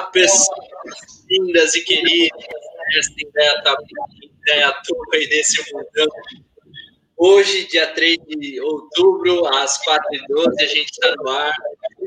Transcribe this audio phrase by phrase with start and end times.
[0.00, 0.48] Pessoas
[1.28, 2.46] lindas e queridas
[2.94, 6.08] desta Indaiatuba e desse mundão.
[7.16, 11.54] Hoje, dia 3 de outubro, às 4h12, a gente está no ar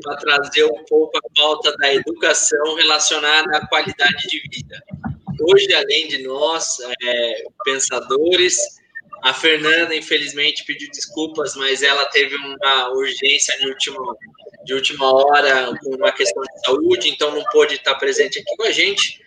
[0.02, 4.82] para trazer um pouco a pauta da educação relacionada à qualidade de vida.
[5.40, 8.56] Hoje, além de nós, é, pensadores,
[9.22, 14.16] a Fernanda, infelizmente, pediu desculpas, mas ela teve uma urgência de última,
[14.64, 18.64] de última hora com uma questão de saúde, então não pôde estar presente aqui com
[18.64, 19.20] a gente.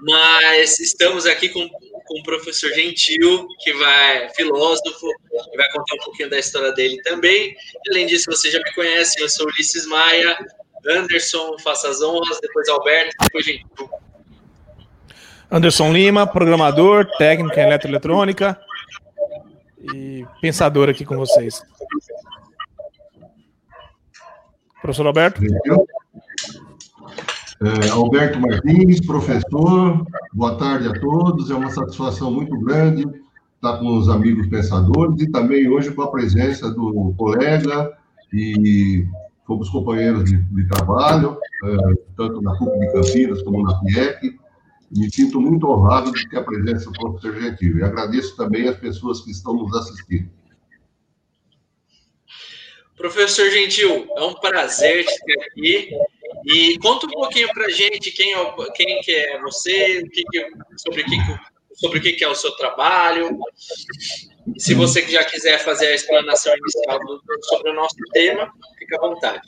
[0.00, 5.08] Mas estamos aqui com, com o professor Gentil, que vai, filósofo,
[5.50, 7.56] que vai contar um pouquinho da história dele também.
[7.90, 10.36] Além disso, você já me conhece, eu sou Ulisses Maia,
[10.88, 13.90] Anderson, faça as honras, depois Alberto, depois Gentil.
[15.50, 18.60] Anderson Lima, programador, técnico em eletroeletrônica
[19.94, 21.62] e pensador aqui com vocês.
[24.80, 25.40] Professor Alberto?
[27.62, 31.50] É, Alberto Martins, professor, boa tarde a todos.
[31.50, 33.06] É uma satisfação muito grande
[33.54, 37.92] estar com os amigos pensadores e também hoje com a presença do colega
[38.32, 39.06] e
[39.46, 41.76] fomos companheiros de, de trabalho, é,
[42.16, 44.38] tanto na CUP de Campinas como na FIEC.
[44.94, 48.76] Me sinto muito honrado de ter a presença do professor Gentil e agradeço também as
[48.76, 50.28] pessoas que estão nos assistindo.
[52.96, 55.90] Professor Gentil, é um prazer te ter aqui.
[56.46, 60.46] E conta um pouquinho para a gente quem é, quem que é você, que que,
[60.76, 61.16] sobre, que,
[61.74, 63.38] sobre o que, que é o seu trabalho.
[64.54, 68.96] E se você já quiser fazer a explanação inicial do, sobre o nosso tema, fica
[68.96, 69.42] à vontade.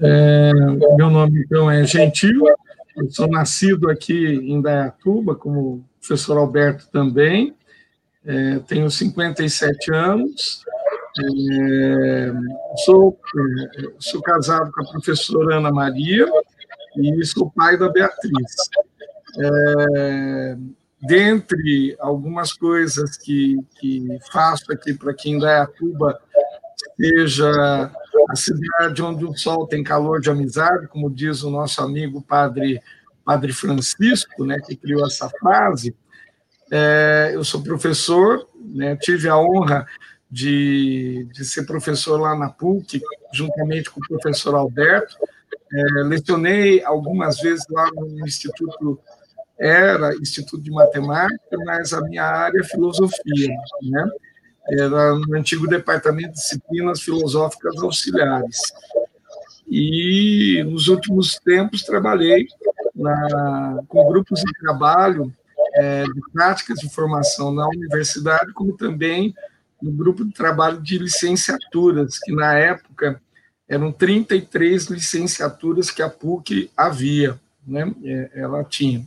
[0.00, 0.52] É,
[0.96, 2.46] meu nome, então, é Gentil,
[2.96, 7.54] eu sou nascido aqui em Dayatuba, como o professor Alberto também,
[8.24, 10.64] é, tenho 57 anos,
[11.18, 12.32] é,
[12.84, 16.26] sou, é, sou casado com a professora Ana Maria
[16.96, 18.54] e sou pai da Beatriz.
[19.38, 20.56] É,
[21.02, 26.18] dentre algumas coisas que, que faço aqui para que Indaiatuba
[26.96, 27.92] seja
[28.28, 32.80] a cidade onde o sol tem calor de amizade, como diz o nosso amigo padre,
[33.24, 35.94] padre Francisco, né, que criou essa frase.
[36.70, 39.86] É, eu sou professor, né, tive a honra
[40.30, 43.00] de, de ser professor lá na PUC,
[43.32, 45.16] juntamente com o professor Alberto.
[45.72, 48.98] É, lecionei algumas vezes lá no Instituto,
[49.58, 53.48] era Instituto de Matemática, mas a minha área é filosofia,
[53.82, 54.10] né?
[54.68, 58.58] Era no antigo Departamento de Disciplinas Filosóficas Auxiliares.
[59.68, 62.46] E nos últimos tempos trabalhei
[62.94, 65.32] na, com grupos de trabalho
[65.74, 69.34] é, de práticas de formação na universidade, como também
[69.80, 73.20] no grupo de trabalho de licenciaturas, que na época
[73.68, 77.92] eram 33 licenciaturas que a PUC havia, né?
[78.04, 79.06] É, ela tinha.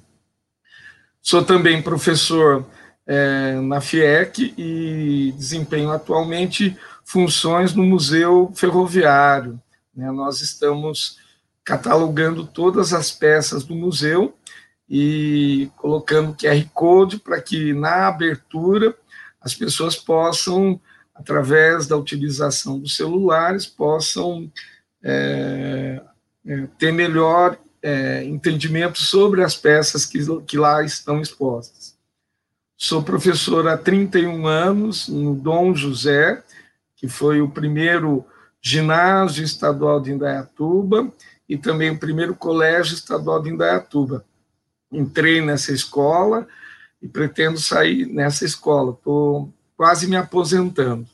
[1.22, 2.66] Sou também professor
[3.06, 9.60] é, na FIEC e desempenho atualmente funções no Museu Ferroviário.
[9.96, 10.12] Né?
[10.12, 11.18] Nós estamos
[11.64, 14.36] catalogando todas as peças do museu
[14.90, 18.96] e colocando QR Code para que na abertura
[19.42, 20.80] as pessoas possam,
[21.14, 24.52] através da utilização dos celulares, possam
[25.04, 26.02] é,
[26.46, 31.98] é, ter melhor é, entendimento sobre as peças que, que lá estão expostas.
[32.78, 36.42] Sou professor há 31 anos no Dom José,
[36.96, 38.26] que foi o primeiro
[38.62, 41.12] ginásio estadual de Indaiatuba
[41.48, 44.26] e também o primeiro colégio estadual de Indaiatuba.
[44.92, 46.48] Entrei nessa escola
[47.02, 48.92] e pretendo sair nessa escola.
[48.92, 51.08] Estou quase me aposentando.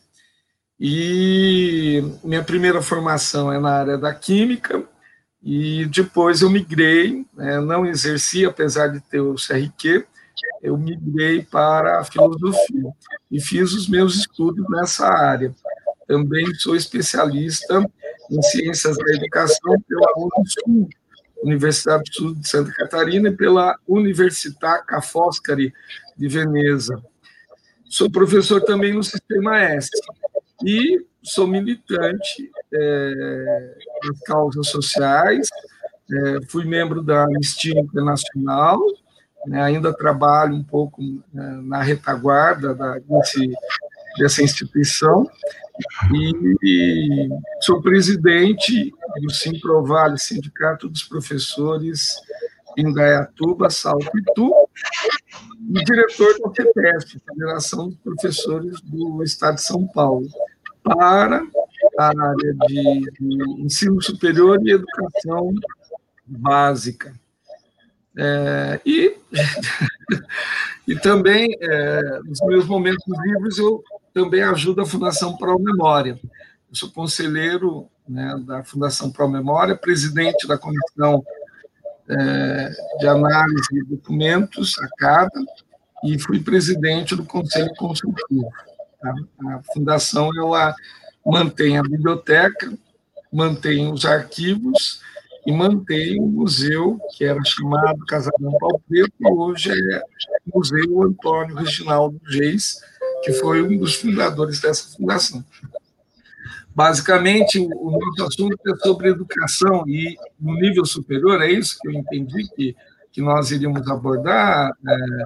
[0.79, 4.83] E minha primeira formação é na área da química,
[5.41, 10.05] e depois eu migrei, né, não exerci, apesar de ter o CRQ,
[10.61, 12.91] eu migrei para a filosofia
[13.31, 15.53] e fiz os meus estudos nessa área.
[16.07, 17.89] Também sou especialista
[18.29, 20.89] em ciências da educação pela UNISUL,
[21.45, 25.73] Universidade do Sul de Santa Catarina, e pela Università Ca' Foscari
[26.17, 27.01] de Veneza.
[27.85, 29.89] Sou professor também no Sistema S
[30.65, 35.49] e sou militante é, das causas sociais,
[36.11, 38.79] é, fui membro da Anistia Internacional,
[39.47, 43.53] né, ainda trabalho um pouco é, na retaguarda da, desse,
[44.17, 45.29] dessa instituição,
[46.63, 47.29] e
[47.61, 52.15] sou presidente do Simprovale, Sindicato dos Professores
[52.77, 54.69] em Gaiatuba, Salto e Tu,
[55.73, 60.27] e diretor da FEPESP, Federação dos Professores do Estado de São Paulo,
[60.83, 61.45] para
[61.97, 65.53] a área de, de ensino superior e educação
[66.25, 67.13] básica.
[68.17, 69.17] É, e,
[70.87, 73.83] e também, é, nos meus momentos livres, eu
[74.15, 76.17] também ajudo a Fundação Pro Memória.
[76.23, 81.21] Eu sou conselheiro né, da Fundação Pro Memória, presidente da Comissão
[82.07, 85.43] é, de Análise de Documentos, a CADA,
[86.05, 88.49] e fui presidente do Conselho Consultivo.
[89.01, 89.13] Tá?
[89.49, 90.73] A Fundação ela
[91.25, 92.71] mantém a biblioteca,
[93.33, 95.01] mantém os arquivos
[95.45, 100.01] e mantém o museu, que era chamado Casarão Pau e hoje é
[100.53, 102.79] Museu Antônio Reginaldo Geis,
[103.25, 105.43] que foi um dos fundadores dessa fundação.
[106.75, 111.93] Basicamente, o nosso assunto é sobre educação e no nível superior, é isso que eu
[111.93, 112.75] entendi que,
[113.11, 114.71] que nós iríamos abordar.
[114.87, 115.23] É,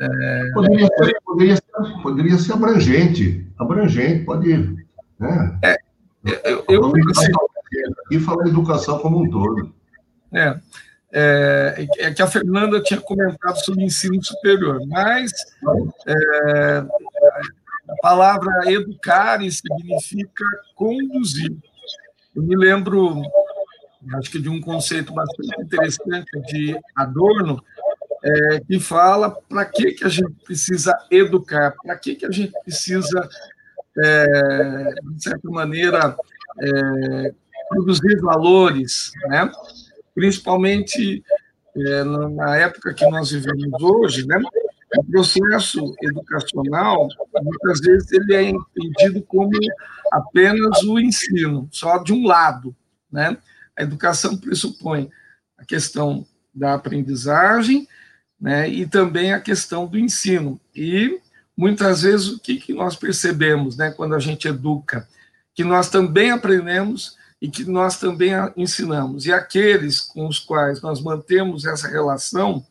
[0.00, 0.50] é...
[0.52, 4.86] Poderia, ser, poderia, ser, poderia ser abrangente, abrangente, pode ir.
[5.18, 5.58] Né?
[5.62, 5.76] É,
[6.44, 7.32] eu, eu, assim,
[8.10, 9.72] e falar educação como um todo.
[10.32, 10.58] É,
[11.14, 15.30] é, é, que a Fernanda tinha comentado sobre ensino superior, mas
[16.06, 16.84] é,
[17.92, 20.44] a palavra educar significa
[20.74, 21.56] conduzir.
[22.34, 23.22] Eu me lembro,
[24.14, 27.62] acho que de um conceito bastante interessante de Adorno,
[28.24, 32.52] é, que fala para que, que a gente precisa educar, para que, que a gente
[32.62, 33.28] precisa,
[33.98, 36.16] é, de certa maneira,
[36.60, 37.34] é,
[37.68, 39.50] produzir valores, né?
[40.14, 41.22] principalmente
[41.76, 44.38] é, na época que nós vivemos hoje, né?
[45.12, 47.06] Processo educacional,
[47.42, 49.50] muitas vezes, ele é entendido como
[50.10, 52.74] apenas o ensino, só de um lado.
[53.10, 53.36] Né?
[53.76, 55.10] A educação pressupõe
[55.58, 57.86] a questão da aprendizagem
[58.40, 58.68] né?
[58.68, 60.58] e também a questão do ensino.
[60.74, 61.20] E,
[61.56, 65.06] muitas vezes, o que, que nós percebemos né, quando a gente educa?
[65.54, 69.26] Que nós também aprendemos e que nós também ensinamos.
[69.26, 72.64] E aqueles com os quais nós mantemos essa relação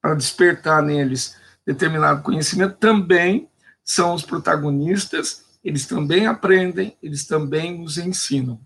[0.00, 1.36] para despertar neles
[1.66, 3.48] determinado conhecimento também
[3.84, 8.60] são os protagonistas, eles também aprendem, eles também nos ensinam.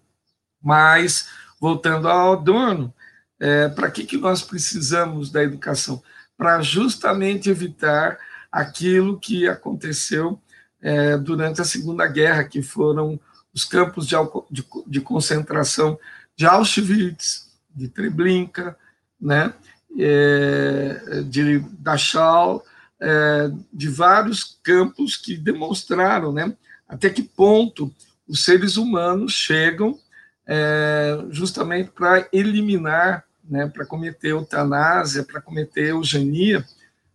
[0.63, 1.29] Mas,
[1.61, 2.93] voltando ao Adorno,
[3.39, 6.03] é, para que, que nós precisamos da educação?
[6.37, 8.19] Para justamente evitar
[8.51, 10.41] aquilo que aconteceu
[10.81, 13.21] é, durante a Segunda Guerra, que foram
[13.53, 14.17] os campos de,
[14.51, 15.99] de, de concentração
[16.35, 18.77] de Auschwitz, de Treblinka,
[19.21, 19.53] né,
[19.99, 22.65] é, de Dachau,
[23.01, 26.55] é, de vários campos que demonstraram né,
[26.89, 27.93] até que ponto
[28.27, 29.99] os seres humanos chegam
[30.47, 36.65] é, justamente para eliminar, né, para cometer eutanásia, para cometer eugenia,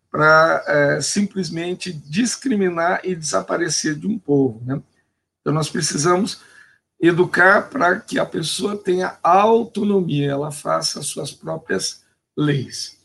[0.09, 4.61] para é, simplesmente discriminar e desaparecer de um povo.
[4.65, 4.81] Né?
[5.39, 6.41] Então, nós precisamos
[7.01, 12.03] educar para que a pessoa tenha autonomia, ela faça as suas próprias
[12.37, 12.97] leis.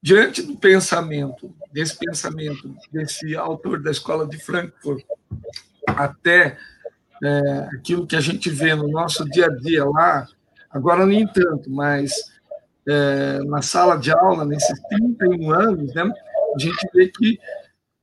[0.00, 5.04] Diante do pensamento, desse pensamento desse autor da escola de Frankfurt,
[5.86, 6.56] até
[7.22, 10.26] é, aquilo que a gente vê no nosso dia a dia lá,
[10.70, 12.14] agora nem tanto, mas
[12.88, 16.10] é, na sala de aula, nesses 31 anos, né,
[16.54, 17.38] a gente vê que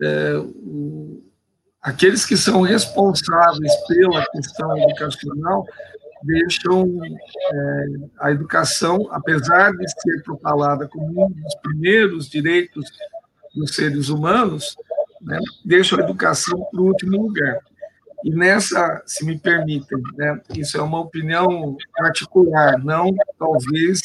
[0.03, 1.23] é, o,
[1.81, 5.65] aqueles que são responsáveis pela questão educacional
[6.21, 7.85] deixam é,
[8.19, 12.85] a educação, apesar de ser propalada como um dos primeiros direitos
[13.53, 14.75] dos seres humanos,
[15.21, 17.59] né, deixam a educação para o último lugar.
[18.23, 24.01] E nessa, se me permitem, né, isso é uma opinião particular, não talvez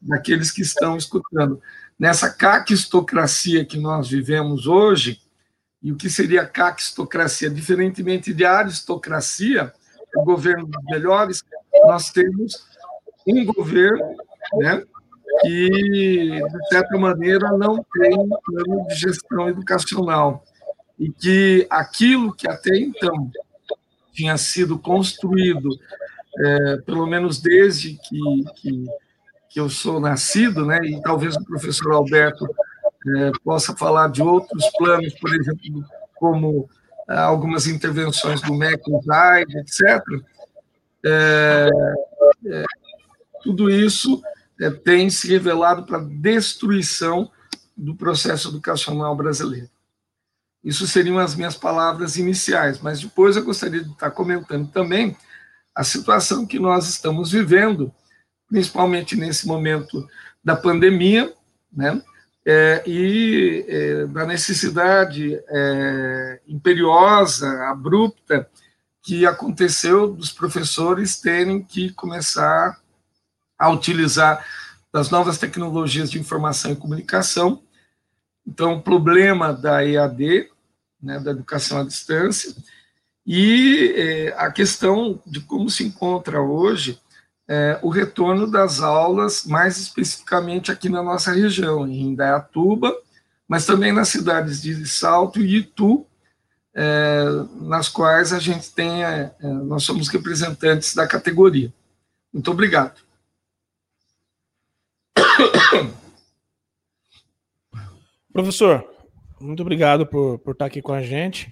[0.00, 1.60] daqueles que estão escutando.
[1.98, 5.20] Nessa caquistocracia que nós vivemos hoje,
[5.82, 7.50] e o que seria caquistocracia?
[7.50, 9.72] Diferentemente de aristocracia,
[10.14, 11.42] o governo dos melhores,
[11.84, 12.66] nós temos
[13.26, 14.16] um governo
[14.54, 14.82] né,
[15.42, 20.44] que, de certa maneira, não tem um plano de gestão educacional
[20.98, 23.30] e que aquilo que até então
[24.12, 25.70] tinha sido construído,
[26.38, 28.84] é, pelo menos desde que, que,
[29.48, 34.68] que eu sou nascido, né, e talvez o professor Alberto é, possa falar de outros
[34.76, 35.84] planos, por exemplo,
[36.16, 36.68] como
[37.08, 38.82] é, algumas intervenções do MEC,
[39.56, 40.04] etc.
[41.04, 41.70] É,
[42.46, 42.64] é,
[43.42, 44.22] tudo isso
[44.60, 47.30] é, tem se revelado para destruição
[47.76, 49.70] do processo educacional brasileiro.
[50.62, 55.16] Isso seriam as minhas palavras iniciais, mas depois eu gostaria de estar comentando também
[55.74, 57.92] a situação que nós estamos vivendo,
[58.48, 60.06] principalmente nesse momento
[60.44, 61.32] da pandemia,
[61.72, 62.02] né?
[62.44, 68.48] é, e é, da necessidade é, imperiosa, abrupta,
[69.02, 72.79] que aconteceu dos professores terem que começar
[73.60, 74.42] a utilizar
[74.90, 77.62] das novas tecnologias de informação e comunicação.
[78.46, 80.48] Então, o problema da EAD,
[81.00, 82.56] né, da educação à distância,
[83.26, 86.98] e é, a questão de como se encontra hoje
[87.46, 92.96] é, o retorno das aulas, mais especificamente aqui na nossa região, em Indaiatuba,
[93.46, 96.06] mas também nas cidades de Salto e Itu,
[96.74, 97.24] é,
[97.60, 99.02] nas quais a gente tem,
[99.66, 101.72] nós somos representantes da categoria.
[102.32, 103.09] Muito obrigado.
[108.32, 108.84] Professor,
[109.40, 111.50] muito obrigado por, por estar aqui com a gente.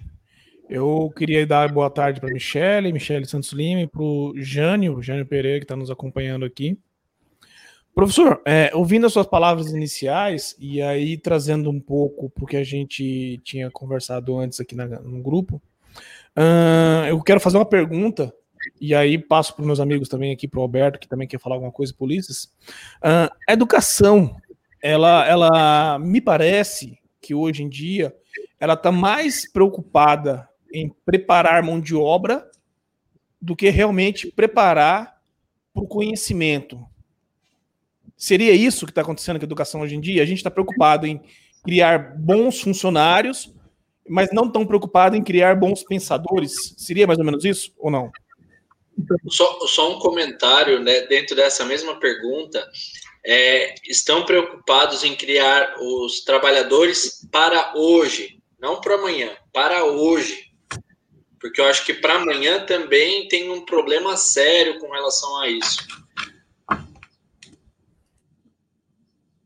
[0.69, 5.25] Eu queria dar boa tarde para Michele, Michele Santos Lima, e para o Jânio, Jânio
[5.25, 6.77] Pereira, que está nos acompanhando aqui.
[7.93, 13.41] Professor, é, ouvindo as suas palavras iniciais e aí trazendo um pouco porque a gente
[13.43, 15.61] tinha conversado antes aqui na, no grupo,
[16.37, 18.33] uh, eu quero fazer uma pergunta
[18.79, 21.55] e aí passo para meus amigos também aqui, para o Alberto, que também quer falar
[21.55, 22.45] alguma coisa, polícias.
[22.97, 24.35] Uh, a educação,
[24.81, 28.15] ela, ela me parece que hoje em dia
[28.59, 32.49] ela está mais preocupada em preparar mão de obra
[33.41, 35.17] do que realmente preparar
[35.73, 36.85] para o conhecimento.
[38.17, 40.21] Seria isso que está acontecendo com a educação hoje em dia?
[40.21, 41.21] A gente está preocupado em
[41.63, 43.53] criar bons funcionários,
[44.07, 46.73] mas não tão preocupado em criar bons pensadores.
[46.77, 48.11] Seria mais ou menos isso ou não?
[49.29, 52.65] Só, só um comentário né, dentro dessa mesma pergunta.
[53.25, 60.49] É, estão preocupados em criar os trabalhadores para hoje, não para amanhã, para hoje.
[61.39, 65.79] Porque eu acho que para amanhã também tem um problema sério com relação a isso.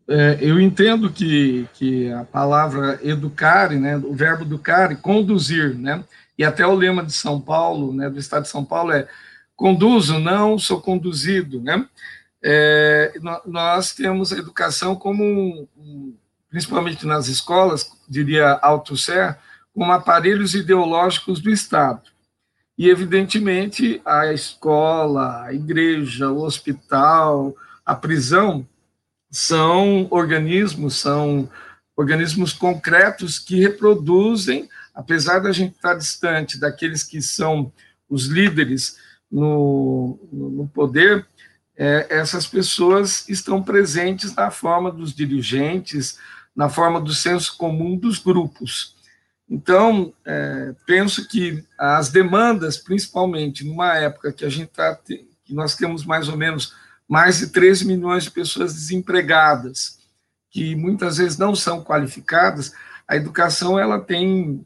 [0.07, 6.03] É, eu entendo que, que a palavra educare, né, o verbo educare, conduzir, né,
[6.37, 9.07] e até o lema de São Paulo, né, do Estado de São Paulo é
[9.55, 11.87] conduzo, não sou conduzido, né,
[12.43, 13.13] é,
[13.45, 15.67] nós temos a educação como,
[16.49, 19.37] principalmente nas escolas, diria Althusser,
[19.73, 22.01] como aparelhos ideológicos do Estado.
[22.77, 27.55] E, evidentemente, a escola, a igreja, o hospital,
[27.85, 28.67] a prisão
[29.31, 31.49] são organismos, são
[31.95, 37.71] organismos concretos que reproduzem, apesar da gente estar distante daqueles que são
[38.09, 38.97] os líderes
[39.33, 41.25] no, no poder,
[41.75, 46.19] é, essas pessoas estão presentes na forma dos dirigentes,
[46.55, 48.95] na forma do senso comum dos grupos.
[49.49, 55.75] Então, é, penso que as demandas, principalmente numa época que a gente está, que nós
[55.75, 56.75] temos mais ou menos
[57.09, 59.99] mais de 13 milhões de pessoas desempregadas,
[60.51, 62.71] que muitas vezes não são qualificadas,
[63.07, 64.65] a educação ela tem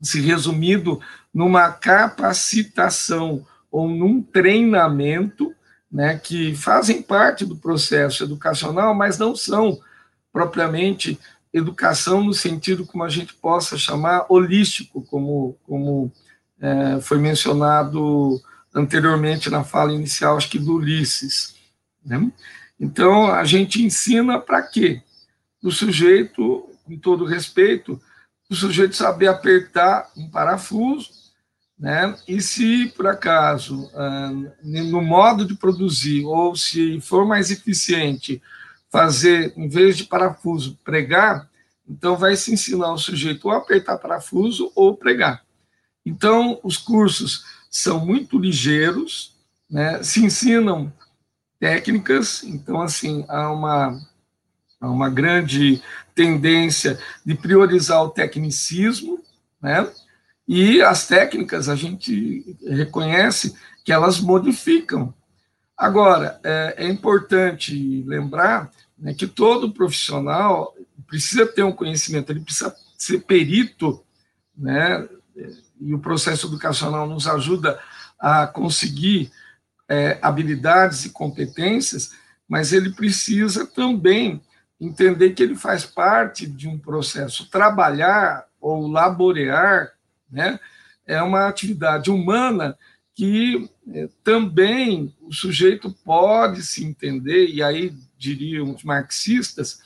[0.00, 1.00] se resumido
[1.32, 5.54] numa capacitação ou num treinamento,
[5.90, 9.78] né, que fazem parte do processo educacional, mas não são
[10.32, 11.18] propriamente
[11.52, 16.12] educação no sentido como a gente possa chamar holístico, como, como
[16.60, 18.40] é, foi mencionado
[18.74, 21.54] anteriormente na fala inicial, acho que do Ulisses.
[22.04, 22.30] Né?
[22.78, 25.02] Então, a gente ensina para quê?
[25.62, 28.00] O sujeito, com todo respeito,
[28.48, 31.10] o sujeito saber apertar um parafuso,
[31.78, 32.16] né?
[32.26, 34.32] E se por acaso, ah,
[34.62, 38.42] no modo de produzir, ou se for mais eficiente,
[38.90, 41.48] fazer, em vez de parafuso, pregar,
[41.88, 45.42] então vai se ensinar o sujeito ou apertar parafuso ou pregar.
[46.04, 49.36] Então, os cursos são muito ligeiros,
[49.70, 50.02] né?
[50.02, 50.92] se ensinam
[51.60, 54.00] técnicas, então, assim, há uma,
[54.80, 55.82] há uma grande
[56.14, 59.22] tendência de priorizar o tecnicismo,
[59.60, 59.90] né?
[60.48, 65.12] E as técnicas, a gente reconhece que elas modificam.
[65.76, 70.74] Agora, é, é importante lembrar né, que todo profissional
[71.06, 74.02] precisa ter um conhecimento, ele precisa ser perito,
[74.56, 75.06] né?
[75.80, 77.78] E o processo educacional nos ajuda
[78.18, 79.30] a conseguir
[79.88, 82.12] é, habilidades e competências,
[82.48, 84.42] mas ele precisa também
[84.80, 87.48] entender que ele faz parte de um processo.
[87.50, 89.92] Trabalhar ou laborear
[90.30, 90.58] né,
[91.06, 92.76] é uma atividade humana
[93.14, 99.80] que é, também o sujeito pode se entender, e aí diriam os marxistas,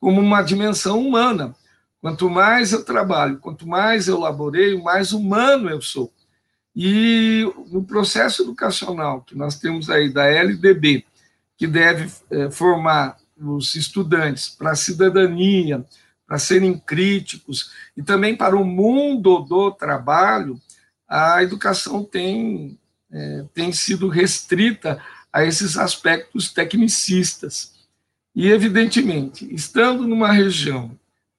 [0.00, 1.54] como uma dimensão humana.
[2.00, 6.10] Quanto mais eu trabalho, quanto mais eu laboreio, mais humano eu sou.
[6.74, 11.04] E no processo educacional que nós temos aí da LDB,
[11.58, 15.84] que deve é, formar os estudantes para a cidadania,
[16.28, 20.60] para serem críticos e também para o mundo do trabalho,
[21.08, 22.78] a educação tem,
[23.10, 27.72] é, tem sido restrita a esses aspectos tecnicistas.
[28.34, 30.90] E, evidentemente, estando numa região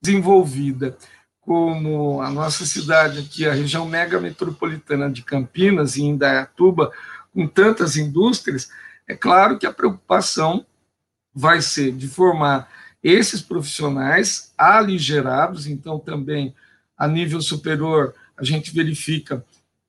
[0.01, 0.98] desenvolvida
[1.39, 6.91] como a nossa cidade aqui, a região mega metropolitana de Campinas e Indaiatuba,
[7.31, 8.69] com tantas indústrias,
[9.08, 10.65] é claro que a preocupação
[11.34, 12.67] vai ser de formar
[13.03, 16.53] esses profissionais aligerados, então também
[16.98, 19.44] a nível superior a gente verifica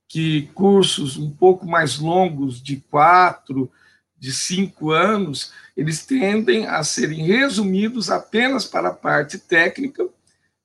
[0.09, 3.71] que cursos um pouco mais longos, de quatro,
[4.19, 10.07] de cinco anos, eles tendem a serem resumidos apenas para a parte técnica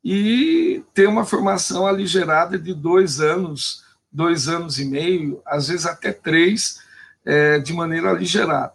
[0.03, 6.11] e ter uma formação aligerada de dois anos, dois anos e meio, às vezes até
[6.11, 6.79] três,
[7.23, 8.73] é, de maneira aligerada,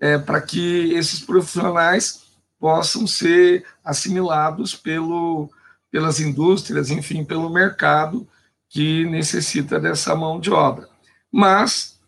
[0.00, 2.23] é, para que esses profissionais
[2.64, 5.50] possam ser assimilados pelo,
[5.90, 8.26] pelas indústrias, enfim, pelo mercado
[8.70, 10.88] que necessita dessa mão de obra.
[11.30, 12.00] Mas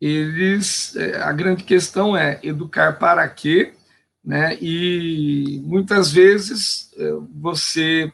[0.00, 3.74] eles, é, a grande questão é educar para quê,
[4.24, 4.56] né?
[4.62, 8.10] E muitas vezes é, você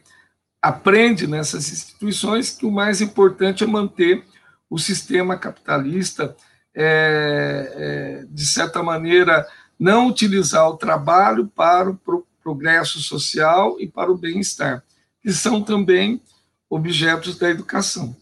[0.61, 4.25] aprende nessas instituições que o mais importante é manter
[4.69, 6.35] o sistema capitalista,
[6.75, 9.47] é, é, de certa maneira,
[9.79, 14.85] não utilizar o trabalho para o progresso social e para o bem-estar,
[15.21, 16.21] que são também
[16.69, 18.17] objetos da educação.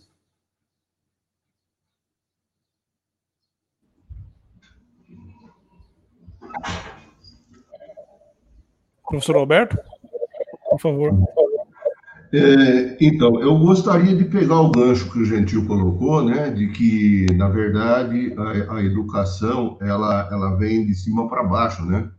[9.05, 9.77] Professor Alberto,
[10.71, 11.13] por favor.
[12.35, 17.27] É, então, eu gostaria de pegar o gancho que o Gentil colocou, né, de que,
[17.35, 22.11] na verdade, a, a educação, ela, ela vem de cima para baixo, né?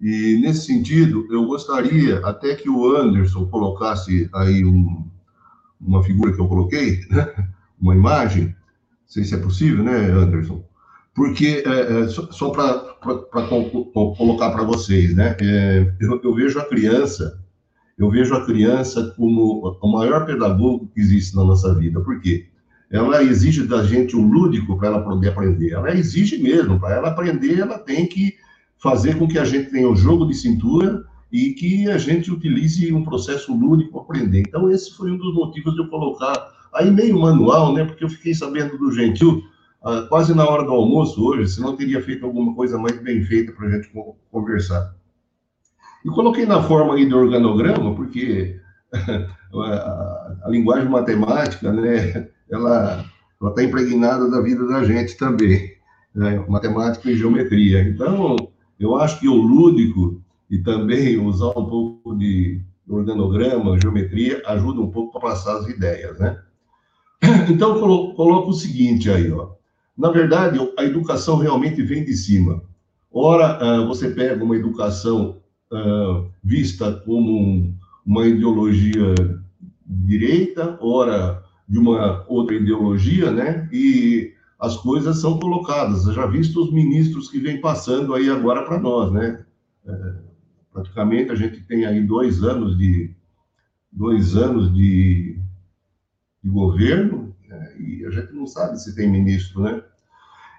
[0.00, 5.04] E, nesse sentido, eu gostaria até que o Anderson colocasse aí um,
[5.80, 7.48] uma figura que eu coloquei, né?
[7.80, 8.54] uma imagem, não
[9.06, 10.64] sei se é possível, né, Anderson?
[11.12, 12.78] Porque, é, é, só, só para
[14.16, 17.39] colocar para vocês, né, é, eu, eu, vejo a criança,
[18.00, 22.46] eu vejo a criança como o maior pedagogo que existe na nossa vida, por quê?
[22.90, 27.08] Ela exige da gente um lúdico para ela poder aprender, ela exige mesmo, para ela
[27.10, 28.34] aprender, ela tem que
[28.78, 32.32] fazer com que a gente tenha o um jogo de cintura e que a gente
[32.32, 34.40] utilize um processo lúdico para aprender.
[34.40, 37.84] Então, esse foi um dos motivos de eu colocar aí meio manual, né?
[37.84, 39.42] Porque eu fiquei sabendo do Gentil
[39.82, 43.22] ah, quase na hora do almoço hoje, se não teria feito alguma coisa mais bem
[43.22, 43.92] feita para a gente
[44.30, 44.94] conversar.
[46.04, 48.58] E coloquei na forma aí do organograma, porque
[49.54, 52.28] a, linguagem matemática, né?
[52.50, 53.04] Ela
[53.42, 55.72] está impregnada da vida da gente também,
[56.14, 56.44] né?
[56.48, 57.82] matemática e geometria.
[57.82, 58.36] Então,
[58.78, 64.90] eu acho que o lúdico e também usar um pouco de organograma, geometria, ajuda um
[64.90, 66.38] pouco para passar as ideias, né?
[67.48, 69.50] Então, colo coloco o seguinte aí, ó.
[69.96, 72.62] Na verdade, a educação realmente vem de cima.
[73.12, 75.39] Ora, uh, você pega uma educação
[75.72, 79.14] uh, vista como um, uma ideologia
[79.86, 83.68] direita, ora de uma outra ideologia, né?
[83.72, 86.06] E as coisas são colocadas.
[86.06, 89.44] Eu já visto os ministros que vêm passando aí agora para nós, né?
[89.84, 90.30] Uh,
[90.72, 93.14] praticamente a gente tem aí dois anos de
[93.92, 95.36] dois anos de,
[96.42, 99.82] de governo né, e a gente não sabe se tem ministro, né?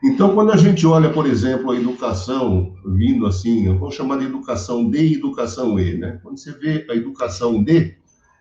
[0.04, 4.26] Então, quando a gente olha, por exemplo, a educação vindo assim, eu vou chamar de
[4.26, 6.20] educação D e educação E, né?
[6.24, 7.96] Quando você vê a educação D,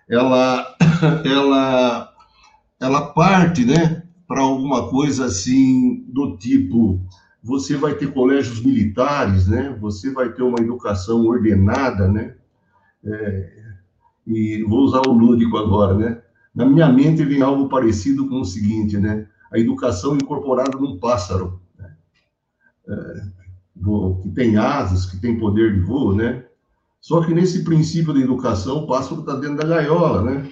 [0.09, 0.77] ela,
[1.25, 2.13] ela,
[2.81, 7.01] ela parte, né, para alguma coisa assim do tipo
[7.43, 9.77] você vai ter colégios militares, né?
[9.81, 12.35] Você vai ter uma educação ordenada, né?
[13.05, 13.51] É,
[14.27, 16.23] e vou usar o lúdico agora, né?
[16.55, 19.27] Na minha mente vem algo parecido com o seguinte, né?
[19.53, 21.97] A educação incorporada num pássaro, né?
[22.89, 23.23] é,
[24.23, 26.45] que tem asas, que tem poder de voo, né?
[27.01, 30.51] Só que nesse princípio da educação, o pássaro está dentro da gaiola, né?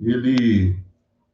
[0.00, 0.76] Ele,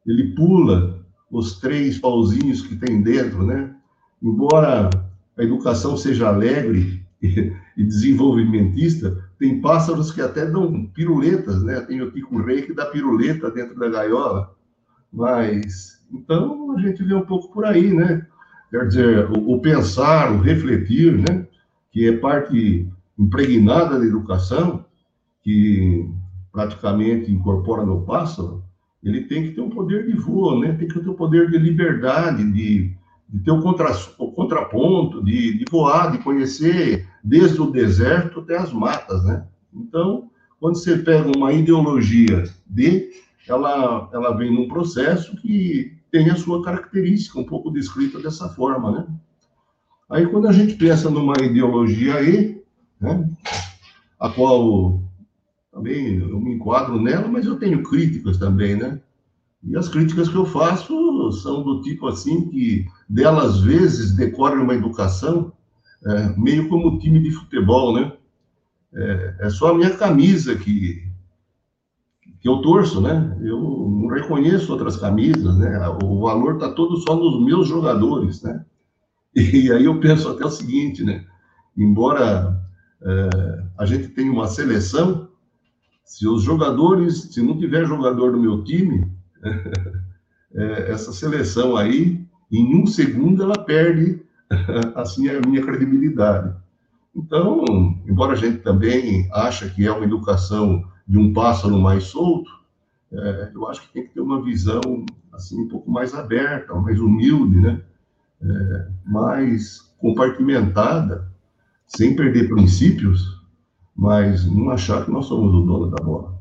[0.06, 3.74] ele pula os três pauzinhos que tem dentro, né?
[4.22, 4.88] embora
[5.36, 11.80] a educação seja alegre e desenvolvimentista, tem pássaros que até dão piruletas, né?
[11.80, 14.54] Tem o tico-rei que dá piruleta dentro da gaiola.
[15.12, 18.26] Mas, então, a gente vê um pouco por aí, né?
[18.70, 21.46] Quer dizer, o, o pensar, o refletir, né?
[21.90, 24.84] Que é parte impregnada da educação,
[25.42, 26.08] que
[26.52, 28.62] praticamente incorpora no pássaro,
[29.02, 30.72] ele tem que ter um poder de voo, né?
[30.72, 32.96] Tem que ter um poder de liberdade, de
[33.32, 33.94] de ter o, contra,
[34.36, 39.46] contraponto, de, de voar, de conhecer desde o deserto até as matas, né?
[39.72, 43.10] Então, quando você pega uma ideologia de,
[43.48, 48.92] ela, ela vem num processo que tem a sua característica, um pouco descrita dessa forma,
[48.92, 49.06] né?
[50.10, 52.62] Aí, quando a gente pensa numa ideologia E,
[53.00, 53.28] né?
[54.20, 55.02] a qual
[55.72, 59.00] também eu me enquadro nela, mas eu tenho críticas também, né?
[59.64, 64.74] E as críticas que eu faço são do tipo assim que delas vezes decorre uma
[64.74, 65.52] educação
[66.04, 68.12] é, meio como time de futebol, né?
[68.94, 71.10] É, é, só a minha camisa que
[72.42, 73.38] que eu torço, né?
[73.40, 75.78] Eu não reconheço outras camisas, né?
[76.02, 78.64] O valor está todo só nos meus jogadores, né?
[79.34, 81.24] E aí eu penso até o seguinte, né?
[81.78, 82.60] Embora
[83.00, 85.28] é, a gente tenha uma seleção,
[86.04, 89.10] se os jogadores, se não tiver jogador do meu time,
[90.54, 94.20] é, essa seleção aí, em um segundo ela perde
[94.96, 96.54] assim a minha credibilidade.
[97.14, 97.64] Então,
[98.06, 102.50] embora a gente também acha que é uma educação de um pássaro mais solto,
[103.12, 104.80] é, eu acho que tem que ter uma visão
[105.32, 107.80] assim um pouco mais aberta, mais humilde, né?
[108.42, 111.30] É, mais compartimentada,
[111.86, 113.40] sem perder princípios,
[113.94, 116.40] mas não achar que nós somos o dono da bola.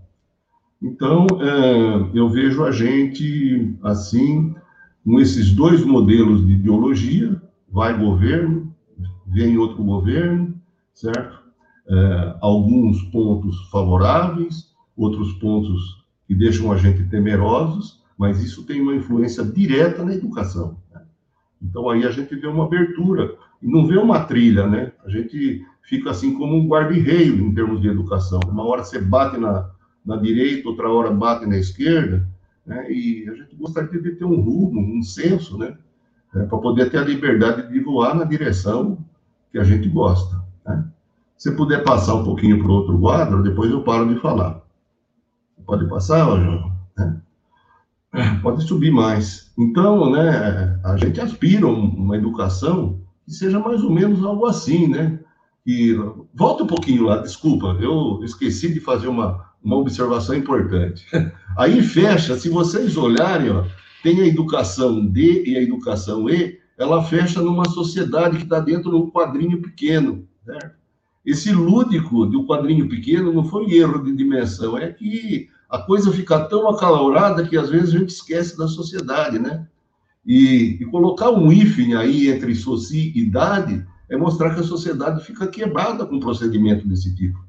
[0.81, 4.55] Então, é, eu vejo a gente assim,
[5.05, 8.73] com esses dois modelos de ideologia, vai governo,
[9.27, 10.55] vem outro governo,
[10.93, 11.40] certo?
[11.87, 18.95] É, alguns pontos favoráveis, outros pontos que deixam a gente temerosos, mas isso tem uma
[18.95, 20.77] influência direta na educação.
[20.93, 21.01] Né?
[21.61, 24.91] Então aí a gente vê uma abertura e não vê uma trilha, né?
[25.05, 28.39] A gente fica assim como um guarda-reio em termos de educação.
[28.47, 29.69] Uma hora você bate na,
[30.05, 32.27] na direita, outra hora bate na esquerda,
[32.65, 32.91] né?
[32.91, 35.77] E a gente gostaria de ter um rumo, um senso, né?
[36.33, 38.97] É, para poder ter a liberdade de voar na direção
[39.51, 40.41] que a gente gosta.
[40.65, 40.85] Né?
[41.41, 44.61] Se puder passar um pouquinho para o outro quadro, depois eu paro de falar.
[45.65, 46.71] Pode passar, João?
[48.13, 48.35] É.
[48.43, 49.51] Pode subir mais.
[49.57, 55.19] Então, né, a gente aspira uma educação que seja mais ou menos algo assim, né?
[55.65, 55.95] E
[56.31, 61.07] volta um pouquinho lá, desculpa, eu esqueci de fazer uma, uma observação importante.
[61.57, 63.63] Aí fecha, se vocês olharem, ó,
[64.03, 68.91] tem a educação D e a educação E, ela fecha numa sociedade que está dentro
[68.91, 70.80] de um quadrinho pequeno, certo?
[71.25, 76.39] Esse lúdico do quadrinho pequeno não foi erro de dimensão, é que a coisa fica
[76.45, 79.67] tão acalorada que às vezes a gente esquece da sociedade, né?
[80.25, 85.23] E, e colocar um hífen aí entre soci e idade é mostrar que a sociedade
[85.23, 87.39] fica quebrada com um procedimento desse tipo.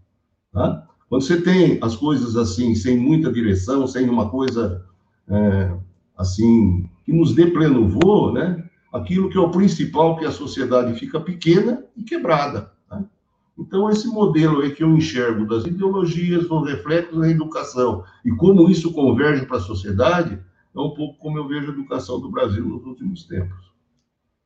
[0.53, 0.87] Tá?
[1.09, 4.85] Quando você tem as coisas assim, sem muita direção, sem uma coisa
[5.29, 5.75] é,
[6.17, 8.65] assim, que nos dê pleno voo, né?
[8.93, 12.71] Aquilo que é o principal, que a sociedade fica pequena e quebrada.
[13.59, 18.69] Então, esse modelo aí que eu enxergo das ideologias, dos reflexos na educação e como
[18.71, 20.39] isso converge para a sociedade,
[20.75, 23.73] é um pouco como eu vejo a educação do Brasil nos últimos tempos.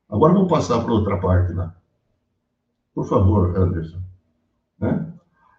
[0.08, 1.74] Agora vamos passar para outra parte lá.
[2.94, 4.00] Por favor, Anderson.
[4.78, 5.12] Né?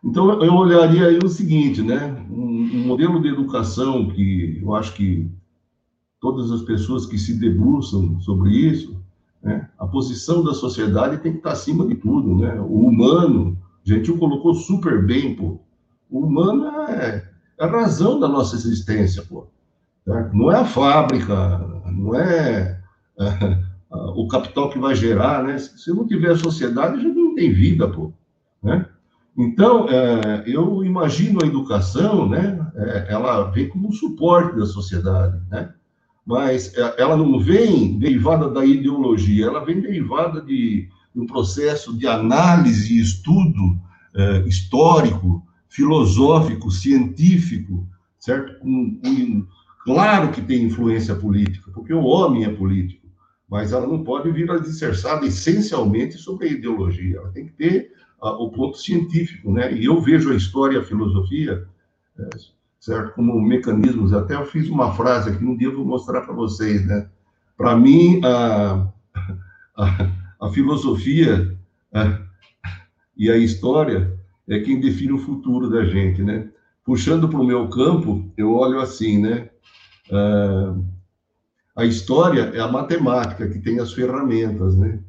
[0.03, 2.25] Então, eu olharia aí o seguinte, né?
[2.29, 5.29] Um, um modelo de educação que eu acho que
[6.19, 8.97] todas as pessoas que se debruçam sobre isso
[9.47, 9.69] né?
[9.79, 12.59] A posição da sociedade tem que estar acima de tudo, né?
[12.59, 15.61] O humano, Gentil colocou super bem, pô.
[16.09, 17.25] O humano é,
[17.57, 19.47] é a razão da nossa existência, pô.
[20.03, 20.35] Certo?
[20.35, 22.81] Não é a fábrica, não é,
[23.17, 23.57] é,
[23.89, 25.57] o capital que vai gerar, né?
[25.57, 28.11] Se não tiver a sociedade, já não tem vida, pô.
[28.61, 28.85] Né?
[29.37, 32.59] Então, é, eu imagino a educação, né?
[32.75, 35.73] É, ela vem como um suporte da sociedade, né?
[36.27, 42.05] Mas é, ela não vem derivada da ideologia, ela vem derivada de um processo de
[42.05, 43.79] análise e estudo
[44.13, 47.87] é, histórico, filosófico, científico,
[48.19, 48.53] certo?
[48.61, 49.47] Um, um,
[49.85, 53.07] claro que tem influência política, porque o homem é político,
[53.49, 58.43] mas ela não pode vir alicerçada essencialmente sobre a ideologia, ela tem que ter uh,
[58.43, 59.73] o ponto científico, né?
[59.73, 61.65] E eu vejo a história e a filosofia
[62.19, 62.29] é,
[62.79, 63.13] certo?
[63.13, 64.13] Como mecanismos.
[64.13, 67.07] Até eu fiz uma frase aqui, um dia eu vou mostrar para vocês, né?
[67.55, 68.87] Para mim, a,
[69.77, 70.11] a,
[70.41, 71.57] a filosofia
[71.93, 72.19] a,
[73.15, 76.49] e a história é quem define o futuro da gente, né?
[76.85, 79.49] Puxando para o meu campo, eu olho assim, né?
[81.75, 84.99] a história é a matemática que tem as ferramentas, né?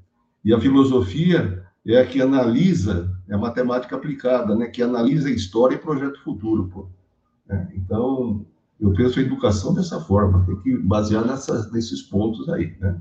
[0.45, 4.67] E a filosofia é a que analisa, é a matemática aplicada, né?
[4.67, 6.89] Que analisa a história e projeta o futuro, pô.
[7.49, 7.69] Né?
[7.75, 8.45] Então,
[8.81, 13.01] eu penso a educação dessa forma, tem que basear nessas, nesses pontos aí, né?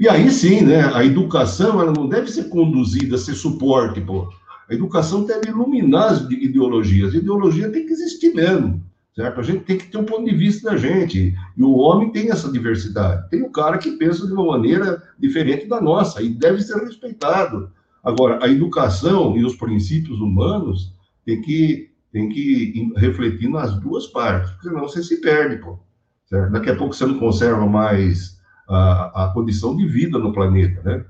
[0.00, 4.28] E aí sim, né, a educação ela não deve ser conduzida, ser suporte, pô.
[4.70, 7.14] A educação deve iluminar as ideologias.
[7.14, 8.80] A ideologia tem que existir mesmo,
[9.16, 9.40] certo?
[9.40, 11.34] A gente tem que ter um ponto de vista da gente.
[11.56, 13.28] E o homem tem essa diversidade.
[13.28, 17.72] Tem o cara que pensa de uma maneira diferente da nossa e deve ser respeitado.
[18.04, 20.92] Agora, a educação e os princípios humanos
[21.24, 25.78] tem que, tem que refletir nas duas partes, senão você se perde, pô.
[26.26, 26.50] Certo?
[26.50, 31.04] Daqui a pouco você não conserva mais a, a condição de vida no planeta, né?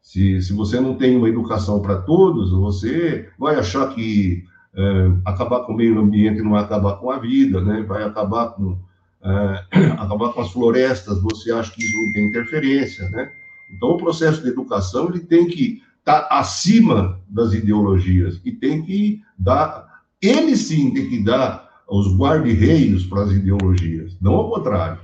[0.00, 5.60] Se, se você não tem uma educação para todos, você vai achar que é, acabar
[5.60, 7.82] com o meio ambiente não vai acabar com a vida, né?
[7.82, 8.78] Vai acabar com
[9.22, 11.20] é, acabar com as florestas.
[11.22, 13.30] Você acha que isso não tem interferência, né?
[13.76, 18.82] Então o processo de educação ele tem que estar tá acima das ideologias e tem
[18.82, 25.00] que dar, ele sim tem que dar os guarda-reios para as ideologias, não ao contrário,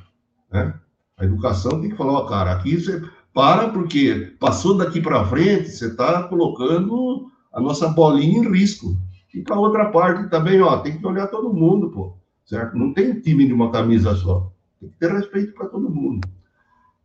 [0.51, 0.75] né?
[1.17, 5.71] A educação tem que falar, ó, cara, aqui você para porque passou daqui para frente,
[5.71, 8.97] você está colocando a nossa bolinha em risco.
[9.33, 12.77] E para outra parte também, ó, tem que olhar todo mundo, pô, certo?
[12.77, 14.51] Não tem time de uma camisa só.
[14.81, 16.27] Tem que ter respeito para todo mundo.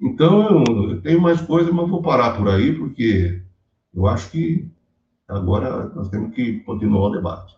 [0.01, 3.41] Então, eu tenho mais coisa, mas vou parar por aí, porque
[3.93, 4.67] eu acho que
[5.27, 7.55] agora nós temos que continuar o debate.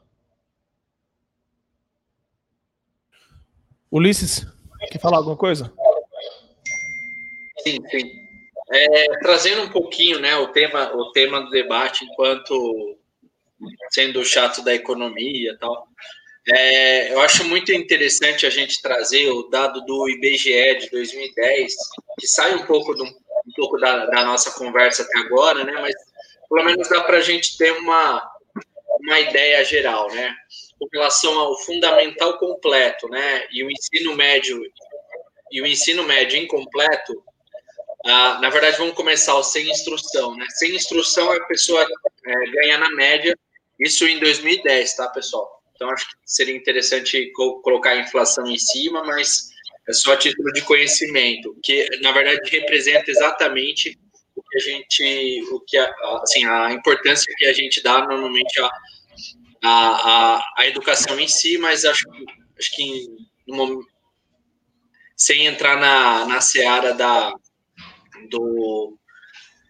[3.97, 4.45] Ulisses,
[4.91, 5.73] quer falar alguma coisa?
[7.63, 8.27] Sim, sim.
[8.71, 12.97] É, trazendo um pouquinho né, o, tema, o tema do debate enquanto
[13.89, 15.87] sendo chato da economia e tal.
[16.49, 21.73] É, eu acho muito interessante a gente trazer o dado do IBGE de 2010,
[22.19, 25.73] que sai um pouco, do, um pouco da, da nossa conversa até agora, né?
[25.81, 25.95] Mas
[26.47, 28.23] pelo menos dá para a gente ter uma,
[28.99, 30.35] uma ideia geral, né?
[30.79, 33.47] Com relação ao fundamental completo, né?
[33.51, 34.61] E o ensino médio
[35.51, 37.23] e o ensino médio incompleto,
[38.05, 40.45] ah, na verdade, vamos começar o sem instrução, né?
[40.49, 43.37] Sem instrução, a pessoa é, ganha na média,
[43.79, 45.61] isso em 2010, tá, pessoal?
[45.75, 47.31] Então, acho que seria interessante
[47.61, 49.49] colocar a inflação em cima, mas
[49.87, 53.97] é só título de conhecimento, que, na verdade, representa exatamente
[54.49, 58.71] que a gente, o que a, assim, a importância que a gente dá normalmente à,
[59.63, 62.07] à, à educação em si, mas acho,
[62.57, 63.07] acho que
[63.47, 63.85] no,
[65.15, 67.33] sem entrar na, na seara da,
[68.29, 68.97] do,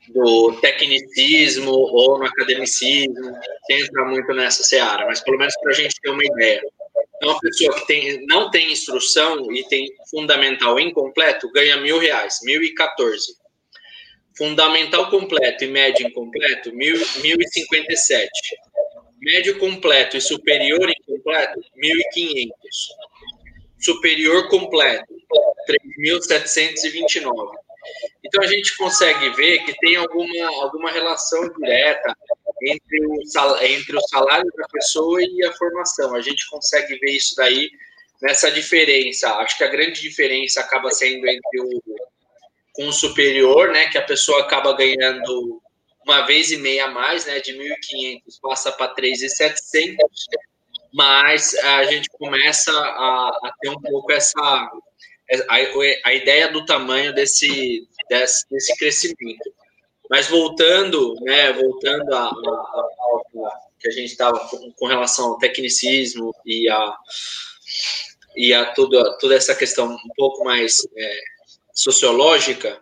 [0.10, 3.32] do tecnicismo ou no academicismo,
[3.66, 6.62] sem entrar muito nessa seara, mas pelo menos para a gente ter uma ideia.
[7.16, 12.40] Então, uma pessoa que tem, não tem instrução e tem fundamental incompleto ganha mil reais,
[12.44, 13.36] mil e quatorze.
[14.38, 18.58] Fundamental completo e médio incompleto, mil, mil e cinquenta e sete.
[19.20, 22.88] Médio completo e superior incompleto, mil e quinhentos.
[23.80, 25.14] Superior completo,
[25.66, 27.58] três mil setecentos e vinte e nove
[28.24, 32.14] então a gente consegue ver que tem alguma, alguma relação direta
[32.64, 33.22] entre o,
[33.62, 36.16] entre o salário da pessoa e a formação.
[36.16, 37.70] A gente consegue ver isso daí
[38.22, 39.34] nessa diferença.
[39.36, 41.82] Acho que a grande diferença acaba sendo entre o
[42.78, 45.60] com o superior, né, que a pessoa acaba ganhando
[46.06, 49.98] uma vez e meia a mais, né, de 1.500 passa para 3.700,
[50.94, 55.56] mas a gente começa a, a ter um pouco essa a,
[56.06, 59.54] a ideia do tamanho desse, desse, desse crescimento.
[60.10, 66.70] Mas voltando, né, voltando pauta que a gente estava com, com, relação ao tecnicismo e
[66.70, 66.98] a,
[68.36, 71.20] e a tudo, toda essa questão um pouco mais é,
[71.78, 72.82] sociológica,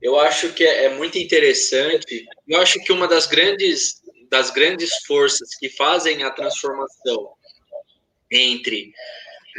[0.00, 2.26] eu acho que é, é muito interessante.
[2.48, 7.32] Eu acho que uma das grandes, das grandes forças que fazem a transformação
[8.30, 8.92] entre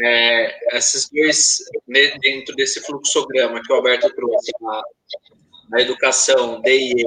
[0.02, 1.58] é, esses dois,
[1.88, 4.82] né, dentro desse fluxograma que o Alberto trouxe, a,
[5.76, 7.06] a educação, D e E,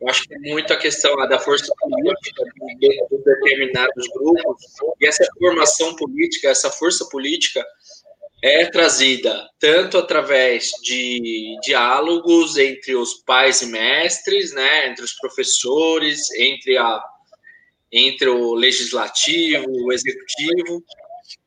[0.00, 2.44] eu acho que é muito a questão da força política
[2.78, 4.62] de determinados grupos,
[5.00, 7.66] e essa formação política, essa força política,
[8.42, 16.28] é trazida tanto através de diálogos entre os pais e mestres, né, entre os professores,
[16.32, 17.00] entre, a,
[17.92, 20.82] entre o legislativo, o executivo,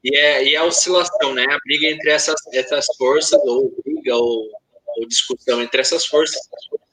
[0.03, 1.45] e é, e é a oscilação, né?
[1.49, 4.49] A briga entre essas, essas forças, ou briga, ou,
[4.97, 6.39] ou discussão entre essas forças,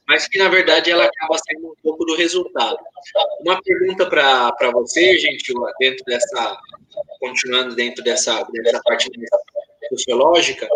[0.07, 2.77] mas que na verdade ela acaba sendo um pouco do resultado.
[3.41, 6.57] Uma pergunta para você, gente, dentro dessa,
[7.19, 9.09] continuando dentro dessa, dessa parte
[9.97, 10.67] sociológica,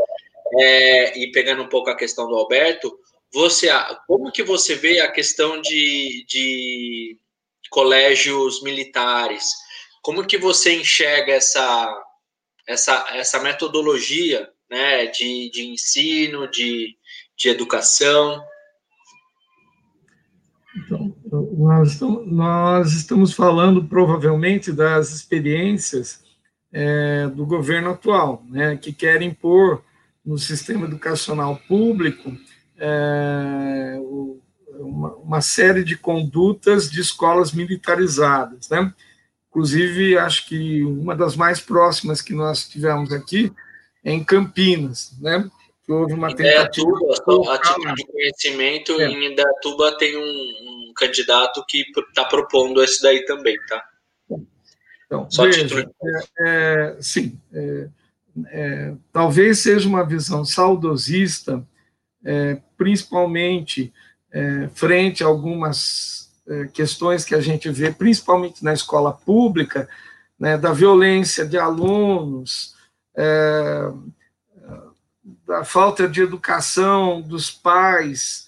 [0.53, 2.97] é, e pegando um pouco a questão do Alberto,
[3.33, 3.67] você,
[4.07, 7.17] como que você vê a questão de, de
[7.69, 9.51] colégios militares?
[10.01, 12.03] Como que você enxerga essa,
[12.65, 16.95] essa, essa metodologia né, de, de ensino, de,
[17.37, 18.41] de educação?
[20.77, 21.15] Então,
[21.57, 26.23] nós estamos, nós estamos falando provavelmente das experiências
[26.71, 29.83] é, do governo atual, né, que querem impor
[30.25, 32.37] no sistema educacional público
[32.77, 33.97] é,
[34.79, 38.93] uma, uma, série de condutas de escolas militarizadas, né?
[39.49, 43.51] Inclusive, acho que uma das mais próximas que nós tivemos aqui
[44.03, 45.49] é em Campinas, né?
[45.83, 46.87] Que houve uma tentativa.
[47.51, 49.07] A título de conhecimento, é.
[49.07, 53.83] em Indaiatuba tem um, um candidato que está propondo esse daí também, tá?
[55.07, 55.95] Então, Só veja, título.
[56.03, 57.87] É, é, sim, é,
[58.49, 61.65] é, talvez seja uma visão saudosista,
[62.23, 63.91] é, principalmente
[64.31, 66.27] é, frente a algumas
[66.73, 69.89] questões que a gente vê, principalmente na escola pública,
[70.39, 72.73] né, da violência de alunos,
[75.45, 78.47] da falta de educação dos pais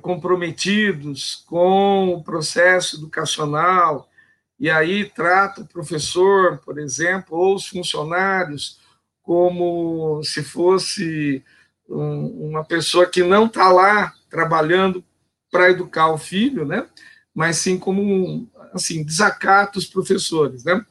[0.00, 4.08] comprometidos com o processo educacional,
[4.58, 8.80] e aí trata o professor, por exemplo, ou os funcionários
[9.22, 11.42] como se fosse
[11.88, 15.04] um, uma pessoa que não está lá trabalhando
[15.50, 16.86] para educar o filho, né?
[17.34, 20.84] Mas sim como assim desacato os professores, né?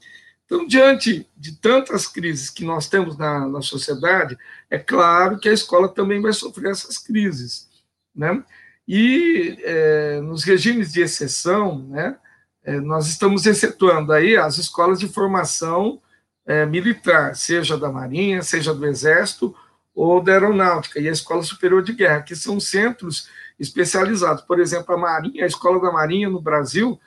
[0.45, 4.38] Então, diante de tantas crises que nós temos na, na sociedade,
[4.69, 7.69] é claro que a escola também vai sofrer essas crises,
[8.15, 8.43] né?
[8.88, 12.17] E é, nos regimes de exceção, né?
[12.63, 16.02] É, nós estamos excetuando aí as escolas de formação
[16.45, 19.56] é, militar, seja da Marinha, seja do Exército
[19.93, 24.43] ou da Aeronáutica, e a Escola Superior de Guerra, que são centros especializados.
[24.43, 26.99] Por exemplo, a Marinha, a Escola da Marinha no Brasil,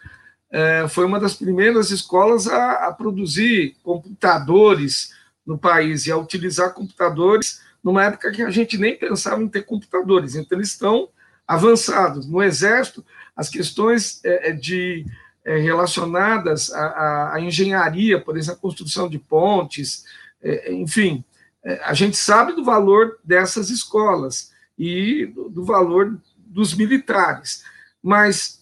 [0.50, 5.12] é, foi uma das primeiras escolas a, a, produzir computadores
[5.44, 9.62] no país e a utilizar computadores numa época que a gente nem pensava em ter
[9.62, 10.34] computadores.
[10.34, 11.08] Então, eles estão
[11.46, 12.26] avançados.
[12.26, 15.04] No Exército, as questões é, é de
[15.46, 20.04] é, relacionadas à, à, engenharia, por exemplo, a construção de pontes,
[20.42, 21.24] é, enfim,
[21.64, 27.62] é, a gente sabe do valor dessas escolas e do, do valor dos militares,
[28.02, 28.58] mas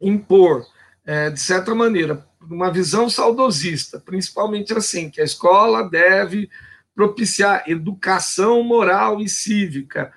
[0.00, 0.64] impor,
[1.04, 6.48] é, de certa maneira, uma visão saudosista, principalmente assim, que a escola deve
[6.94, 10.12] propiciar educação moral e cívica,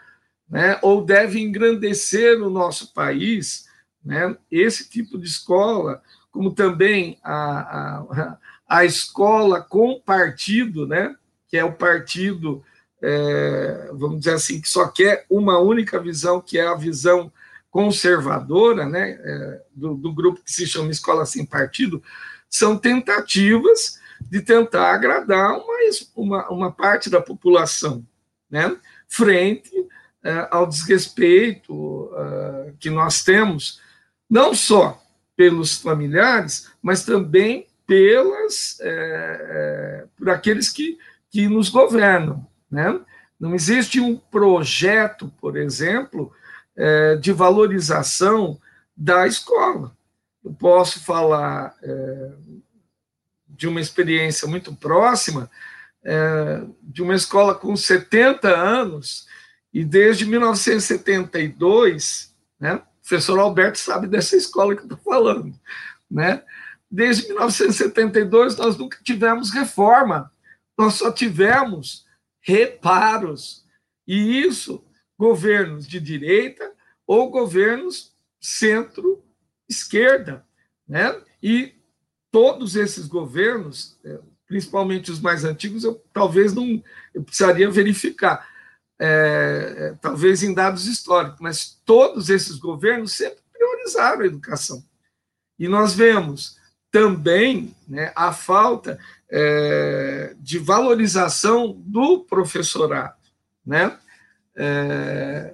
[0.47, 3.64] né, ou deve engrandecer o nosso país,
[4.05, 4.37] né?
[4.51, 8.37] Esse tipo de escola, como também a, a,
[8.67, 11.15] a escola com partido, né?
[11.47, 12.63] que é o partido,
[13.01, 17.31] é, vamos dizer assim, que só quer uma única visão, que é a visão
[17.69, 19.19] conservadora, né?
[19.21, 22.01] É, do, do grupo que se chama Escola Sem Partido,
[22.49, 25.77] são tentativas de tentar agradar uma,
[26.15, 28.05] uma, uma parte da população,
[28.49, 28.75] né?
[29.07, 29.71] frente
[30.23, 33.79] é, ao desrespeito uh, que nós temos
[34.29, 35.01] não só
[35.35, 40.97] pelos familiares, mas também pelas é, é, por aqueles que,
[41.29, 42.45] que nos governam.
[42.69, 42.99] Né?
[43.39, 46.33] Não existe um projeto, por exemplo,
[46.75, 48.59] é, de valorização
[48.95, 49.95] da escola.
[50.43, 52.31] Eu posso falar é,
[53.47, 55.49] de uma experiência muito próxima,
[56.03, 59.27] é, de uma escola com 70 anos,
[59.73, 65.53] e desde 1972, né, professor Alberto sabe dessa escola que eu estou falando,
[66.09, 66.43] né?
[66.89, 70.31] Desde 1972 nós nunca tivemos reforma,
[70.77, 72.05] nós só tivemos
[72.41, 73.63] reparos.
[74.07, 74.83] E isso,
[75.17, 76.71] governos de direita
[77.05, 80.45] ou governos centro-esquerda,
[80.87, 81.21] né?
[81.41, 81.75] E
[82.31, 88.47] todos esses governos, é, principalmente os mais antigos, eu talvez não eu precisaria verificar
[88.99, 94.83] é, é, talvez em dados históricos, mas todos esses governos sempre priorizaram a educação.
[95.59, 96.57] E nós vemos
[96.91, 98.97] também né, a falta
[99.29, 103.15] é, de valorização do professorado.
[103.65, 103.97] Né?
[104.55, 105.53] É,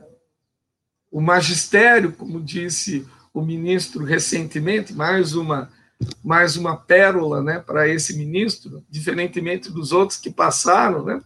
[1.10, 5.72] o magistério, como disse o ministro recentemente, mais uma
[6.24, 11.22] mais uma pérola né, para esse ministro, diferentemente dos outros que passaram, né,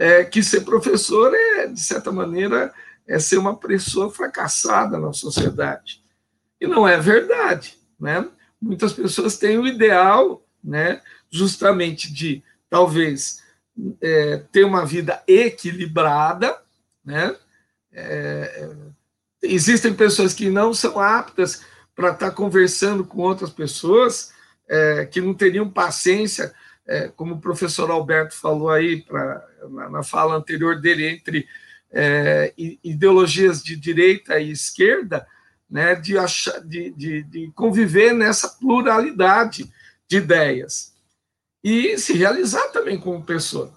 [0.00, 2.72] é, que ser professor é, de certa maneira,
[3.06, 6.02] é ser uma pessoa fracassada na sociedade.
[6.58, 8.26] E não é verdade, né?
[8.58, 13.42] Muitas pessoas têm o ideal, né, justamente de talvez
[14.00, 16.58] é, ter uma vida equilibrada,
[17.04, 17.36] né?
[17.92, 18.70] É,
[19.42, 21.62] existem pessoas que não são aptas
[21.94, 24.32] para estar conversando com outras pessoas,
[24.66, 26.54] é, que não teriam paciência
[26.86, 31.46] é, como o professor Alberto falou aí pra, na, na fala anterior dele, entre
[31.92, 32.52] é,
[32.82, 35.26] ideologias de direita e esquerda,
[35.68, 39.70] né, de, achar, de, de, de conviver nessa pluralidade
[40.08, 40.92] de ideias
[41.62, 43.72] e se realizar também como pessoa.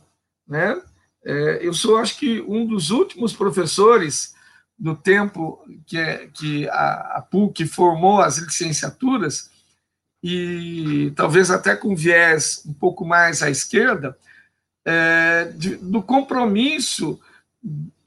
[0.48, 0.82] Né?
[1.24, 4.34] É, eu sou, acho que, um dos últimos professores
[4.78, 9.52] do tempo que, é, que a, a PUC formou as licenciaturas,
[10.24, 14.18] e talvez até com viés um pouco mais à esquerda,
[14.86, 17.20] é, de, do compromisso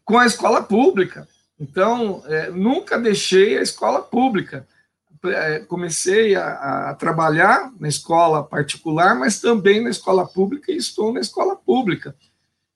[0.02, 1.28] com a escola pública.
[1.60, 4.66] Então, é, nunca deixei a escola pública.
[5.24, 11.12] É, comecei a, a, trabalhar na escola particular, mas também na escola pública e estou
[11.12, 12.14] na escola pública.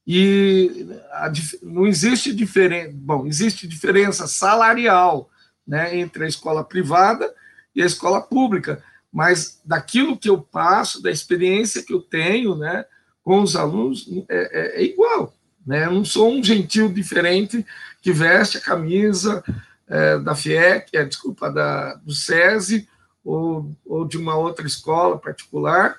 [0.07, 1.31] E a,
[1.63, 5.31] não existe diferença, bom, existe diferença salarial
[5.67, 7.33] né, entre a escola privada
[7.75, 8.83] e a escola pública,
[9.13, 12.85] mas daquilo que eu passo, da experiência que eu tenho, né,
[13.23, 15.35] com os alunos, é, é, é igual.
[15.67, 15.87] Né?
[15.87, 17.65] Eu não sou um gentil diferente
[18.01, 19.43] que veste a camisa
[19.89, 22.89] é, da FIEC, é, desculpa, da, do SESI
[23.25, 25.97] ou, ou de uma outra escola particular,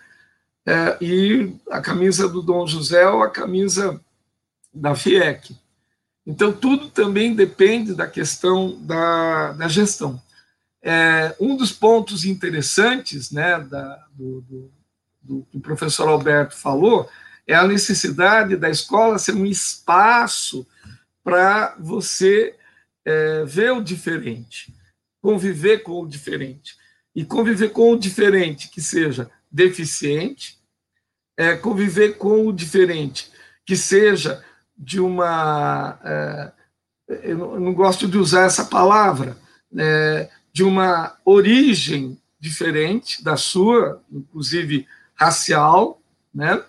[0.66, 4.00] é, e a camisa do Dom José ou a camisa
[4.74, 5.56] da FIEC.
[6.26, 10.22] Então, tudo também depende da questão da, da gestão.
[10.84, 14.72] É, um dos pontos interessantes né, da, do, do,
[15.22, 17.10] do, que o professor Alberto falou
[17.48, 20.66] é a necessidade da escola ser um espaço
[21.24, 22.56] para você
[23.06, 24.74] é, ver o diferente,
[25.22, 26.80] conviver com o diferente.
[27.14, 30.58] E conviver com o diferente que seja deficiente,
[31.38, 33.30] é, conviver com o diferente
[33.66, 34.44] que seja
[34.78, 36.00] de uma.
[36.04, 36.52] É,
[37.24, 39.38] eu não gosto de usar essa palavra,
[39.78, 46.02] é, de uma origem diferente da sua, inclusive racial,
[46.34, 46.64] né?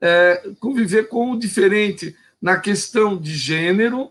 [0.00, 4.10] É, conviver com o diferente na questão de gênero,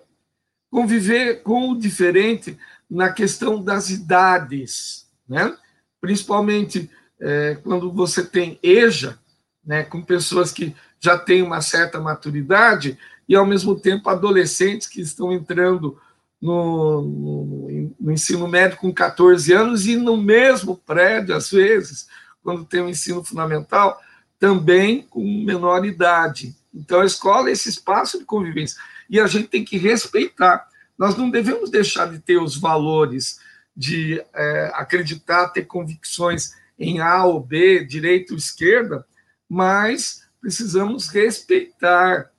[0.70, 2.58] conviver com o diferente
[2.90, 5.58] na questão das idades, né?
[6.02, 6.90] principalmente
[7.20, 9.20] é, quando você tem EJA,
[9.64, 12.98] né, com pessoas que já têm uma certa maturidade,
[13.30, 15.98] e ao mesmo tempo adolescentes que estão entrando
[16.42, 22.08] no, no, no, ensino médio com 14 anos e no mesmo prédio, às vezes,
[22.44, 24.00] quando tem o ensino fundamental,
[24.40, 26.56] também com menor idade.
[26.74, 28.80] Então, a escola é esse espaço de convivência.
[29.10, 30.68] E a gente tem que respeitar.
[30.98, 33.40] Nós não devemos deixar de ter os valores
[33.76, 39.06] de é, acreditar, ter convicções em A ou B, direita ou esquerda,
[39.48, 42.32] mas precisamos respeitar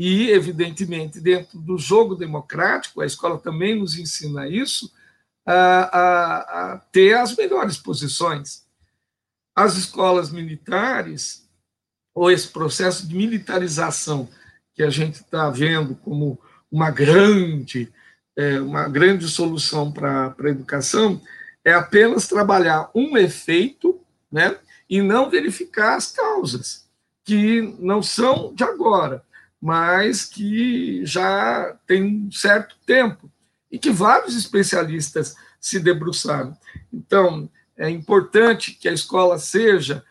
[0.00, 4.92] e, evidentemente, dentro do jogo democrático, a escola também nos ensina isso,
[5.50, 8.66] a, a, a ter as melhores posições.
[9.56, 11.48] As escolas militares,
[12.14, 14.28] ou esse processo de militarização
[14.74, 16.38] que a gente está vendo como
[16.70, 17.92] uma grande,
[18.36, 21.20] é, uma grande solução para a educação,
[21.64, 26.86] é apenas trabalhar um efeito né, e não verificar as causas,
[27.24, 29.24] que não são de agora
[29.60, 33.30] mas que já tem um certo tempo
[33.70, 36.56] e que vários especialistas se debruçaram.
[36.92, 40.04] Então, é importante que a escola seja,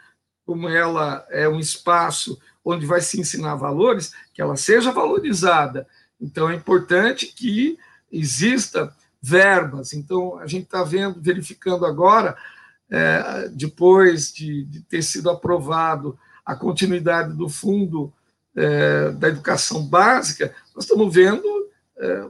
[0.45, 5.87] como ela é um espaço onde vai se ensinar valores, que ela seja valorizada.
[6.19, 7.77] Então, é importante que
[8.11, 9.93] exista verbas.
[9.93, 12.37] Então, a gente está vendo, verificando agora,
[12.89, 18.13] é, depois de, de ter sido aprovado a continuidade do fundo
[18.55, 21.43] é, da educação básica, nós estamos vendo
[21.97, 22.25] é,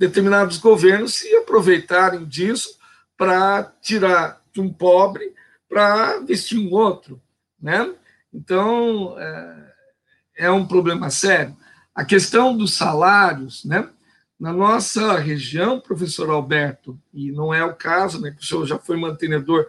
[0.00, 2.78] determinados governos se aproveitarem disso
[3.18, 5.34] para tirar de um pobre
[5.68, 7.20] para vestir um outro,
[7.60, 7.92] né?
[8.32, 9.72] Então é,
[10.38, 11.54] é um problema sério.
[11.94, 13.90] A questão dos salários, né?
[14.38, 18.78] Na nossa região, professor Alberto, e não é o caso, né, que o senhor já
[18.78, 19.66] foi mantenedor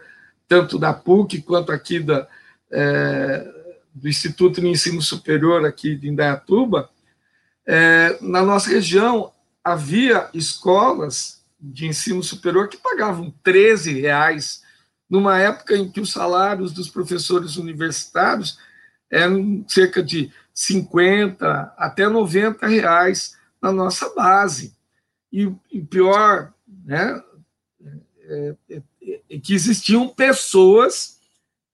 [0.48, 2.26] tanto da PUC quanto aqui da,
[2.70, 3.52] é,
[3.94, 6.88] do Instituto de Ensino Superior aqui de Indaiatuba,
[7.66, 9.30] é, na nossa região
[9.64, 14.62] havia escolas de ensino superior que pagavam 13 reais
[15.08, 18.58] numa época em que os salários dos professores universitários
[19.10, 24.74] eram cerca de 50 até 90 reais na nossa base.
[25.30, 27.22] E, e pior, né,
[28.24, 28.82] é, é,
[29.30, 31.20] é que existiam pessoas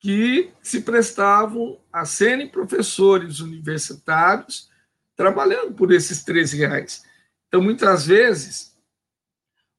[0.01, 4.69] que se prestavam a serem professores universitários
[5.17, 7.05] trabalhando por esses 13 reais.
[7.49, 8.77] Então, muitas vezes,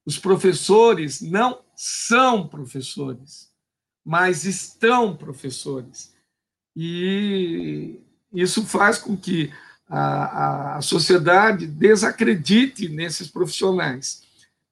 [0.06, 3.50] os professores não são professores,
[4.04, 6.14] mas estão professores.
[6.76, 8.00] E
[8.34, 9.54] isso faz com que
[9.88, 14.24] a, a sociedade desacredite nesses profissionais.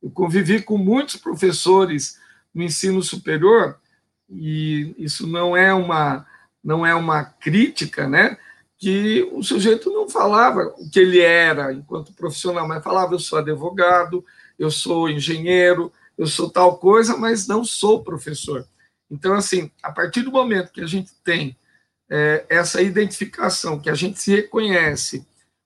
[0.01, 2.19] Eu convivi com muitos professores
[2.53, 3.79] no ensino superior
[4.29, 6.25] e isso não é uma
[6.63, 8.37] não é uma crítica, né?
[8.77, 13.39] Que o sujeito não falava o que ele era enquanto profissional, mas falava: eu sou
[13.39, 14.23] advogado,
[14.57, 18.67] eu sou engenheiro, eu sou tal coisa, mas não sou professor.
[19.09, 21.57] Então, assim, a partir do momento que a gente tem
[22.09, 25.25] é, essa identificação, que a gente se reconhece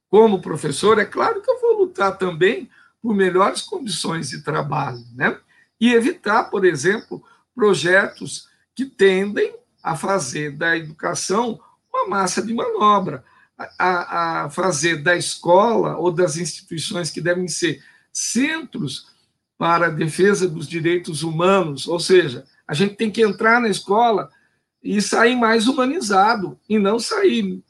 [0.09, 2.69] como professor, é claro que eu vou lutar também
[3.01, 5.37] por melhores condições de trabalho, né?
[5.79, 7.23] E evitar, por exemplo,
[7.55, 11.59] projetos que tendem a fazer da educação
[11.93, 13.23] uma massa de manobra,
[13.77, 19.07] a, a fazer da escola ou das instituições que devem ser centros
[19.57, 24.31] para a defesa dos direitos humanos, ou seja, a gente tem que entrar na escola
[24.83, 27.61] e sair mais humanizado e não sair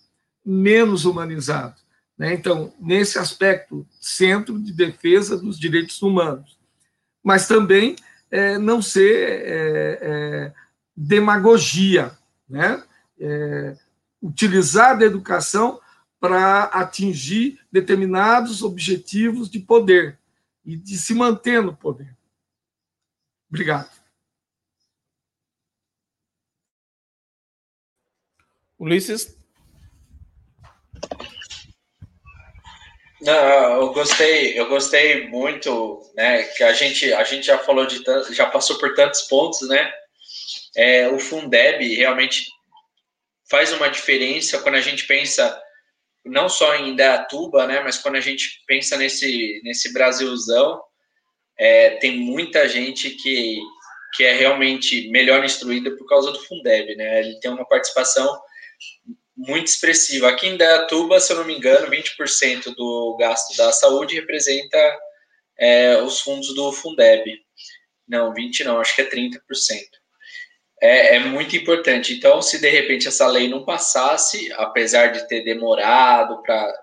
[0.45, 1.75] menos humanizado.
[2.17, 2.33] Né?
[2.33, 6.57] Então, nesse aspecto, centro de defesa dos direitos humanos,
[7.23, 7.95] mas também
[8.29, 10.53] é, não ser é, é,
[10.95, 12.11] demagogia,
[12.49, 12.81] né?
[14.21, 15.81] Utilizar a educação
[16.19, 20.19] para atingir determinados objetivos de poder
[20.63, 22.15] e de se manter no poder.
[23.49, 23.89] Obrigado.
[28.77, 29.35] Ulisses?
[33.21, 36.43] Não, eu gostei, eu gostei muito, né?
[36.43, 39.91] Que a gente, a gente já falou de já passou por tantos pontos, né?
[40.75, 42.47] É, o Fundeb realmente
[43.51, 45.61] faz uma diferença quando a gente pensa
[46.25, 47.81] não só em Indaiatuba, né?
[47.81, 50.81] Mas quando a gente pensa nesse nesse Brasilzão,
[51.59, 53.59] é, tem muita gente que
[54.13, 57.19] que é realmente melhor instruída por causa do Fundeb, né?
[57.19, 58.41] Ele tem uma participação
[59.37, 60.29] muito expressiva.
[60.29, 64.77] Aqui em Dayatuba, se eu não me engano, 20% do gasto da saúde representa
[65.57, 67.23] é, os fundos do Fundeb.
[68.07, 69.39] Não, 20 não, acho que é 30%.
[70.81, 72.13] É, é muito importante.
[72.13, 76.73] Então, se de repente essa lei não passasse, apesar de ter demorado para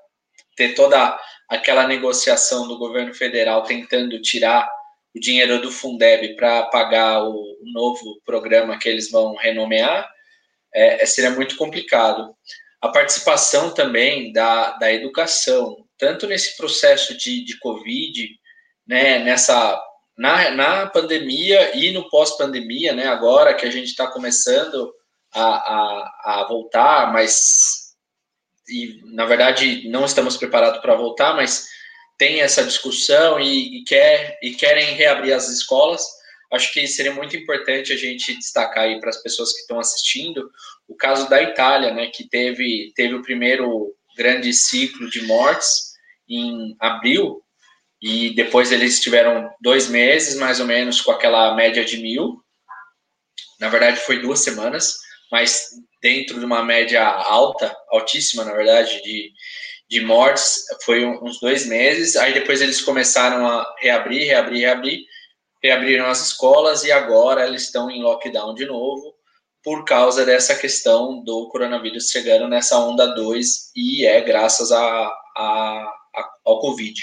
[0.57, 1.19] ter toda
[1.49, 4.71] aquela negociação do governo federal tentando tirar
[5.15, 10.09] o dinheiro do Fundeb para pagar o, novo programa que eles vão renomear,
[10.75, 12.35] é, é, seria muito complicado.
[12.81, 18.29] A participação também da, da educação, tanto nesse processo de, de Covid,
[18.87, 19.81] né, nessa,
[20.19, 24.93] na, na pandemia e no pós-pandemia, né, agora que a gente está começando
[25.33, 27.95] a, a, a voltar, mas,
[28.69, 31.69] e, na verdade, não estamos preparados para voltar, mas
[32.19, 36.03] tem essa discussão e, e, quer, e querem reabrir as escolas,
[36.53, 40.51] acho que seria muito importante a gente destacar aí para as pessoas que estão assistindo
[40.89, 45.93] o caso da Itália, né, que teve, teve o primeiro grande ciclo de mortes
[46.29, 47.41] em abril,
[48.01, 52.43] e depois eles tiveram dois meses, mais ou menos, com aquela média de mil.
[53.61, 54.95] Na verdade, foi duas semanas,
[55.33, 55.69] mas
[56.01, 59.33] dentro de uma média alta, altíssima, na verdade, de,
[59.89, 62.15] de mortes, foi uns dois meses.
[62.17, 65.01] Aí depois eles começaram a reabrir, reabrir, reabrir
[65.63, 69.15] reabriram as escolas e agora eles estão em lockdown de novo
[69.63, 75.93] por causa dessa questão do coronavírus chegando nessa onda 2 e é graças a, a,
[76.15, 76.95] a ao Covid.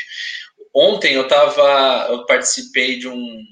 [0.76, 3.44] Ontem eu tava, eu participei de um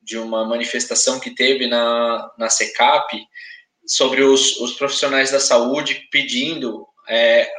[0.00, 3.18] de uma manifestação que teve na, na SECAP
[3.86, 7.50] sobre os, os profissionais da saúde pedindo é,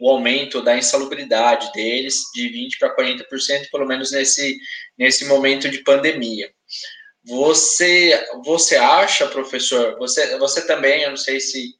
[0.00, 4.58] o aumento da insalubridade deles de 20% para 40%, pelo menos nesse,
[4.98, 6.52] nesse momento de pandemia.
[7.24, 11.72] Você, você acha, professor, você, você também, eu não sei se,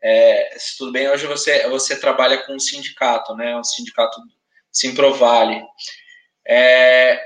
[0.00, 4.20] é, se tudo bem, hoje você, você trabalha com um sindicato, né, um sindicato
[4.74, 5.62] Simprovale.
[6.46, 7.20] É,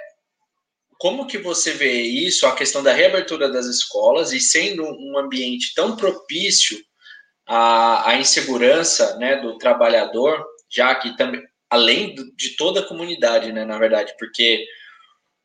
[0.99, 5.73] como que você vê isso, a questão da reabertura das escolas e sendo um ambiente
[5.75, 6.79] tão propício
[7.47, 13.65] a, a insegurança né, do trabalhador, já que também, além de toda a comunidade, né,
[13.65, 14.67] na verdade, porque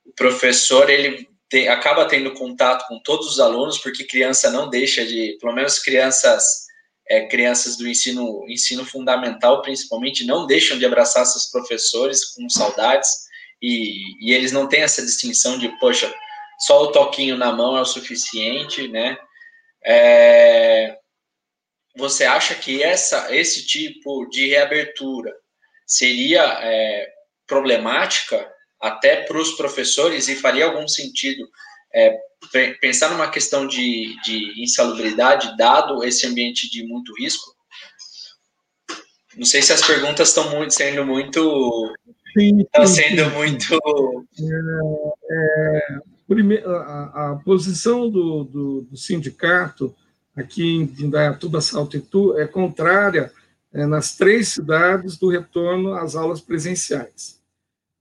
[0.05, 1.29] o professor ele
[1.69, 6.63] acaba tendo contato com todos os alunos, porque criança não deixa de, pelo menos crianças
[7.07, 13.09] é, crianças do ensino ensino fundamental, principalmente, não deixam de abraçar seus professores com saudades
[13.63, 16.13] e, e eles não têm essa distinção de, poxa,
[16.59, 19.17] só o toquinho na mão é o suficiente, né?
[19.85, 20.97] É,
[21.95, 25.33] você acha que essa, esse tipo de reabertura
[25.85, 27.09] seria é,
[27.47, 28.51] problemática
[28.81, 31.47] até para os professores e faria algum sentido
[31.93, 32.17] é,
[32.81, 37.53] pensar numa questão de, de insalubridade, dado esse ambiente de muito risco?
[39.37, 41.93] Não sei se as perguntas estão muito, sendo muito.
[42.35, 43.75] Estão sendo muito.
[44.39, 49.93] É, é, primeiro, a, a, posição do, do, do sindicato
[50.35, 53.31] aqui em Indaiatuba, Salto Itu, é contrária
[53.71, 57.41] é, nas três cidades do retorno às aulas presenciais.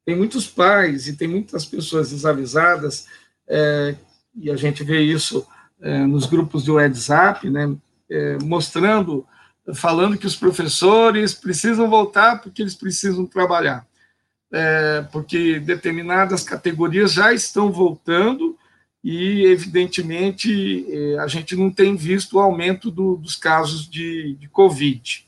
[0.04, 3.06] Tem muitos pais e tem muitas pessoas desavisadas,
[3.48, 3.94] é,
[4.34, 5.46] e a gente vê isso
[5.80, 7.74] é, nos grupos do WhatsApp, né,
[8.10, 9.26] é, mostrando,
[9.74, 13.86] falando que os professores precisam voltar porque eles precisam trabalhar,
[14.52, 18.56] é, porque determinadas categorias já estão voltando
[19.02, 24.48] e, evidentemente, é, a gente não tem visto o aumento do, dos casos de, de
[24.48, 25.26] Covid.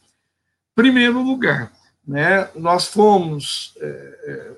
[0.74, 1.72] Primeiro lugar,
[2.06, 4.52] né, nós fomos, é, é,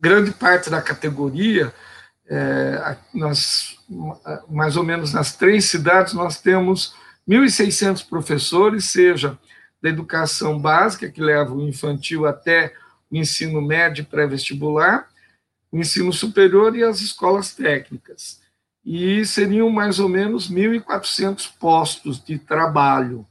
[0.00, 1.74] grande parte da categoria,
[2.26, 3.78] é, nós,
[4.48, 6.94] mais ou menos nas três cidades, nós temos
[7.28, 9.38] 1.600 professores, seja
[9.82, 12.72] da educação básica, que leva o infantil até
[13.18, 15.08] ensino médio pré-vestibular,
[15.70, 18.40] o ensino superior e as escolas técnicas.
[18.84, 23.26] E seriam mais ou menos 1.400 postos de trabalho.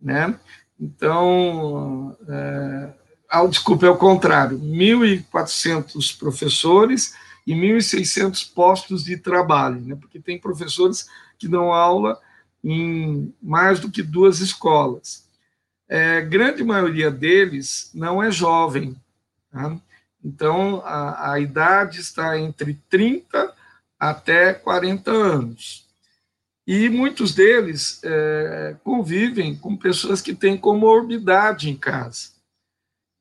[0.00, 0.38] Né?
[0.80, 2.92] Então, é,
[3.28, 7.14] ah, desculpa, é o contrário, 1.400 professores
[7.46, 9.96] e 1.600 postos de trabalho, né?
[10.00, 11.06] porque tem professores
[11.38, 12.20] que dão aula
[12.64, 15.24] em mais do que duas escolas.
[15.88, 18.96] É, grande maioria deles não é jovem,
[19.56, 19.76] tá?
[20.24, 23.54] então a, a idade está entre 30
[23.98, 25.86] até 40 anos.
[26.66, 32.30] E muitos deles é, convivem com pessoas que têm comorbidade em casa.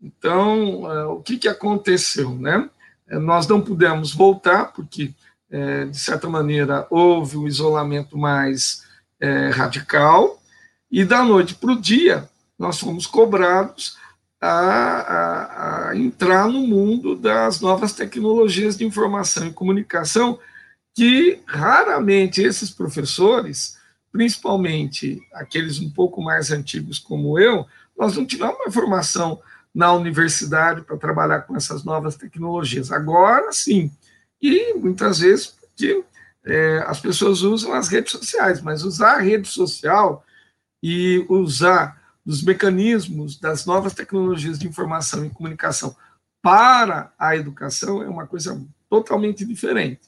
[0.01, 2.35] Então, é, o que, que aconteceu?
[2.35, 2.67] Né?
[3.07, 5.13] É, nós não pudemos voltar, porque,
[5.49, 8.83] é, de certa maneira, houve um isolamento mais
[9.19, 10.41] é, radical,
[10.91, 12.27] e da noite para o dia,
[12.57, 13.97] nós fomos cobrados
[14.45, 20.39] a, a, a, entrar no mundo das novas tecnologias de informação e comunicação,
[20.93, 23.77] que raramente esses professores,
[24.11, 27.65] principalmente aqueles um pouco mais antigos como eu,
[27.97, 29.39] nós não tivemos uma formação
[29.73, 32.91] na universidade para trabalhar com essas novas tecnologias.
[32.91, 33.91] Agora sim,
[34.41, 36.03] e muitas vezes porque
[36.45, 40.23] é, as pessoas usam as redes sociais, mas usar a rede social
[40.83, 45.95] e usar os mecanismos das novas tecnologias de informação e comunicação
[46.41, 50.01] para a educação é uma coisa totalmente diferente.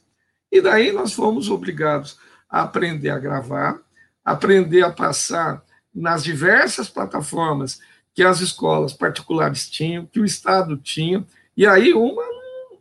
[0.52, 2.18] E daí nós fomos obrigados
[2.50, 3.80] a aprender a gravar,
[4.24, 5.64] aprender a passar
[5.94, 7.80] nas diversas plataformas
[8.14, 12.24] que as escolas particulares tinham, que o Estado tinha, e aí uma,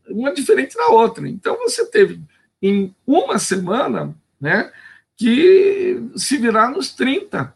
[0.08, 1.28] uma diferente da outra.
[1.28, 2.22] Então, você teve
[2.62, 4.70] em uma semana né,
[5.16, 7.54] que se virar nos 30.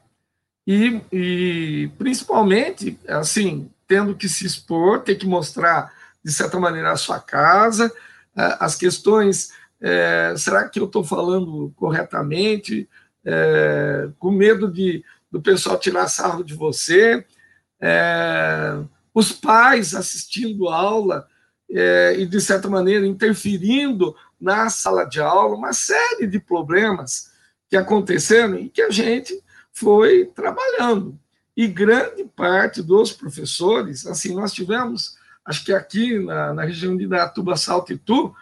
[0.67, 5.93] E, e principalmente, assim, tendo que se expor, ter que mostrar,
[6.23, 7.93] de certa maneira, a sua casa,
[8.35, 12.89] as questões, é, será que eu estou falando corretamente?
[13.25, 17.25] É, com medo de, do pessoal tirar sarro de você,
[17.81, 18.79] é,
[19.13, 21.27] os pais assistindo aula
[21.71, 27.31] é, e, de certa maneira, interferindo na sala de aula, uma série de problemas
[27.69, 29.41] que aconteceram e que a gente
[29.81, 31.19] foi trabalhando.
[31.57, 37.07] E grande parte dos professores, assim, nós tivemos, acho que aqui na, na região de
[37.07, 38.35] Datuba, Salto e Tu,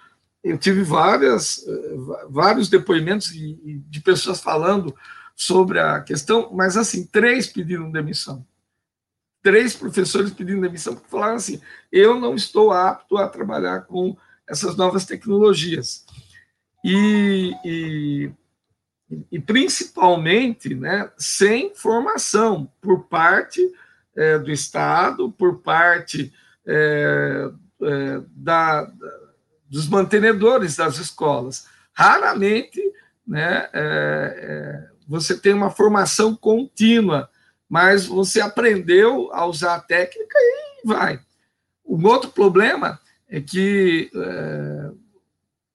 [0.44, 1.96] eu tive várias, eh,
[2.28, 4.94] vários depoimentos de, de pessoas falando
[5.34, 8.46] sobre a questão, mas assim, três pediram demissão
[9.42, 11.60] três professores pedindo demissão porque falaram assim:
[11.90, 14.16] eu não estou apto a trabalhar com
[14.46, 16.04] essas novas tecnologias.
[16.84, 18.30] E, e,
[19.30, 23.60] e principalmente né, sem formação por parte
[24.14, 26.32] é, do Estado, por parte
[26.66, 27.50] é,
[27.82, 29.18] é, da, da,
[29.68, 31.66] dos mantenedores das escolas.
[31.92, 32.80] Raramente
[33.26, 37.30] né, é, é, você tem uma formação contínua
[37.68, 41.20] mas você aprendeu a usar a técnica e vai.
[41.84, 42.98] Um outro problema
[43.28, 44.90] é que é,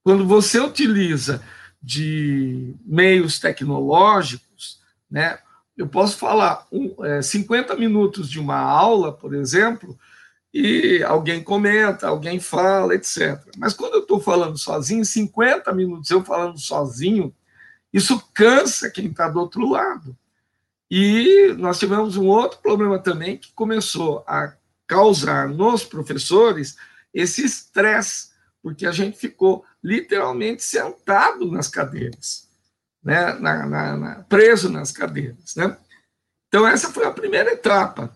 [0.04, 1.42] quando você utiliza
[1.84, 4.80] de meios tecnológicos,
[5.12, 5.38] né,
[5.76, 9.98] eu posso falar um, é, 50 minutos de uma aula, por exemplo,
[10.54, 13.44] e alguém comenta, alguém fala, etc.
[13.58, 17.36] Mas quando eu estou falando sozinho, 50 minutos eu falando sozinho,
[17.92, 20.16] isso cansa quem está do outro lado.
[20.90, 24.54] E nós tivemos um outro problema também que começou a
[24.86, 26.76] causar nos professores
[27.12, 28.30] esse estresse,
[28.64, 32.48] porque a gente ficou literalmente sentado nas cadeiras,
[33.04, 33.34] né?
[33.34, 35.54] Na, na, na, preso nas cadeiras.
[35.56, 35.76] Né?
[36.48, 38.16] Então, essa foi a primeira etapa.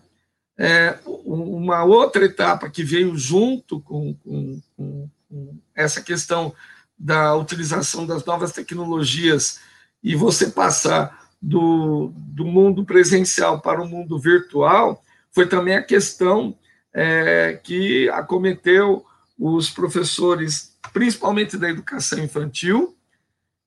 [0.56, 6.52] É, uma outra etapa que veio junto com, com, com, com essa questão
[6.98, 9.60] da utilização das novas tecnologias
[10.02, 16.58] e você passar do, do mundo presencial para o mundo virtual foi também a questão
[16.92, 19.06] é, que acometeu
[19.38, 22.96] os professores, principalmente da educação infantil,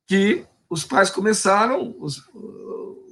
[0.06, 2.22] que os pais começaram, os,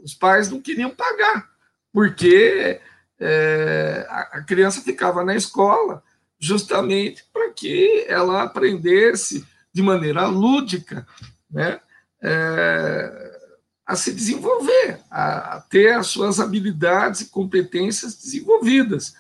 [0.04, 1.50] os pais não queriam pagar,
[1.94, 2.82] porque
[3.20, 6.04] é, a criança ficava na escola
[6.38, 11.06] justamente para que ela aprendesse de maneira lúdica,
[11.50, 11.80] né,
[12.22, 13.40] é,
[13.86, 19.16] a se desenvolver, a, a ter as suas habilidades e competências desenvolvidas.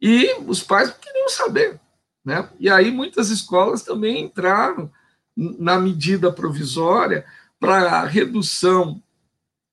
[0.00, 1.80] E os pais não queriam saber.
[2.28, 2.46] Né?
[2.60, 4.92] E aí muitas escolas também entraram
[5.34, 7.24] na medida provisória
[7.58, 9.02] para a redução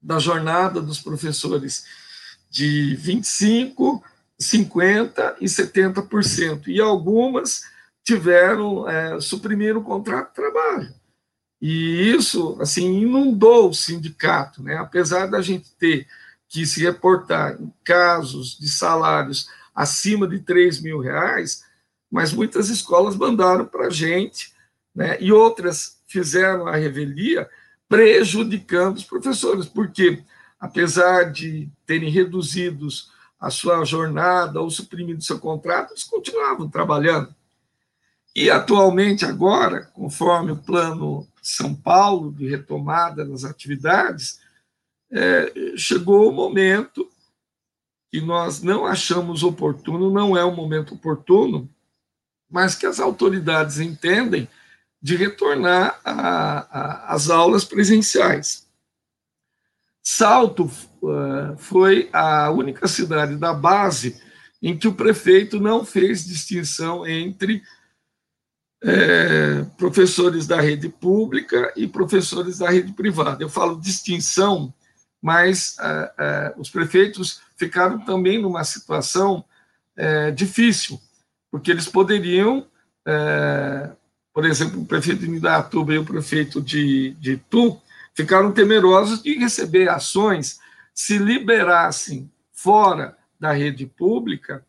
[0.01, 1.85] da jornada dos professores
[2.49, 4.01] de 25%,
[4.41, 6.67] 50% e 70%.
[6.67, 7.63] E algumas
[8.05, 10.93] tiveram, é, suprimir o contrato de trabalho.
[11.61, 14.77] E isso, assim, inundou o sindicato, né?
[14.77, 16.07] Apesar da gente ter
[16.47, 21.64] que se reportar em casos de salários acima de 3 mil reais,
[22.15, 24.53] mas muitas escolas mandaram para a gente,
[24.95, 25.17] né?
[25.19, 27.49] E outras fizeram a revelia
[27.89, 30.23] prejudicando os professores, porque
[30.57, 37.35] apesar de terem reduzidos a sua jornada ou suprimido seu contrato, eles continuavam trabalhando.
[38.33, 44.39] E atualmente, agora, conforme o plano São Paulo de retomada das atividades,
[45.11, 47.09] é, chegou o momento
[48.09, 51.69] que nós não achamos oportuno, não é o momento oportuno,
[52.49, 54.47] mas que as autoridades entendem
[55.01, 58.65] de retornar às aulas presenciais.
[60.01, 64.19] Salto uh, foi a única cidade da base
[64.61, 67.61] em que o prefeito não fez distinção entre
[68.83, 73.43] é, professores da rede pública e professores da rede privada.
[73.43, 74.73] Eu falo distinção,
[75.21, 79.43] mas é, os prefeitos ficaram também numa situação
[79.95, 80.99] é, difícil,
[81.55, 82.67] porque eles poderiam,
[83.07, 83.89] é,
[84.33, 87.81] por exemplo, o prefeito de Indatuba e o prefeito de, de Tu
[88.13, 90.59] ficaram temerosos de receber ações
[90.93, 94.65] se liberassem fora da rede pública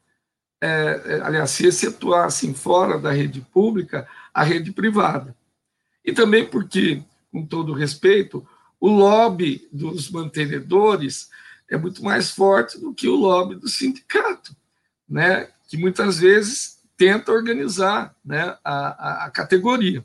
[0.60, 0.68] é,
[1.06, 5.36] é, aliás, se excetuassem fora da rede pública a rede privada.
[6.04, 8.46] E também porque, com todo respeito,
[8.78, 11.30] o lobby dos mantenedores
[11.68, 14.54] é muito mais forte do que o lobby do sindicato,
[15.08, 15.48] né?
[15.68, 20.04] que muitas vezes tenta organizar né, a, a, a categoria.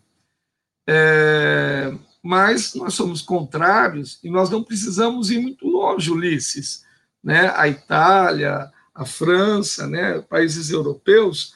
[0.88, 6.84] É, mas nós somos contrários e nós não precisamos ir muito longe, Ulisses.
[7.24, 7.52] Né?
[7.56, 11.56] A Itália, a França, né, países europeus,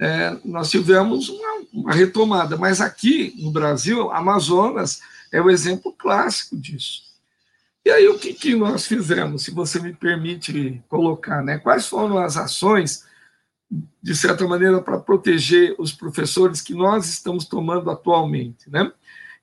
[0.00, 2.56] é, nós tivemos uma, uma, retomada.
[2.56, 5.00] Mas aqui no Brasil, Amazonas
[5.32, 7.02] é o exemplo clássico disso.
[7.84, 11.42] E aí, o que, que nós fizemos, se você me permite colocar?
[11.42, 11.58] Né?
[11.58, 13.04] Quais foram as ações,
[14.02, 18.68] de certa maneira, para proteger os professores que nós estamos tomando atualmente?
[18.68, 18.92] Né?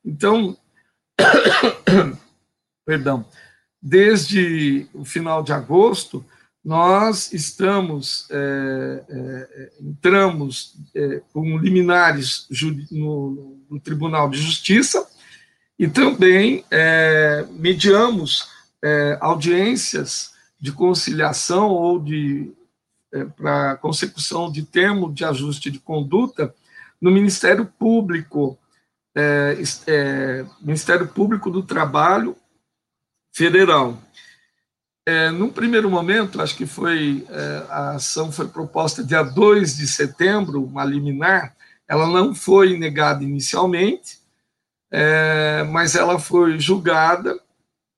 [0.06, 0.56] Então,
[2.86, 3.26] perdão,
[3.82, 6.24] desde o final de agosto,
[6.64, 12.48] nós estamos, é, é, entramos é, com liminares
[12.92, 15.08] no, no, Tribunal de Justiça
[15.78, 18.50] e também é, mediamos
[18.84, 22.59] é, audiências de conciliação ou de é,
[23.36, 26.54] para consecução de termo de ajuste de conduta
[27.02, 28.58] no Ministério Público,
[30.62, 32.36] Ministério Público do Trabalho
[33.34, 33.98] Federal.
[35.10, 39.88] É, num primeiro momento, acho que foi é, a ação foi proposta dia 2 de
[39.88, 41.56] setembro, uma liminar,
[41.88, 44.20] ela não foi negada inicialmente,
[44.92, 47.40] é, mas ela foi julgada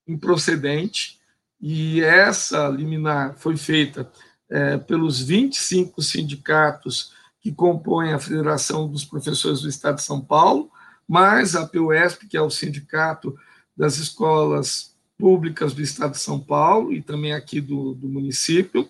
[0.07, 1.19] improcedente,
[1.59, 4.09] e essa liminar foi feita
[4.51, 10.69] é, pelos 25 sindicatos que compõem a Federação dos Professores do Estado de São Paulo,
[11.07, 13.35] mais a PUESP, que é o sindicato
[13.75, 18.87] das escolas públicas do Estado de São Paulo e também aqui do, do município,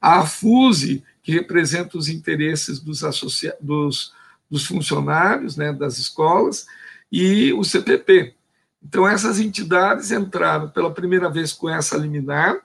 [0.00, 4.14] a FUSE, que representa os interesses dos, associa dos,
[4.50, 6.66] dos funcionários né, das escolas,
[7.12, 8.34] e o CPP.
[8.82, 12.56] Então, essas entidades entraram pela primeira vez com essa liminar,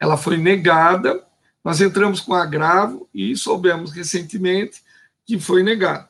[0.00, 1.22] ela foi negada,
[1.64, 4.82] nós entramos com agravo e soubemos recentemente
[5.26, 6.08] que foi negado.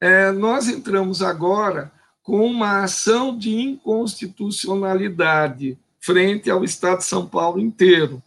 [0.00, 1.92] É, nós entramos agora
[2.22, 8.22] com uma ação de inconstitucionalidade frente ao Estado de São Paulo inteiro,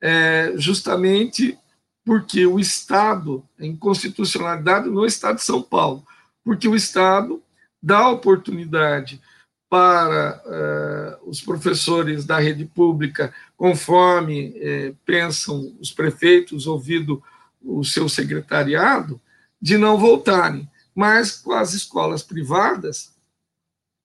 [0.00, 1.58] é, justamente
[2.04, 6.04] porque o Estado, inconstitucionalidade no Estado de São Paulo,
[6.44, 7.42] porque o Estado
[7.82, 9.20] dá oportunidade
[9.68, 17.22] para uh, os professores da rede pública, conforme eh, pensam os prefeitos, ouvido
[17.62, 19.20] o seu secretariado,
[19.60, 20.66] de não voltarem.
[20.94, 23.14] Mas com as escolas privadas,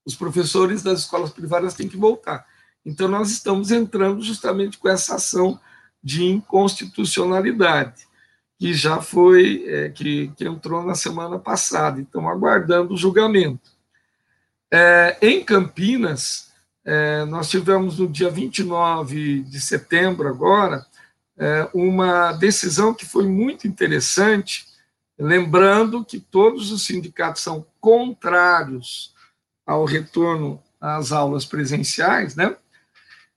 [0.05, 2.45] os professores das escolas privadas têm que voltar.
[2.85, 5.57] Então, nós estamos entrando justamente com essa ação
[6.03, 8.05] de inconstitucionalidade,
[8.59, 13.71] que já foi, é, que, que entrou na semana passada, então, aguardando o julgamento.
[14.69, 16.44] É, em Campinas,
[16.85, 20.85] é, nós tivemos no dia 29 de setembro, agora,
[21.37, 24.67] é, uma decisão que foi muito interessante,
[25.17, 29.13] lembrando que todos os sindicatos são contrários
[29.65, 32.55] ao retorno às aulas presenciais, né?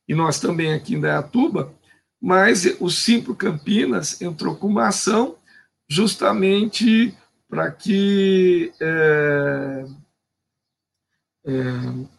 [0.07, 1.73] E nós também aqui em Dayatuba,
[2.21, 5.37] mas o Simpro Campinas entrou com uma ação
[5.89, 7.17] justamente
[7.49, 9.85] para que é,
[11.47, 12.18] é,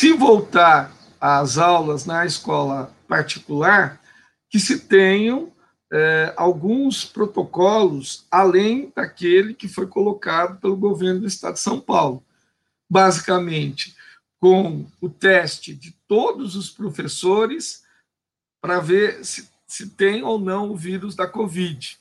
[0.00, 4.00] se voltar às aulas na escola particular,
[4.48, 5.52] que se tenham
[5.92, 12.24] é, alguns protocolos além daquele que foi colocado pelo governo do Estado de São Paulo
[12.88, 13.94] basicamente
[14.40, 17.82] com o teste de todos os professores
[18.58, 21.98] para ver se, se tem ou não o vírus da Covid.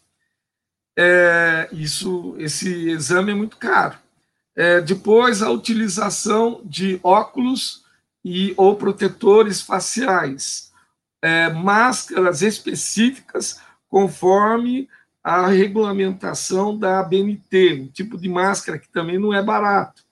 [0.97, 3.99] É, isso, esse exame é muito caro.
[4.55, 7.88] É, depois, a utilização de óculos
[8.31, 10.71] e ou protetores faciais,
[11.19, 13.59] é, máscaras específicas
[13.89, 14.87] conforme
[15.23, 20.03] a regulamentação da ABNT, um tipo de máscara que também não é barato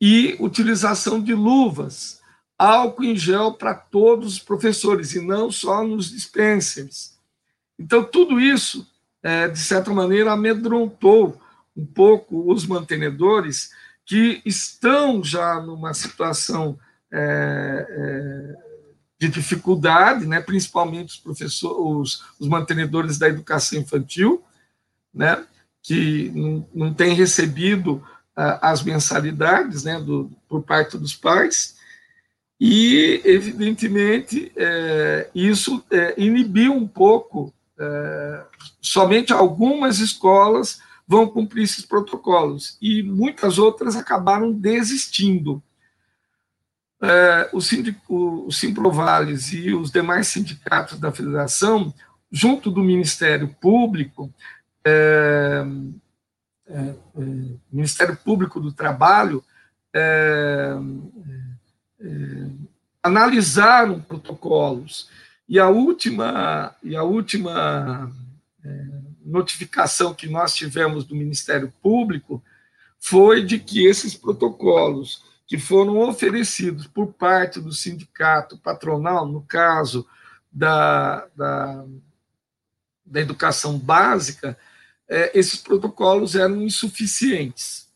[0.00, 2.20] e utilização de luvas,
[2.56, 7.18] álcool em gel para todos os professores e não só nos dispensers.
[7.76, 8.88] Então, tudo isso,
[9.24, 11.40] é, de certa maneira, amedrontou
[11.76, 13.72] um pouco os mantenedores
[14.06, 16.78] que estão já numa situação
[17.16, 18.56] é, é,
[19.18, 24.42] de dificuldade, né, principalmente os professores, os, os mantenedores da educação infantil,
[25.14, 25.46] né,
[25.82, 28.02] que não, não têm recebido
[28.36, 31.76] as mensalidades né, do, por parte dos pais,
[32.60, 38.44] e, evidentemente, é, isso é, inibiu um pouco, é,
[38.80, 45.62] somente algumas escolas vão cumprir esses protocolos, e muitas outras acabaram desistindo.
[47.04, 51.92] É, o, sindico, o Simprovales e os demais sindicatos da federação,
[52.32, 54.32] junto do Ministério Público,
[54.82, 55.64] é,
[56.66, 56.96] é, é,
[57.70, 59.44] Ministério Público do Trabalho
[63.02, 65.08] analisaram protocolos.
[65.48, 68.10] E a última e a última
[69.24, 72.42] notificação que nós tivemos do Ministério Público
[72.98, 80.06] foi de que esses protocolos que foram oferecidos por parte do sindicato patronal, no caso
[80.50, 81.84] da, da,
[83.04, 84.56] da educação básica,
[85.08, 87.88] é, esses protocolos eram insuficientes.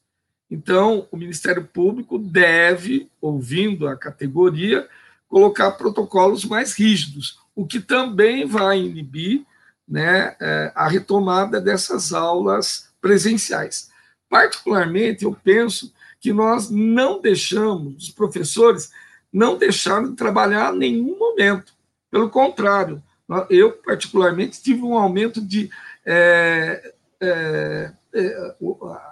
[0.51, 4.89] Então, o Ministério Público deve, ouvindo a categoria,
[5.29, 9.45] colocar protocolos mais rígidos, o que também vai inibir
[9.87, 13.91] né, é, a retomada dessas aulas presenciais.
[14.29, 18.91] Particularmente, eu penso que nós não deixamos, os professores
[19.33, 21.73] não deixaram de trabalhar em nenhum momento.
[22.11, 23.03] Pelo contrário,
[23.51, 25.71] eu, particularmente, tive um aumento de
[26.05, 28.55] é, é, é,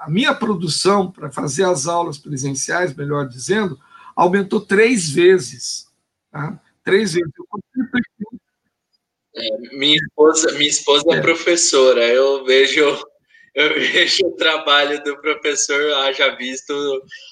[0.01, 3.79] a minha produção para fazer as aulas presenciais, melhor dizendo,
[4.15, 5.87] aumentou três vezes.
[6.31, 6.59] Tá?
[6.83, 7.31] Três vezes.
[9.35, 11.17] É, minha esposa, minha esposa é.
[11.17, 11.21] é.
[11.21, 12.83] professora, eu vejo,
[13.57, 16.75] eu vejo o trabalho do professor, haja visto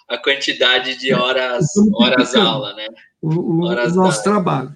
[0.09, 2.89] a quantidade de horas, horas aula, né?
[3.21, 4.75] O, horas o nosso trabalho.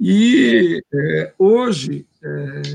[0.00, 2.04] E é, hoje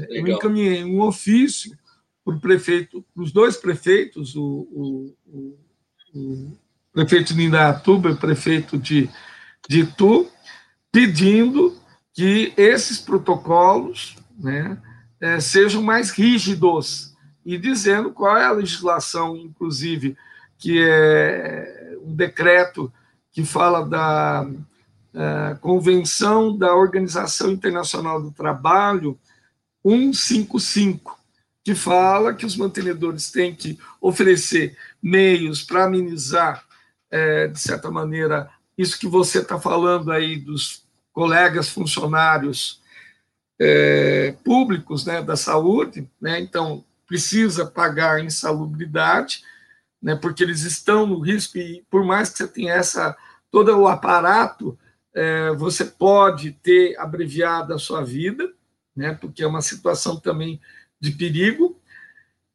[0.10, 1.78] eu encaminhei um ofício
[2.24, 5.58] para o prefeito, os dois prefeitos, o, o, o,
[6.16, 6.58] o
[6.94, 9.10] prefeito de Indaiatuba e o prefeito de,
[9.68, 10.30] de Itu,
[10.92, 11.76] pedindo
[12.14, 14.78] que esses protocolos né,
[15.20, 17.09] é, sejam mais rígidos
[17.50, 20.16] e dizendo qual é a legislação, inclusive,
[20.56, 22.94] que é um decreto
[23.32, 24.48] que fala da
[25.12, 29.18] é, Convenção da Organização Internacional do Trabalho
[29.84, 31.18] 155,
[31.64, 36.64] que fala que os mantenedores têm que oferecer meios para amenizar,
[37.10, 38.48] é, de certa maneira,
[38.78, 42.80] isso que você está falando aí dos colegas funcionários
[43.60, 49.44] é, públicos né, da saúde, né, então precisa pagar insalubridade,
[50.02, 53.18] né, porque eles estão no risco, e por mais que você tenha essa
[53.52, 54.78] todo o aparato,
[55.12, 58.54] é, você pode ter abreviado a sua vida,
[58.96, 60.62] né, porque é uma situação também
[61.02, 61.76] de perigo,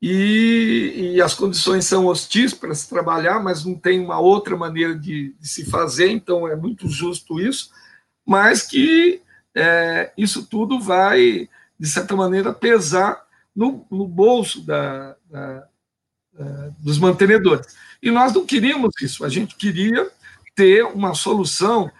[0.01, 4.95] e, e, as condições são hostis para se trabalhar, mas não tem uma outra maneira
[4.95, 7.71] de, de se fazer, então é muito justo isso,
[8.25, 9.23] mas que
[9.55, 11.49] é, isso tudo vai,
[11.81, 13.25] de certa maneira, pesar
[13.55, 15.69] no, no bolso da, da,
[16.33, 17.77] da, dos mantenedores.
[18.03, 20.11] E nós não queríamos isso, a gente queria
[20.55, 21.91] ter uma solução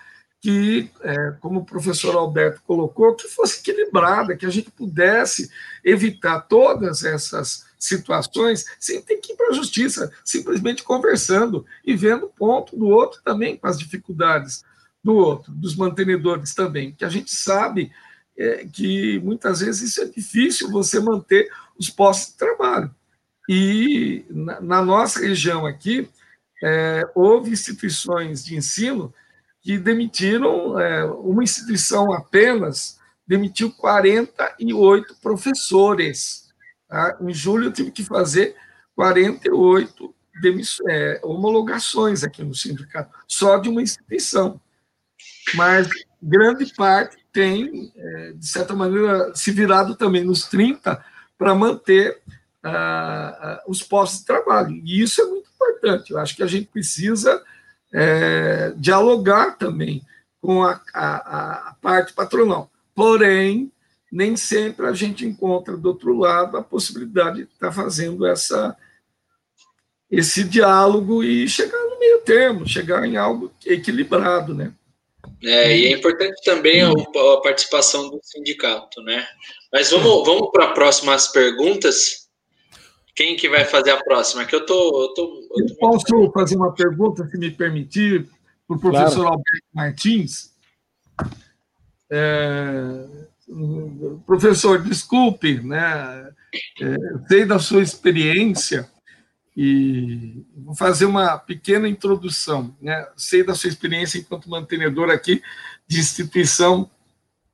[0.45, 5.51] que, é, como o professor Alberto colocou, que fosse equilibrada, que a gente pudesse
[5.83, 12.27] evitar todas essas situações sem ter que ir para a justiça, simplesmente conversando e vendo
[12.27, 14.63] o ponto do outro também com as dificuldades
[15.03, 17.91] do outro, dos mantenedores também, que a gente sabe
[18.37, 22.95] é, que muitas vezes isso é difícil você manter os postos de trabalho.
[23.49, 26.09] E na, na nossa região aqui,
[26.63, 29.13] é, houve instituições de ensino
[29.61, 36.45] que demitiram, é, uma instituição apenas demitiu 48 professores
[36.95, 37.19] Tá?
[37.21, 38.55] Em julho, eu tive que fazer
[38.95, 40.15] 48
[40.89, 44.61] é, homologações aqui no sindicato, só de uma instituição.
[45.55, 45.89] Mas
[46.23, 51.05] grande parte tem, é, de certa maneira, se virado também nos 30
[51.37, 52.23] para manter
[52.63, 54.81] ah, ah, os postos de trabalho.
[54.85, 56.13] E isso é muito importante.
[56.13, 57.43] Eu acho que a gente precisa
[57.93, 60.01] é, dialogar também
[60.41, 62.71] com a, a, a parte patronal.
[62.95, 63.73] Porém,
[64.13, 68.77] nem sempre a gente encontra do outro lado a possibilidade de estar fazendo essa
[70.09, 74.73] esse diálogo e chegar no meio termo, chegar em algo equilibrado, né?
[75.43, 79.27] É, e é importante também a, a participação do sindicato, né?
[79.73, 82.29] Mas vamos, vamos para as próximas perguntas.
[83.15, 84.45] Quem que vai fazer a próxima?
[84.45, 85.75] Que eu tô, eu tô, eu tô...
[85.77, 88.29] Posso fazer uma pergunta, se me permitir,
[88.67, 89.29] para o professor claro.
[89.29, 90.53] Alberto Martins?
[92.11, 93.07] É,
[94.27, 96.33] professor, desculpe, né?
[96.81, 96.97] É,
[97.29, 98.89] sei da sua experiência
[99.57, 102.75] e vou fazer uma pequena introdução.
[102.81, 103.07] Né?
[103.17, 105.43] Sei da sua experiência enquanto mantenedor aqui
[105.87, 106.91] de instituição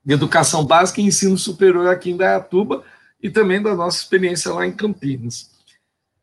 [0.04, 2.82] de educação básica e ensino superior aqui em Dayatuba
[3.22, 5.50] e também da nossa experiência lá em Campinas.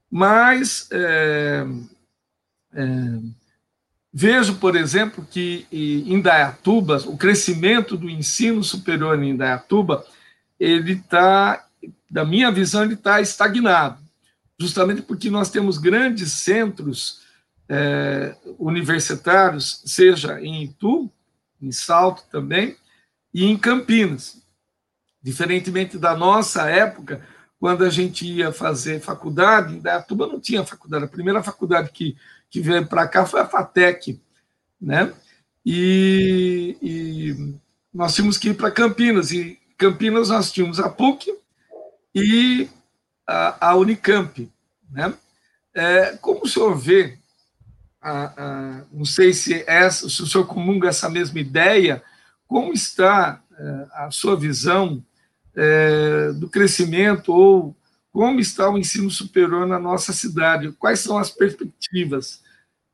[0.10, 1.66] Mas é,
[2.74, 3.20] é,
[4.20, 10.04] Vejo, por exemplo, que em Indaiatuba, o crescimento do ensino superior em Indaiatuba,
[10.60, 11.64] ele está,
[12.10, 14.00] da minha visão, ele está estagnado,
[14.60, 17.22] justamente porque nós temos grandes centros
[17.70, 21.12] é, universitários, seja em Itu,
[21.62, 22.76] em Salto também,
[23.34, 24.42] e em Campinas.
[25.22, 27.22] Diferentemente da nossa época,
[27.60, 31.06] quando a gente ia fazer faculdade, em Indaiatuba não tinha faculdade.
[31.06, 32.16] A primeira faculdade que
[32.50, 34.20] que veio para cá foi a FATEC,
[34.80, 35.14] né?
[35.66, 37.56] E, e
[37.94, 41.34] nós tínhamos que ir para Campinas, e Campinas nós tínhamos a PUC
[42.16, 42.70] e
[43.28, 44.50] a, a Unicamp,
[44.90, 45.14] né?
[45.76, 47.20] É, como o senhor vê,
[48.02, 52.02] a, a, não sei se, essa, se o senhor comunga essa mesma ideia,
[52.48, 55.04] como está é, a sua visão
[55.56, 57.76] é, do crescimento ou
[58.12, 60.72] como está o ensino superior na nossa cidade?
[60.80, 62.42] Quais são as perspectivas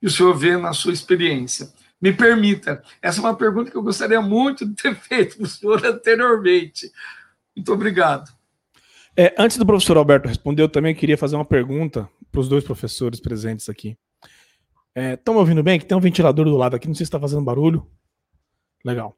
[0.02, 1.72] que o senhor vê na sua experiência?
[2.02, 5.50] Me permita, essa é uma pergunta que eu gostaria muito de ter feito para o
[5.50, 6.92] senhor anteriormente.
[7.56, 8.30] Muito obrigado.
[9.16, 12.64] É, antes do professor Alberto responder, eu também queria fazer uma pergunta para os dois
[12.64, 13.96] professores presentes aqui.
[14.96, 15.80] Estão é, me ouvindo bem?
[15.80, 17.88] Que tem um ventilador do lado aqui, não sei se está fazendo barulho.
[18.84, 19.16] Legal.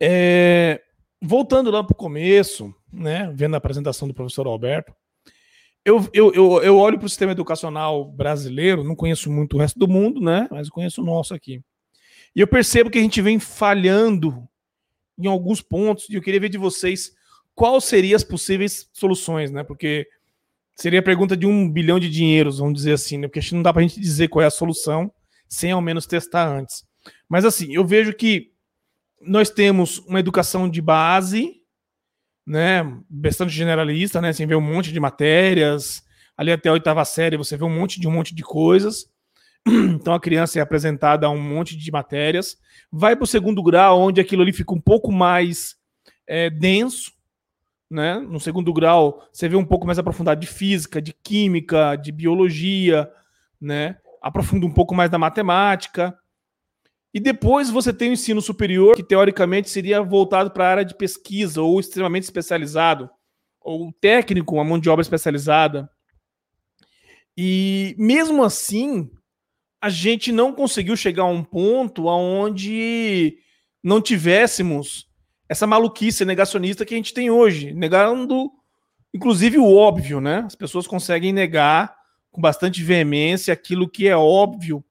[0.00, 0.80] É,
[1.20, 4.94] voltando lá para o começo, né, vendo a apresentação do professor Alberto,
[5.84, 9.78] eu, eu, eu, eu olho para o sistema educacional brasileiro, não conheço muito o resto
[9.78, 10.48] do mundo, né?
[10.50, 11.60] Mas conheço o nosso aqui.
[12.34, 14.48] E eu percebo que a gente vem falhando
[15.18, 17.12] em alguns pontos, e eu queria ver de vocês
[17.54, 19.62] quais seriam as possíveis soluções, né?
[19.62, 20.06] Porque
[20.74, 23.28] seria a pergunta de um bilhão de dinheiros, vamos dizer assim, né?
[23.28, 25.12] Porque acho que não dá para a gente dizer qual é a solução
[25.48, 26.84] sem ao menos testar antes.
[27.28, 28.52] Mas assim, eu vejo que
[29.20, 31.64] nós temos uma educação de base
[32.46, 34.32] né, bastante generalista, né?
[34.32, 36.02] Você vê um monte de matérias,
[36.36, 39.06] ali até a oitava série você vê um monte de um monte de coisas.
[39.66, 42.58] Então a criança é apresentada a um monte de matérias,
[42.92, 45.76] vai para o segundo grau, onde aquilo ali fica um pouco mais
[46.26, 47.12] é, denso,
[47.90, 48.18] né?
[48.18, 53.10] No segundo grau você vê um pouco mais aprofundado de física, de química, de biologia,
[53.60, 53.96] né?
[54.20, 56.16] Aprofunda um pouco mais da matemática.
[57.12, 60.96] E depois você tem o ensino superior, que teoricamente seria voltado para a área de
[60.96, 63.08] pesquisa, ou extremamente especializado,
[63.60, 65.88] ou técnico, uma mão de obra especializada.
[67.36, 69.10] E mesmo assim,
[69.80, 73.38] a gente não conseguiu chegar a um ponto onde
[73.82, 75.06] não tivéssemos
[75.54, 78.50] essa maluquice negacionista que a gente tem hoje, negando
[79.14, 80.42] inclusive o óbvio, né?
[80.44, 81.94] As pessoas conseguem negar
[82.32, 84.84] com bastante veemência aquilo que é óbvio,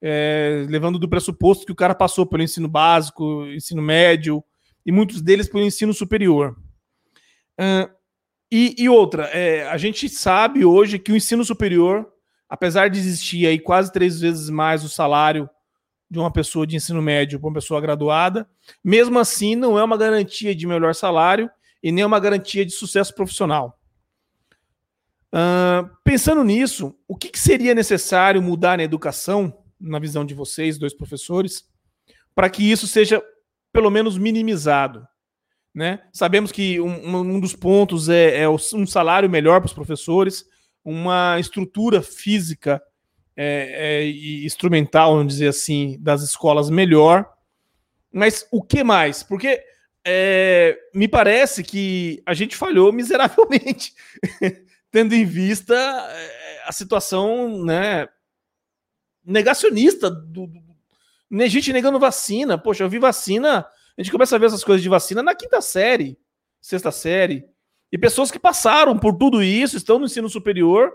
[0.00, 4.42] é, levando do pressuposto que o cara passou pelo ensino básico, ensino médio
[4.86, 6.56] e muitos deles pelo ensino superior.
[7.58, 7.90] Uh,
[8.52, 12.06] e, e, outra, é, a gente sabe hoje que o ensino superior,
[12.48, 15.50] apesar de existir aí quase três vezes mais o salário
[16.10, 18.48] de uma pessoa de ensino médio para uma pessoa graduada,
[18.82, 21.50] mesmo assim não é uma garantia de melhor salário
[21.82, 23.78] e nem uma garantia de sucesso profissional.
[25.34, 30.78] Uh, pensando nisso, o que, que, seria necessário mudar na educação, na visão de vocês,
[30.78, 31.64] dois professores,
[32.34, 33.20] para que isso seja
[33.72, 35.04] pelo menos minimizado?
[35.74, 36.00] Né?
[36.12, 40.44] Sabemos que um, um dos pontos é, é, um salário melhor para os professores,
[40.84, 42.80] uma estrutura física
[43.36, 44.08] é, é,
[44.44, 47.32] instrumental, vamos dizer assim, das escolas melhor.
[48.12, 49.22] Mas o que mais?
[49.22, 49.62] Porque
[50.04, 53.92] é, me parece que a gente falhou miseravelmente
[54.94, 58.06] tendo em vista eh, a situação né,
[59.24, 60.62] negacionista do, do,
[61.28, 62.56] né, gente negando vacina.
[62.56, 63.66] Poxa, eu vi vacina.
[63.98, 66.16] A gente começa a ver essas coisas de vacina na quinta série,
[66.60, 67.44] sexta série.
[67.90, 70.92] E pessoas que passaram por tudo isso, estão no ensino superior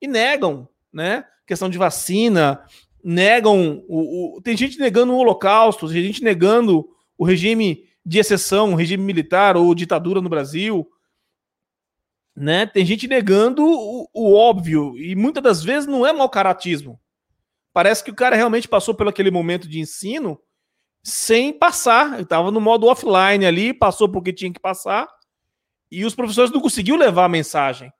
[0.00, 1.26] e negam, né?
[1.46, 2.64] Questão de vacina,
[3.02, 3.84] negam.
[3.88, 6.88] O, o, tem gente negando o Holocausto, tem gente negando
[7.18, 10.88] o regime de exceção, o regime militar ou ditadura no Brasil
[12.34, 12.66] né?
[12.66, 16.98] Tem gente negando o, o, óbvio e muitas das vezes não é mau caratismo.
[17.72, 20.40] Parece que o cara realmente passou pelo aquele momento de ensino
[21.04, 22.14] sem passar.
[22.14, 25.08] Ele estava no modo offline ali, passou porque tinha que passar
[25.90, 27.92] e os professores não conseguiu levar a mensagem,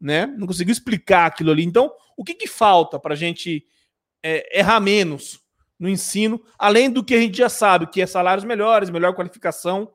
[0.00, 0.26] né?
[0.26, 1.64] Não conseguiu explicar aquilo ali.
[1.64, 3.66] Então, o que, que falta para a gente
[4.22, 5.40] é, errar menos
[5.78, 9.92] no ensino, além do que a gente já sabe, que é salários melhores, melhor qualificação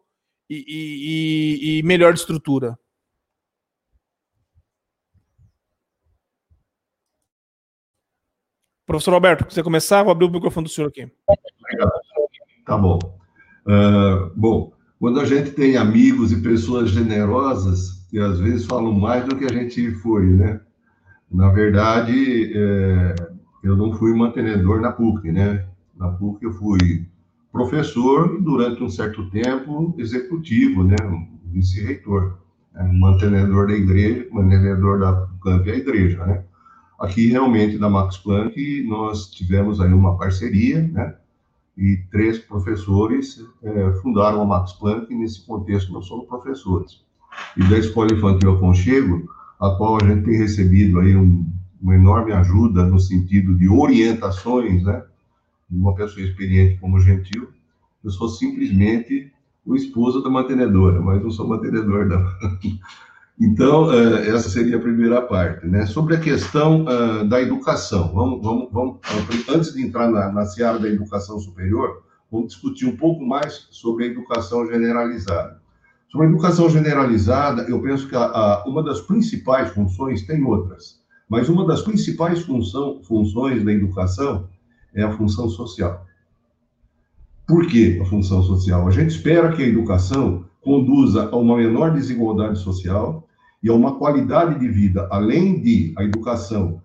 [0.50, 2.78] e, e, e, melhor estrutura?
[8.86, 11.12] Professor Roberto, você começar, vou abrir o microfone do senhor aqui.
[12.66, 13.00] Tá bom.
[13.68, 19.26] Uh, bom, quando a gente tem amigos e pessoas generosas, que às vezes falam mais
[19.26, 20.62] do que a gente foi, né?
[21.30, 23.14] Na verdade, é,
[23.62, 25.68] eu não fui mantenedor na PUC, né?
[25.98, 27.06] Na PUC eu fui
[27.52, 30.96] professor e durante um certo tempo executivo, né?
[31.52, 32.38] Vice-reitor,
[32.74, 32.90] né?
[32.94, 36.46] mantenedor da igreja, mantenedor da campo e a igreja, né?
[36.98, 41.16] Aqui, realmente, na Max Planck, nós tivemos aí uma parceria, né?
[41.78, 47.04] E três professores é, fundaram a Max Planck, nesse contexto nós somos professores.
[47.58, 49.30] E da Escola Infantil Aconchego,
[49.60, 51.46] a qual a gente tem recebido aí um,
[51.82, 55.04] uma enorme ajuda no sentido de orientações, né?
[55.70, 57.50] De uma pessoa experiente como Gentil.
[58.04, 59.32] Eu sou simplesmente
[59.66, 62.24] o esposo da mantenedora, mas não sou mantenedor, não.
[63.38, 65.68] Então, é, essa seria a primeira parte.
[65.68, 65.86] Né?
[65.86, 69.00] Sobre a questão uh, da educação, vamos, vamos, vamos,
[69.50, 72.02] antes de entrar na, na seara da educação superior,
[72.32, 75.60] vamos discutir um pouco mais sobre a educação generalizada.
[76.16, 81.02] Sobre a educação generalizada, eu penso que a, a, uma das principais funções, tem outras,
[81.28, 84.48] mas uma das principais função, funções da educação
[84.94, 86.06] é a função social.
[87.46, 88.88] Por que a função social?
[88.88, 93.28] A gente espera que a educação conduza a uma menor desigualdade social,
[93.62, 96.82] e a uma qualidade de vida, além de a educação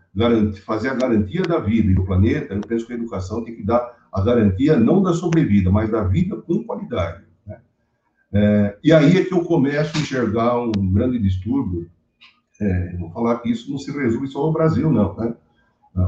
[0.67, 3.63] fazer a garantia da vida e do planeta, eu penso que a educação tem que
[3.63, 7.30] dar a garantia não da sobrevida, mas da vida com qualidade.
[8.33, 11.91] É, e aí é que eu começo a enxergar um grande distúrbio.
[12.61, 15.17] É, vou falar que isso não se resume só ao Brasil, não.
[15.17, 15.35] Né?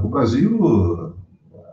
[0.05, 1.17] O Brasil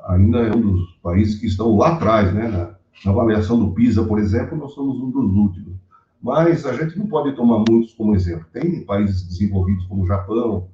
[0.08, 2.48] ainda é um dos países que estão lá atrás, né?
[2.48, 5.80] Na, na avaliação do PISA, por exemplo, nós somos um dos últimos.
[6.22, 8.46] Mas a gente não pode tomar muitos como exemplo.
[8.52, 10.68] Tem países desenvolvidos como o Japão,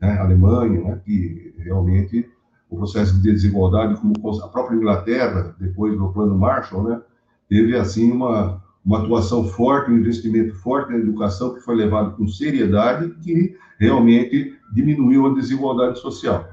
[0.00, 2.28] né, Alemanha, né, que realmente
[2.68, 7.00] o processo de desigualdade, como a própria Inglaterra, depois do Plano Marshall, né,
[7.48, 12.26] teve assim uma, uma atuação forte, um investimento forte na educação que foi levado com
[12.26, 16.48] seriedade, que realmente diminuiu a desigualdade social.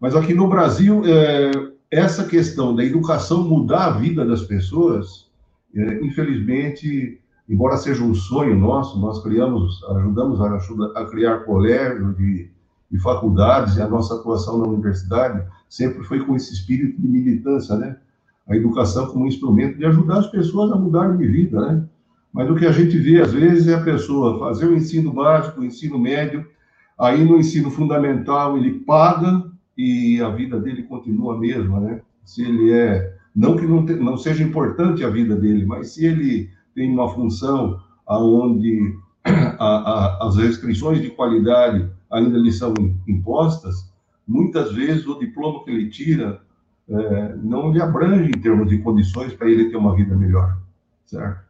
[0.00, 1.50] Mas aqui no Brasil, é,
[1.90, 5.28] essa questão da educação mudar a vida das pessoas,
[5.74, 10.56] é, infelizmente, embora seja um sonho nosso, nós criamos, ajudamos a,
[11.00, 12.50] a criar colégios e,
[12.90, 17.76] e, faculdades, e a nossa atuação na universidade sempre foi com esse espírito de militância,
[17.76, 17.96] né?
[18.48, 21.84] A educação como um instrumento de ajudar as pessoas a mudarem de vida, né?
[22.32, 25.60] Mas o que a gente vê, às vezes, é a pessoa fazer o ensino básico,
[25.60, 26.46] o ensino médio,
[26.98, 29.44] aí no ensino fundamental ele paga
[29.76, 32.00] e a vida dele continua a mesma, né?
[32.24, 36.04] Se ele é, não que não, te, não seja importante a vida dele, mas se
[36.04, 38.94] ele tem uma função aonde
[39.24, 42.74] a, a, as restrições de qualidade ainda lhe são
[43.06, 43.92] impostas,
[44.26, 46.40] muitas vezes o diploma que ele tira
[46.90, 50.58] é, não lhe abrange em termos de condições para ele ter uma vida melhor,
[51.06, 51.46] certo?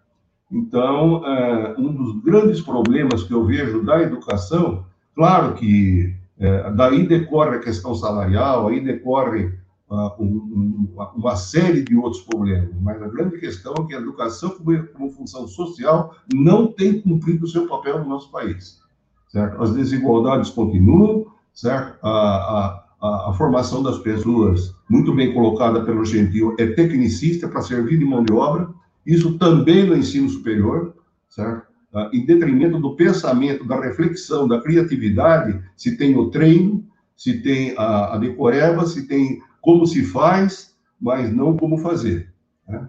[0.51, 7.06] Então, é, um dos grandes problemas que eu vejo da educação, claro que é, daí
[7.06, 9.52] decorre a questão salarial, aí decorre
[9.90, 13.98] uh, um, um, uma série de outros problemas, mas a grande questão é que a
[13.98, 18.81] educação, como, como função social, não tem cumprido o seu papel no nosso país,
[19.28, 19.62] certo?
[19.62, 21.98] As desigualdades continuam, certo?
[22.02, 27.62] A, a, a, a formação das pessoas, muito bem colocada pelo Gentil, é tecnicista para
[27.62, 28.68] servir de mão de obra,
[29.06, 30.94] isso também no ensino superior,
[31.28, 31.68] certo?
[31.94, 36.84] Ah, em detrimento do pensamento, da reflexão, da criatividade, se tem o treino,
[37.16, 42.30] se tem a, a decoreba, se tem como se faz, mas não como fazer.
[42.68, 42.88] Né?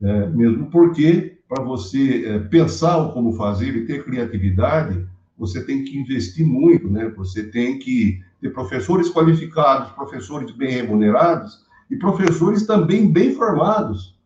[0.00, 5.04] É, mesmo porque, para você é, pensar o como fazer e ter criatividade,
[5.36, 7.12] você tem que investir muito, né?
[7.16, 14.16] Você tem que ter professores qualificados, professores bem remunerados e professores também bem formados,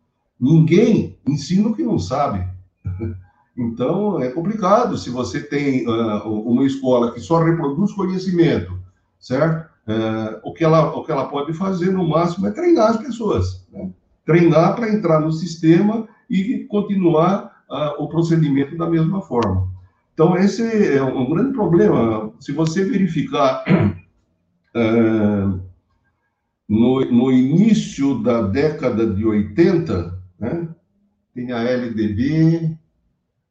[0.40, 2.48] Ninguém ensina o que não sabe.
[3.58, 8.72] Então, é complicado se você tem uh, uma escola que só reproduz conhecimento,
[9.18, 9.68] certo?
[9.86, 13.66] Uh, o, que ela, o que ela pode fazer, no máximo, é treinar as pessoas.
[13.70, 13.90] Né?
[14.24, 19.68] Treinar para entrar no sistema e continuar uh, o procedimento da mesma forma.
[20.14, 22.32] Então, esse é um grande problema.
[22.40, 23.62] Se você verificar
[26.68, 30.68] no, no início da década de 80, né?
[31.34, 32.76] Tem a LDB,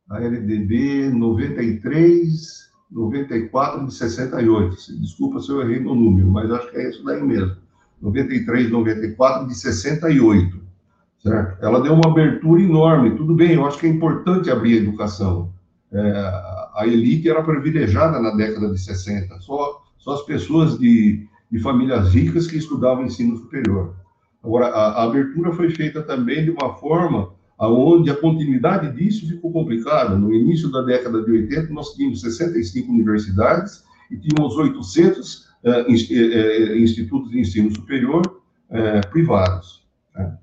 [0.10, 4.76] a LDB 93, 94 de 68.
[5.02, 7.56] Desculpa se eu errei no número, mas acho que é isso daí mesmo.
[8.02, 10.60] 93, 94 de 68.
[11.22, 11.64] Certo?
[11.64, 13.16] Ela deu uma abertura enorme.
[13.16, 15.54] Tudo bem, eu acho que é importante abrir a educação.
[15.92, 16.00] É,
[16.76, 19.40] a elite era privilegiada na década de 60.
[19.42, 23.96] Só, só as pessoas de, de famílias ricas que estudavam ensino superior.
[24.44, 29.52] Agora, a, a abertura foi feita também de uma forma aonde a continuidade disso ficou
[29.52, 30.18] complicada.
[30.18, 35.36] No início da década de 80, nós tínhamos 65 universidades e tínhamos 800
[35.66, 35.92] uh,
[36.78, 38.22] institutos de ensino superior
[38.70, 39.86] uh, privados.
[40.16, 40.38] Né?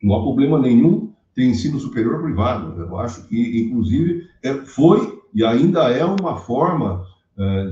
[0.00, 2.80] Não há problema nenhum ter ensino superior privado.
[2.80, 7.04] Eu acho que, inclusive, é, foi e ainda é uma forma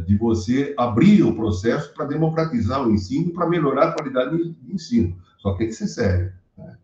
[0.07, 5.16] de você abrir o processo para democratizar o ensino, para melhorar a qualidade de ensino.
[5.39, 6.32] Só tem que ser sério.
[6.57, 6.74] Né?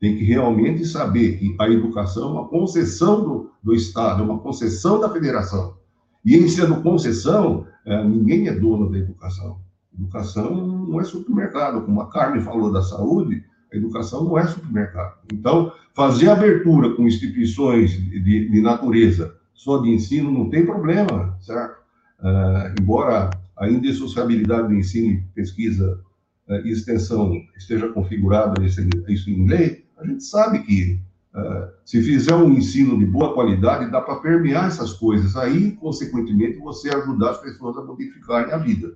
[0.00, 4.38] Tem que realmente saber que a educação é uma concessão do, do Estado, é uma
[4.38, 5.76] concessão da federação.
[6.24, 9.58] E em sendo concessão, é, ninguém é dono da educação.
[9.92, 15.18] Educação não é supermercado, como a Carmen falou da saúde, a educação não é supermercado.
[15.32, 21.87] Então, fazer abertura com instituições de, de natureza só de ensino não tem problema, certo?
[22.20, 26.00] Uh, embora a indissociabilidade do ensino pesquisa
[26.48, 31.00] uh, e extensão esteja configurada isso em lei, a gente sabe que
[31.34, 35.36] uh, se fizer um ensino de boa qualidade, dá para permear essas coisas.
[35.36, 38.94] Aí, consequentemente, você ajudar as pessoas a modificarem a vida,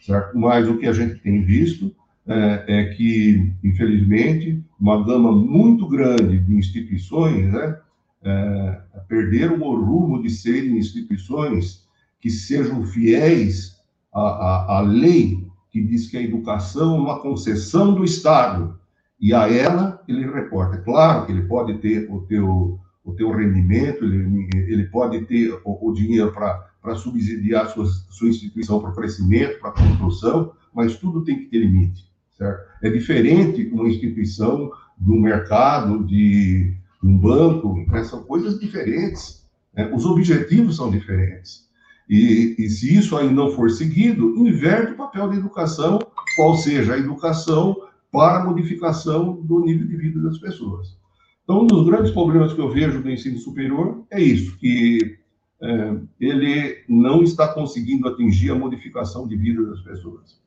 [0.00, 0.38] certo?
[0.38, 1.94] Mas o que a gente tem visto
[2.26, 7.78] é, é que, infelizmente, uma gama muito grande de instituições, né,
[8.22, 11.87] é, perderam o rumo de serem instituições
[12.20, 13.76] que sejam fiéis
[14.12, 18.78] à, à, à lei que diz que a educação é uma concessão do Estado,
[19.20, 20.76] e a ela ele reporta.
[20.76, 25.52] É claro que ele pode ter o teu, o teu rendimento, ele, ele pode ter
[25.64, 30.96] o, o dinheiro para subsidiar sua, sua instituição para o crescimento, para a construção, mas
[30.96, 32.68] tudo tem que ter limite, certo?
[32.82, 38.04] É diferente uma instituição de um mercado, de um banco, né?
[38.04, 39.44] são coisas diferentes.
[39.74, 39.90] Né?
[39.92, 41.67] Os objetivos são diferentes.
[42.08, 45.98] E, e, se isso aí não for seguido, inverte o papel da educação,
[46.36, 47.76] qual seja a educação
[48.10, 50.96] para a modificação do nível de vida das pessoas.
[51.44, 55.18] Então, um dos grandes problemas que eu vejo do ensino superior é isso, que
[55.60, 60.38] é, ele não está conseguindo atingir a modificação de vida das pessoas.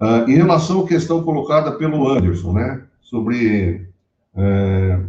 [0.00, 3.86] Ah, em relação à questão colocada pelo Anderson, né, sobre
[4.34, 5.00] é,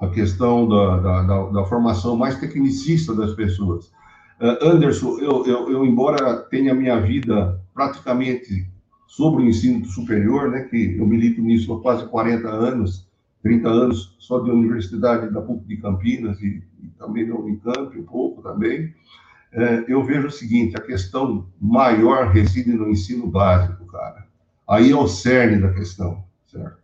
[0.00, 3.92] a questão da, da, da, da formação mais tecnicista das pessoas,
[4.40, 8.68] Uh, Anderson, eu, eu, eu, embora tenha minha vida praticamente
[9.06, 13.08] sobre o ensino superior, né, que eu milito nisso há quase 40 anos,
[13.42, 18.04] 30 anos só de Universidade da PUC de Campinas e, e também da Unicamp, um
[18.04, 18.92] pouco também,
[19.52, 24.26] é, eu vejo o seguinte, a questão maior reside no ensino básico, cara.
[24.68, 26.82] Aí é o cerne da questão, certo?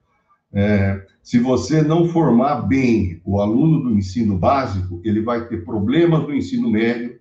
[0.52, 6.22] É, se você não formar bem o aluno do ensino básico, ele vai ter problemas
[6.22, 7.19] no ensino médio,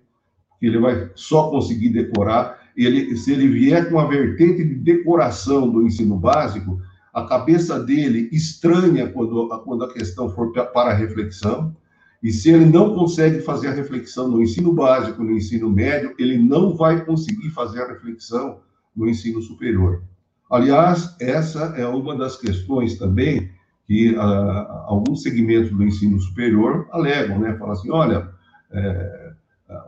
[0.66, 2.60] ele vai só conseguir decorar.
[2.76, 6.80] Ele, se ele vier com a vertente de decoração do ensino básico,
[7.12, 11.74] a cabeça dele estranha quando, quando a questão for para a reflexão,
[12.22, 16.38] e se ele não consegue fazer a reflexão no ensino básico, no ensino médio, ele
[16.38, 18.60] não vai conseguir fazer a reflexão
[18.94, 20.02] no ensino superior.
[20.50, 23.50] Aliás, essa é uma das questões também
[23.86, 27.56] que ah, alguns segmentos do ensino superior alegam, né?
[27.56, 28.28] Falam assim, olha,
[28.72, 29.19] é,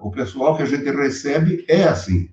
[0.00, 2.28] o pessoal que a gente recebe é assim,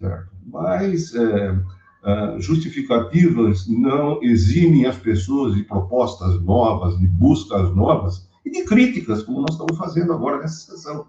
[0.00, 0.30] certo?
[0.46, 8.50] Mas é, uh, justificativas não eximem as pessoas de propostas novas, de buscas novas e
[8.50, 11.06] de críticas, como nós estamos fazendo agora nessa sessão.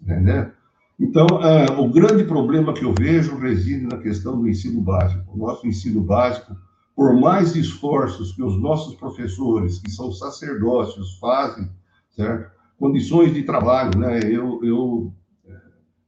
[0.00, 0.50] Entendeu?
[0.98, 5.24] Então, uh, o grande problema que eu vejo reside na questão do ensino básico.
[5.32, 6.56] O nosso ensino básico,
[6.94, 11.70] por mais esforços que os nossos professores, que são sacerdócios, fazem,
[12.10, 12.59] certo?
[12.80, 14.20] Condições de trabalho, né?
[14.24, 15.14] Eu, eu,
[15.46, 15.60] eh,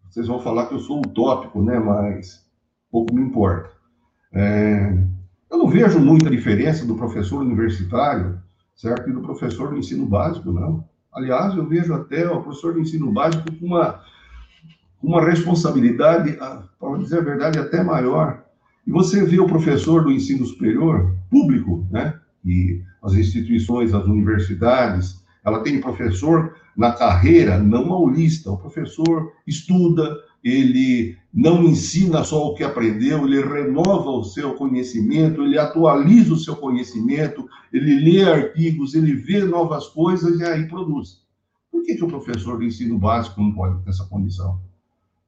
[0.09, 1.79] vocês vão falar que eu sou utópico, né?
[1.79, 2.47] Mas
[2.91, 3.71] pouco me importa.
[4.33, 4.97] É,
[5.51, 8.41] eu não vejo muita diferença do professor universitário,
[8.75, 10.89] certo, e do professor do ensino básico, não.
[11.13, 14.01] Aliás, eu vejo até o professor do ensino básico com uma,
[15.03, 16.39] uma responsabilidade,
[16.81, 18.43] para dizer a verdade, até maior.
[18.87, 22.19] E você vê o professor do ensino superior, público, né?
[22.43, 28.51] E as instituições, as universidades, ela tem professor na carreira não aulista.
[28.51, 35.43] O professor estuda, ele não ensina só o que aprendeu, ele renova o seu conhecimento,
[35.43, 41.23] ele atualiza o seu conhecimento, ele lê artigos, ele vê novas coisas e aí produz.
[41.71, 44.61] Por que, que o professor do ensino básico não pode ter essa condição?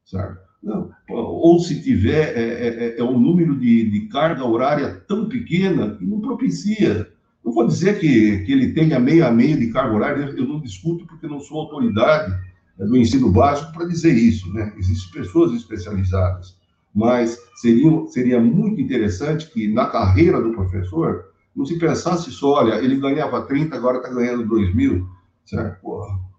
[0.05, 0.45] Certo?
[0.63, 0.91] Não.
[1.11, 5.95] Ou se tiver, é, é, é, é um número de, de carga horária tão pequena
[5.97, 7.13] que não propicia.
[7.45, 10.61] Não vou dizer que, que ele tenha meio a meio de carga horária, eu não
[10.61, 12.35] discuto porque não sou autoridade,
[12.79, 14.73] do ensino básico para dizer isso, né?
[14.77, 16.57] Existem pessoas especializadas,
[16.95, 22.75] mas seria, seria muito interessante que na carreira do professor não se pensasse só, olha,
[22.83, 25.07] ele ganhava 30, agora está ganhando 2 mil,
[25.45, 25.79] certo?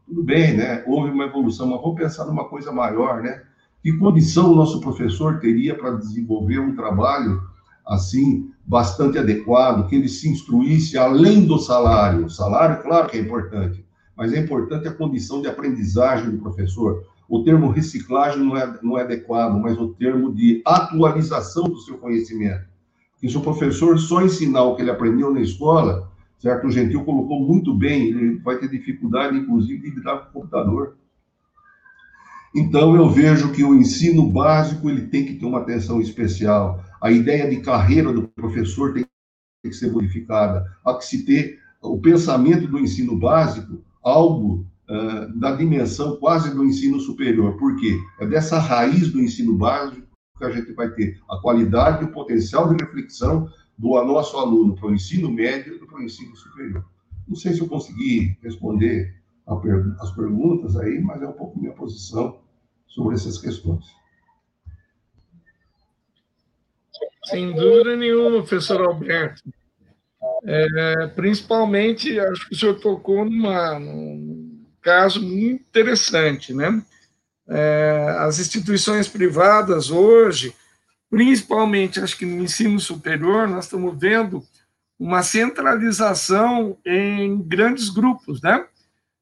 [0.06, 0.84] Tudo bem, né?
[0.86, 3.44] Houve uma evolução, mas vamos pensar numa coisa maior, né?
[3.82, 7.42] Que condição o nosso professor teria para desenvolver um trabalho
[7.86, 12.26] assim bastante adequado, que ele se instruísse além do salário.
[12.26, 13.86] O salário, claro que é importante,
[14.16, 17.04] mas é importante a condição de aprendizagem do professor.
[17.28, 21.98] O termo reciclagem não é, não é adequado, mas o termo de atualização do seu
[21.98, 22.66] conhecimento.
[23.14, 26.68] Porque se o professor só ensinar o que ele aprendeu na escola, certo?
[26.68, 30.96] O Gentil colocou muito bem, ele vai ter dificuldade, inclusive, de lidar com o computador.
[32.56, 36.85] Então, eu vejo que o ensino básico ele tem que ter uma atenção especial.
[37.02, 39.06] A ideia de carreira do professor tem
[39.64, 40.66] que ser modificada.
[40.86, 46.64] Há que se ter o pensamento do ensino básico algo uh, da dimensão quase do
[46.64, 47.58] ensino superior.
[47.58, 48.00] Por quê?
[48.20, 50.06] É dessa raiz do ensino básico
[50.38, 54.76] que a gente vai ter a qualidade e o potencial de reflexão do nosso aluno
[54.76, 56.86] para o ensino médio e para o ensino superior.
[57.28, 59.16] Não sei se eu consegui responder
[59.62, 62.40] per as perguntas aí, mas é um pouco minha posição
[62.88, 63.86] sobre essas questões.
[67.26, 69.42] Sem dúvida nenhuma, professor Alberto.
[70.44, 76.84] É, principalmente, acho que o senhor tocou numa, num caso muito interessante, né?
[77.48, 80.56] É, as instituições privadas hoje,
[81.10, 84.44] principalmente, acho que no ensino superior, nós estamos vendo
[85.00, 88.66] uma centralização em grandes grupos, né?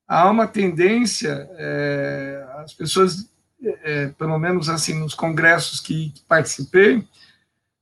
[0.08, 3.30] Há uma tendência, é, as pessoas,
[3.62, 7.04] é, pelo menos assim, nos congressos que, que participei,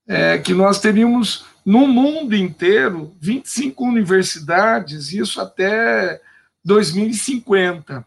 [0.07, 6.21] é, que nós teríamos no mundo inteiro 25 universidades, isso até
[6.63, 8.05] 2050.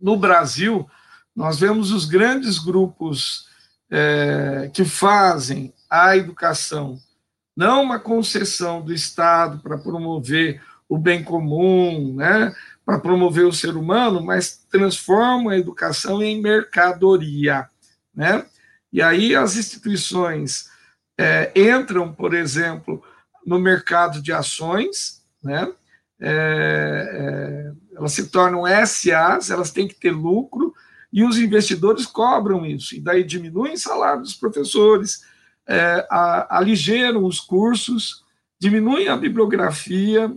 [0.00, 0.88] No Brasil,
[1.34, 3.48] nós vemos os grandes grupos
[3.90, 6.98] é, que fazem a educação,
[7.56, 12.54] não uma concessão do Estado para promover o bem comum, né,
[12.84, 17.68] para promover o ser humano, mas transformam a educação em mercadoria.
[18.14, 18.44] Né?
[18.92, 20.71] E aí as instituições
[21.22, 23.02] é, entram, por exemplo,
[23.46, 25.72] no mercado de ações, né?
[26.20, 30.72] É, é, elas se tornam SAs, elas têm que ter lucro,
[31.12, 35.24] e os investidores cobram isso, e daí diminuem o salário dos professores,
[35.66, 38.24] é, a, aligeram os cursos,
[38.58, 40.34] diminuem a bibliografia,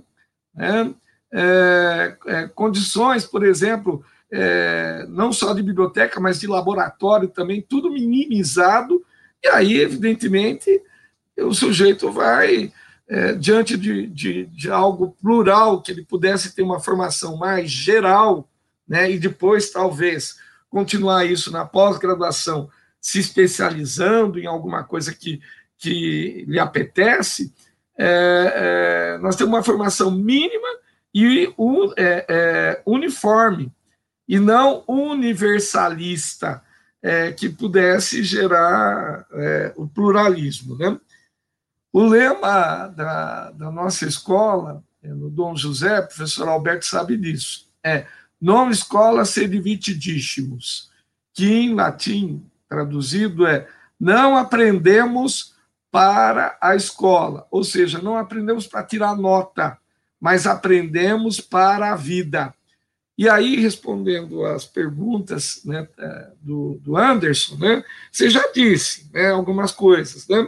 [0.53, 0.93] né?
[1.31, 7.91] É, é, condições, por exemplo, é, não só de biblioteca, mas de laboratório também, tudo
[7.91, 9.03] minimizado,
[9.45, 10.81] e aí, evidentemente,
[11.37, 12.73] o sujeito vai,
[13.07, 18.49] é, diante de, de, de, algo plural, que ele pudesse ter uma formação mais geral,
[18.87, 22.67] né, e depois, talvez, continuar isso na pós-graduação,
[22.99, 25.39] se especializando em alguma coisa que,
[25.77, 27.53] que lhe apetece,
[27.95, 30.67] é, é, nós temos uma formação mínima
[31.13, 33.71] e un, é, é, uniforme,
[34.27, 36.63] e não universalista,
[37.05, 40.75] é, que pudesse gerar é, o pluralismo.
[40.75, 40.99] Né?
[41.93, 48.07] O lema da, da nossa escola, no Dom José, professor Alberto sabe disso, é
[48.41, 50.89] non escola sed vitidíssimos,
[51.31, 53.67] que em latim traduzido é
[53.99, 55.53] não aprendemos
[55.91, 59.77] para a escola, ou seja, não aprendemos para tirar nota,
[60.19, 62.51] mas aprendemos para a vida.
[63.17, 69.31] E aí, respondendo às perguntas né, é, do, do Anderson, né, você já disse né,
[69.31, 70.27] algumas coisas.
[70.27, 70.47] Né?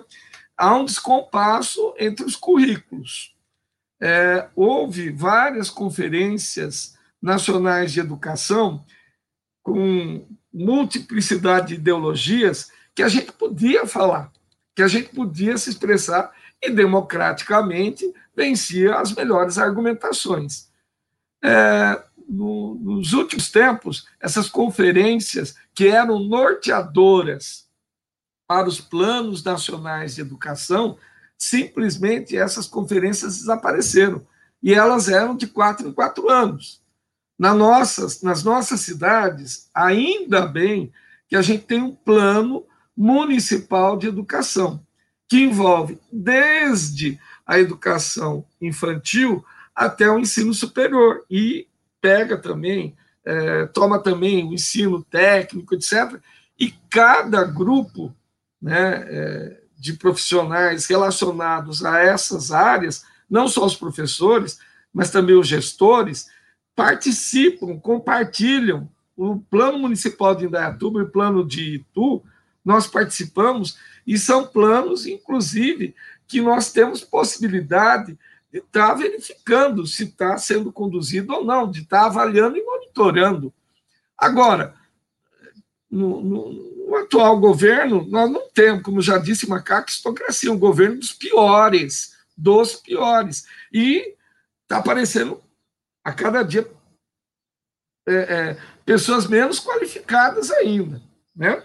[0.58, 3.34] Há um descompasso entre os currículos.
[4.02, 8.86] É, houve várias conferências nacionais de educação
[9.64, 14.32] com multiplicidade de ideologias que a gente podia falar,
[14.76, 16.32] que a gente podia se expressar
[16.62, 20.70] e democraticamente vencia as melhores argumentações.
[21.44, 27.68] É, no, nos últimos tempos, essas conferências que eram norteadoras
[28.48, 30.98] para os planos nacionais de educação,
[31.38, 34.26] simplesmente essas conferências desapareceram.
[34.62, 36.82] E elas eram de quatro em quatro anos.
[37.38, 40.92] Na nossas, nas nossas cidades, ainda bem
[41.28, 44.84] que a gente tem um plano municipal de educação,
[45.30, 49.46] que envolve desde a educação infantil
[49.76, 51.68] até o ensino superior e
[52.08, 56.22] pega também, é, toma também o ensino técnico, etc.
[56.58, 58.16] E cada grupo
[58.62, 64.58] né, é, de profissionais relacionados a essas áreas, não só os professores,
[64.94, 66.28] mas também os gestores,
[66.74, 68.90] participam, compartilham.
[69.18, 72.24] O plano municipal de Indaiatuba e o plano de Itu,
[72.64, 75.94] nós participamos, e são planos, inclusive,
[76.26, 78.18] que nós temos possibilidade
[78.60, 82.64] de estar tá verificando se está sendo conduzido ou não, de estar tá avaliando e
[82.64, 83.54] monitorando.
[84.18, 84.74] Agora,
[85.90, 91.00] no, no, no, atual governo, nós não temos, como já disse Macaco, estocracia, um governo
[91.00, 93.46] dos piores, dos piores.
[93.72, 94.16] E
[94.64, 95.42] está aparecendo
[96.04, 96.68] a cada dia
[98.08, 101.02] é, é, pessoas menos qualificadas ainda.
[101.36, 101.64] Né?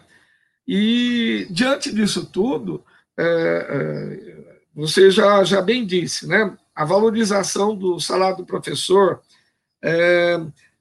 [0.66, 2.84] E, diante disso tudo,
[3.16, 4.42] é, é
[4.74, 6.56] você já, já bem disse, né?
[6.74, 9.20] A valorização do salário do professor,
[9.82, 10.40] é,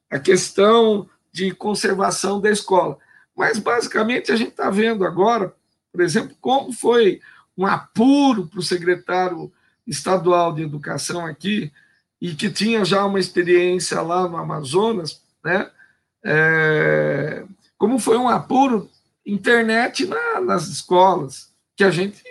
[0.10, 2.98] a questão de conservação da escola.
[3.36, 5.56] Mas, basicamente, a gente está vendo agora,
[5.92, 7.22] por exemplo, como foi
[7.58, 9.52] um apuro para o secretário
[9.86, 11.72] estadual de educação aqui,
[12.22, 15.70] e que tinha já uma experiência lá no Amazonas, né?
[16.24, 17.44] É,
[17.78, 18.88] como foi um apuro
[19.26, 22.24] internet na, nas escolas, que a gente,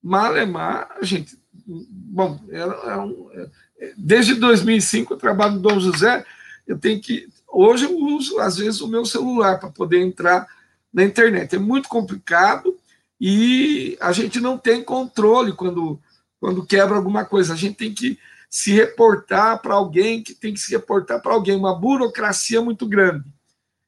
[0.00, 1.36] malemar, a gente
[1.66, 6.24] bom, é, é um, é, desde 2005 eu trabalho no Dom José,
[6.66, 10.46] eu tenho que, hoje eu uso às vezes o meu celular para poder entrar
[10.92, 12.76] na internet, é muito complicado
[13.20, 16.00] e a gente não tem controle quando,
[16.38, 18.18] quando quebra alguma coisa, a gente tem que
[18.48, 23.24] se reportar para alguém, que tem que se reportar para alguém, uma burocracia muito grande.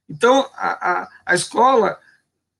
[0.09, 1.99] Então, a, a, a escola,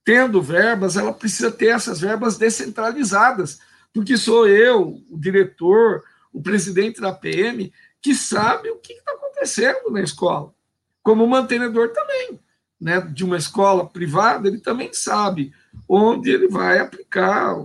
[0.05, 3.59] tendo verbas, ela precisa ter essas verbas descentralizadas,
[3.99, 9.91] porque sou eu, o diretor, o presidente da PM, que sabe o que está acontecendo
[9.91, 10.55] na escola.
[11.03, 12.39] Como mantenedor também,
[12.81, 15.53] né, de uma escola privada, ele também sabe
[15.89, 17.57] onde ele vai aplicar,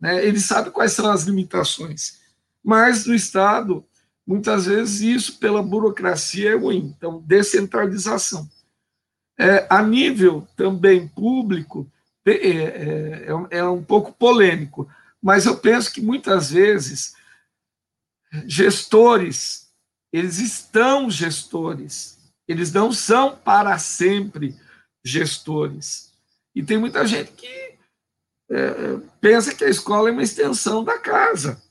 [0.00, 2.20] né, ele sabe quais são as limitações.
[2.62, 3.84] Mas no Estado,
[4.24, 6.94] muitas vezes isso pela burocracia é ruim.
[6.96, 8.48] Então, descentralização.
[9.36, 11.90] É, a nível também público,
[12.24, 14.88] é, é, é, é um pouco polêmico
[15.22, 17.14] mas eu penso que muitas vezes
[18.46, 19.70] gestores,
[20.12, 24.54] eles estão gestores, eles não são para sempre
[25.04, 26.12] gestores.
[26.54, 27.76] E tem muita gente que
[28.50, 31.62] é, pensa que a escola é uma extensão da casa.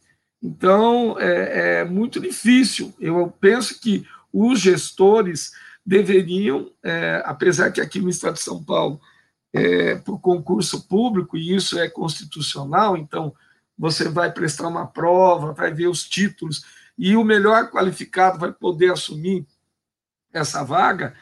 [0.41, 2.93] Então, é, é muito difícil.
[2.99, 5.53] Eu penso que os gestores
[5.85, 8.99] deveriam, é, apesar que aqui no Estado de São Paulo,
[9.56, 13.34] é, por concurso público, e isso é constitucional, então
[13.77, 16.65] você vai prestar uma prova, vai ver os títulos,
[16.98, 19.45] e o melhor qualificado vai poder assumir
[20.34, 21.15] essa vaga,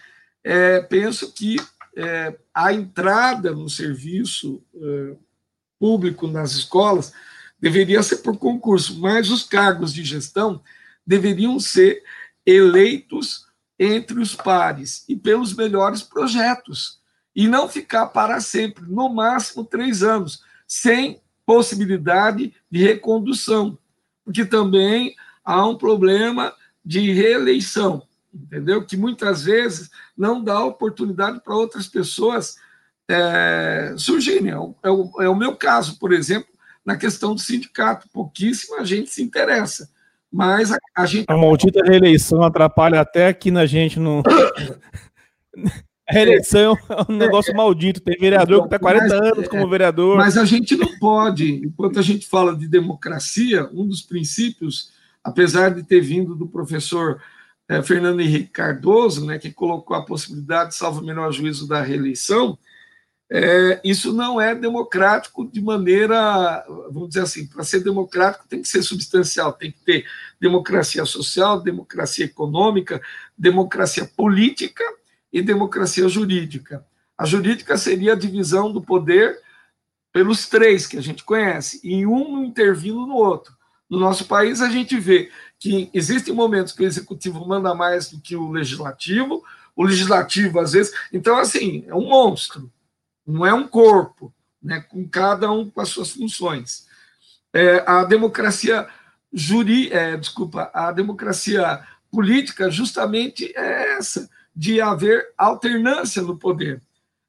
[0.44, 1.58] é, penso que
[1.96, 5.16] é, a entrada no serviço é,
[5.80, 7.14] público nas escolas
[7.60, 10.62] deveria ser por concurso, mas os cargos de gestão
[11.06, 12.04] deveriam ser
[12.46, 13.46] eleitos
[13.78, 17.00] entre os pares e pelos melhores projetos,
[17.36, 23.78] e não ficar para sempre, no máximo três anos, sem possibilidade de recondução,
[24.24, 26.54] porque também há um problema
[26.86, 28.04] de reeleição,
[28.34, 28.86] entendeu?
[28.86, 32.56] Que muitas vezes não dá oportunidade para outras pessoas
[33.10, 34.52] é, surgirem.
[34.52, 36.50] É o, é, o, é meu caso, por exemplo,
[36.86, 38.08] na questão do sindicato.
[38.10, 39.90] Pouquíssima gente se interessa.
[40.32, 41.26] Mas a, a gente.
[41.28, 44.24] A maldita reeleição atrapalha até aqui na gente no.
[46.08, 48.02] A reeleição é um negócio é, maldito.
[48.02, 50.18] Tem vereador que está 40 mas, anos como vereador.
[50.18, 54.92] Mas a gente não pode, enquanto a gente fala de democracia, um dos princípios,
[55.24, 57.22] apesar de ter vindo do professor
[57.70, 62.58] é, Fernando Henrique Cardoso, né, que colocou a possibilidade, salvo o menor juízo, da reeleição,
[63.32, 68.68] é, isso não é democrático de maneira, vamos dizer assim, para ser democrático tem que
[68.68, 70.06] ser substancial, tem que ter
[70.40, 73.02] democracia social, democracia econômica,
[73.38, 74.84] democracia política
[75.34, 76.86] e democracia jurídica.
[77.18, 79.38] A jurídica seria a divisão do poder
[80.14, 83.52] pelos três que a gente conhece, e um intervindo no outro.
[83.90, 88.22] No nosso país, a gente vê que existem momentos que o executivo manda mais do
[88.22, 89.44] que o legislativo,
[89.76, 90.94] o legislativo, às vezes.
[91.12, 92.72] Então, assim, é um monstro
[93.26, 96.88] não é um corpo, né, com cada um com as suas funções.
[97.54, 98.88] É, a democracia
[99.32, 101.82] juri, é, desculpa, a democracia
[102.12, 106.82] política justamente é essa, de haver alternância no poder.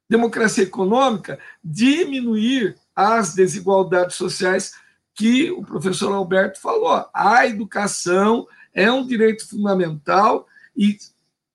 [0.09, 4.73] Democracia econômica, diminuir as desigualdades sociais
[5.15, 7.05] que o professor Alberto falou.
[7.13, 10.97] A educação é um direito fundamental e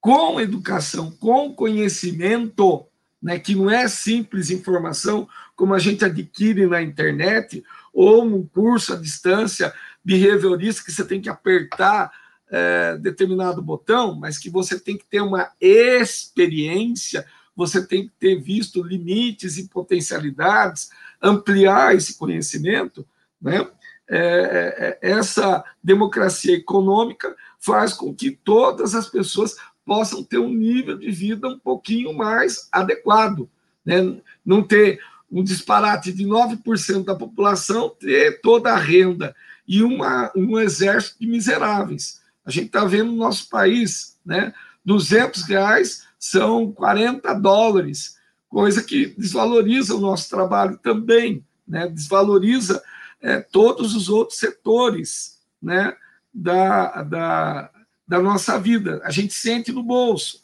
[0.01, 2.87] com educação, com conhecimento,
[3.23, 8.95] né, que não é simples informação como a gente adquire na internet ou num curso
[8.95, 9.73] à distância
[10.03, 12.11] behaviorista que você tem que apertar
[12.51, 17.25] é, determinado botão, mas que você tem que ter uma experiência,
[17.55, 20.91] você tem que ter visto limites e potencialidades,
[21.23, 23.07] ampliar esse conhecimento,
[23.41, 23.67] né?
[24.13, 29.55] É, é, essa democracia econômica faz com que todas as pessoas
[29.85, 33.49] possam ter um nível de vida um pouquinho mais adequado,
[33.85, 34.21] né?
[34.45, 35.01] não ter
[35.31, 39.35] um disparate de 9% da população ter toda a renda
[39.67, 42.20] e uma, um exército de miseráveis.
[42.51, 44.53] A gente está vendo no nosso país, né?
[44.85, 48.17] 200 reais são 40 dólares,
[48.49, 51.89] coisa que desvaloriza o nosso trabalho também, né?
[51.89, 52.83] desvaloriza
[53.23, 55.97] é, todos os outros setores né?
[56.35, 57.71] da, da,
[58.09, 60.43] da nossa vida, a gente sente no bolso.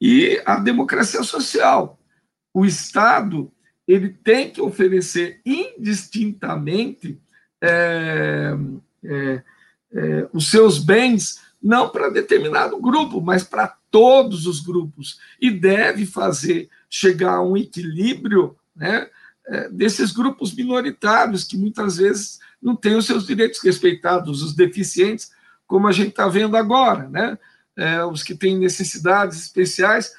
[0.00, 1.98] E a democracia social.
[2.52, 3.50] O Estado
[3.88, 7.20] ele tem que oferecer indistintamente
[7.60, 8.52] é,
[9.02, 9.42] é,
[9.94, 16.04] é, os seus bens, não para determinado grupo, mas para todos os grupos, e deve
[16.04, 19.08] fazer chegar a um equilíbrio né,
[19.46, 25.30] é, desses grupos minoritários que muitas vezes não têm os seus direitos respeitados, os deficientes,
[25.66, 27.38] como a gente está vendo agora, né?
[27.76, 30.12] É, os que têm necessidades especiais,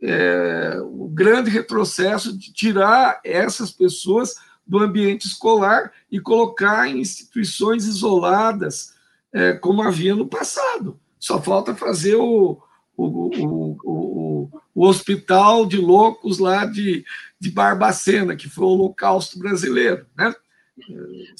[0.00, 4.34] é, o grande retrocesso de tirar essas pessoas
[4.66, 8.94] do ambiente escolar e colocar em instituições isoladas,
[9.32, 10.98] é, como havia no passado.
[11.18, 12.60] Só falta fazer o,
[12.96, 17.04] o, o, o, o hospital de loucos lá de,
[17.38, 20.34] de Barbacena, que foi o Holocausto brasileiro, né?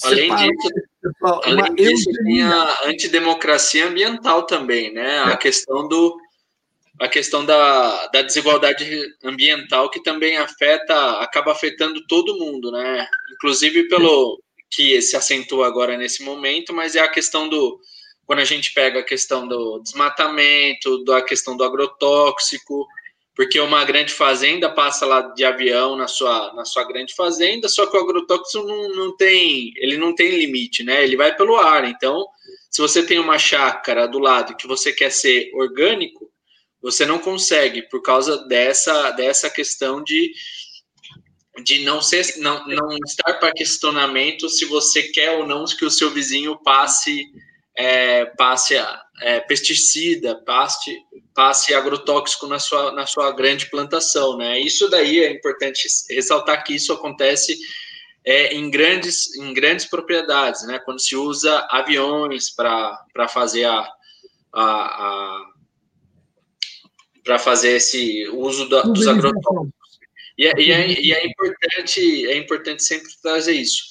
[0.03, 0.69] Além disso,
[1.45, 5.19] além disso tem a antidemocracia ambiental também, né?
[5.19, 5.37] A é.
[5.37, 6.17] questão do
[6.99, 8.85] a questão da, da desigualdade
[9.23, 13.07] ambiental que também afeta, acaba afetando todo mundo, né?
[13.33, 17.79] Inclusive pelo que se acentua agora nesse momento, mas é a questão do
[18.25, 22.87] quando a gente pega a questão do desmatamento, da questão do agrotóxico,
[23.35, 27.87] porque uma grande fazenda passa lá de avião na sua, na sua grande fazenda, só
[27.87, 31.03] que o agrotóxico não, não tem, ele não tem limite, né?
[31.03, 31.85] Ele vai pelo ar.
[31.85, 32.23] Então,
[32.69, 36.29] se você tem uma chácara do lado que você quer ser orgânico,
[36.81, 40.31] você não consegue por causa dessa, dessa questão de,
[41.63, 45.91] de não ser não, não estar para questionamento se você quer ou não que o
[45.91, 47.25] seu vizinho passe
[47.79, 48.75] é, passe
[49.21, 50.97] é, pesticida, passe,
[51.33, 54.59] passe agrotóxico na sua, na sua grande plantação, né?
[54.59, 57.57] Isso daí é importante ressaltar que isso acontece
[58.25, 60.77] é, em, grandes, em grandes propriedades, né?
[60.79, 63.89] Quando se usa aviões para fazer a,
[64.53, 65.45] a, a
[67.23, 69.78] para fazer esse uso da, dos agrotóxicos.
[70.39, 73.83] E, é, e, é, e é, importante, é importante sempre trazer isso.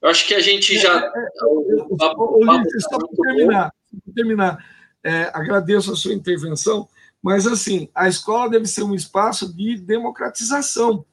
[0.00, 0.96] Eu acho que a gente já.
[0.96, 3.74] É, é, o, o, Ulisses, só para terminar,
[4.14, 4.64] terminar
[5.02, 6.88] é, agradeço a sua intervenção,
[7.20, 11.04] mas assim, a escola deve ser um espaço de democratização.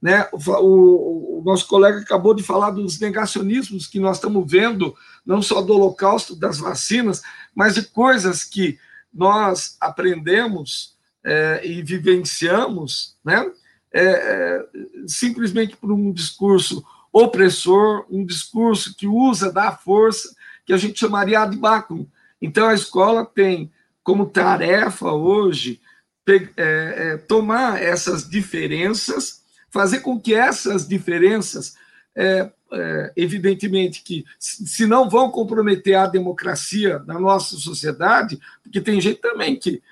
[0.00, 0.28] Né?
[0.30, 4.94] O, o, o, nosso colega acabou de falar dos negacionismos que nós estamos vendo,
[5.24, 7.22] não só do holocausto das vacinas,
[7.54, 8.78] mas de coisas que
[9.10, 13.50] nós aprendemos é, e vivenciamos, né?
[13.96, 14.66] É, é,
[15.06, 20.34] simplesmente por um discurso opressor, um discurso que usa da força,
[20.66, 22.10] que a gente chamaria de báculo.
[22.42, 23.70] Então, a escola tem
[24.02, 25.80] como tarefa hoje
[26.26, 31.74] é, é, tomar essas diferenças, fazer com que essas diferenças,
[32.16, 39.00] é, é, evidentemente que se não vão comprometer a democracia na nossa sociedade, porque tem
[39.00, 39.82] gente também que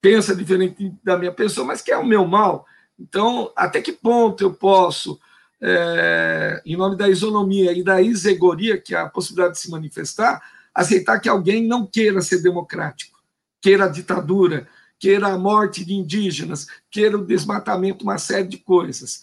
[0.00, 2.66] pensa diferente da minha pessoa, mas que é o meu mal.
[3.00, 5.18] Então, até que ponto eu posso,
[5.60, 10.42] é, em nome da isonomia e da isegoria, que é a possibilidade de se manifestar,
[10.74, 13.18] aceitar que alguém não queira ser democrático,
[13.60, 14.68] queira a ditadura,
[14.98, 19.22] queira a morte de indígenas, queira o desmatamento, uma série de coisas.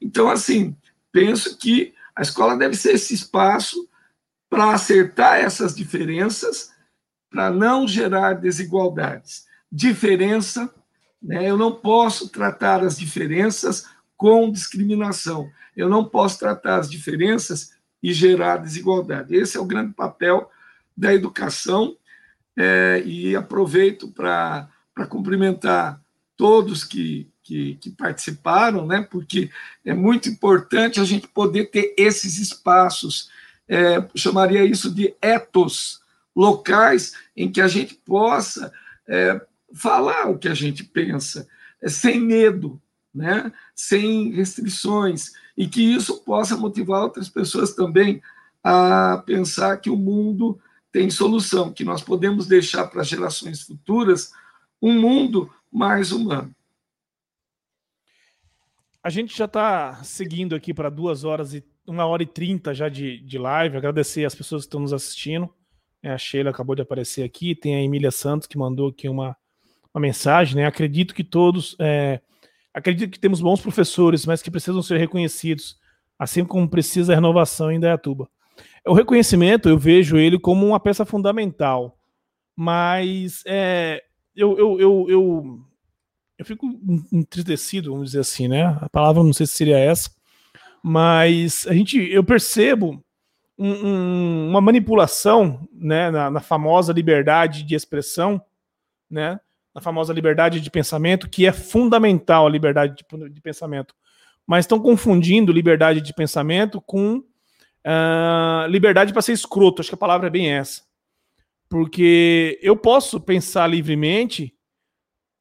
[0.00, 0.74] Então, assim,
[1.12, 3.88] penso que a escola deve ser esse espaço
[4.48, 6.72] para acertar essas diferenças,
[7.30, 9.46] para não gerar desigualdades.
[9.70, 10.74] Diferença,
[11.22, 13.86] né, eu não posso tratar as diferenças
[14.16, 15.50] com discriminação.
[15.76, 17.72] Eu não posso tratar as diferenças
[18.02, 19.34] e gerar desigualdade.
[19.34, 20.50] Esse é o grande papel
[20.96, 21.96] da educação
[22.56, 24.68] é, e aproveito para
[25.08, 26.00] cumprimentar
[26.36, 29.50] todos que, que, que, participaram, né, porque
[29.84, 33.30] é muito importante a gente poder ter esses espaços,
[33.68, 36.00] é, chamaria isso de etos
[36.34, 38.72] locais, em que a gente possa
[39.08, 39.40] é,
[39.74, 41.48] falar o que a gente pensa,
[41.82, 42.80] é, sem medo,
[43.14, 48.22] né, sem restrições, e que isso possa motivar outras pessoas também
[48.62, 50.58] a pensar que o mundo
[50.92, 54.32] tem solução, que nós podemos deixar para gerações futuras
[54.80, 56.54] um mundo mais humano.
[59.02, 62.88] A gente já está seguindo aqui para duas horas e uma hora e trinta já
[62.88, 63.76] de, de live.
[63.76, 65.48] Agradecer as pessoas que estão nos assistindo.
[66.02, 69.36] É, a Sheila acabou de aparecer aqui, tem a Emília Santos que mandou aqui uma,
[69.94, 70.56] uma mensagem.
[70.56, 70.66] Né?
[70.66, 71.76] Acredito que todos.
[71.80, 72.20] É,
[72.72, 75.78] acredito que temos bons professores, mas que precisam ser reconhecidos,
[76.18, 78.28] assim como precisa a renovação em Dayatuba.
[78.86, 81.98] O reconhecimento, eu vejo ele como uma peça fundamental,
[82.56, 84.02] mas é,
[84.34, 85.60] eu, eu, eu, eu,
[86.38, 86.66] eu fico
[87.12, 88.78] entristecido, vamos dizer assim, né?
[88.80, 90.10] A palavra não sei se seria essa,
[90.82, 93.04] mas a gente, eu percebo
[93.58, 98.40] um, um, uma manipulação né, na, na, famosa liberdade de expressão,
[99.10, 99.40] né,
[99.78, 103.94] na famosa liberdade de pensamento, que é fundamental a liberdade de, de pensamento.
[104.44, 109.98] Mas estão confundindo liberdade de pensamento com uh, liberdade para ser escroto, acho que a
[109.98, 110.82] palavra é bem essa.
[111.68, 114.52] Porque eu posso pensar livremente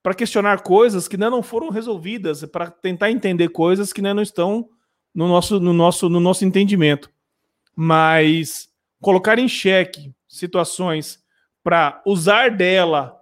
[0.03, 4.21] para questionar coisas que ainda não foram resolvidas, para tentar entender coisas que ainda não
[4.21, 4.69] estão
[5.15, 7.09] no nosso, no nosso, no nosso entendimento.
[7.75, 8.69] Mas
[9.01, 11.19] colocar em xeque situações
[11.63, 13.16] para usar dela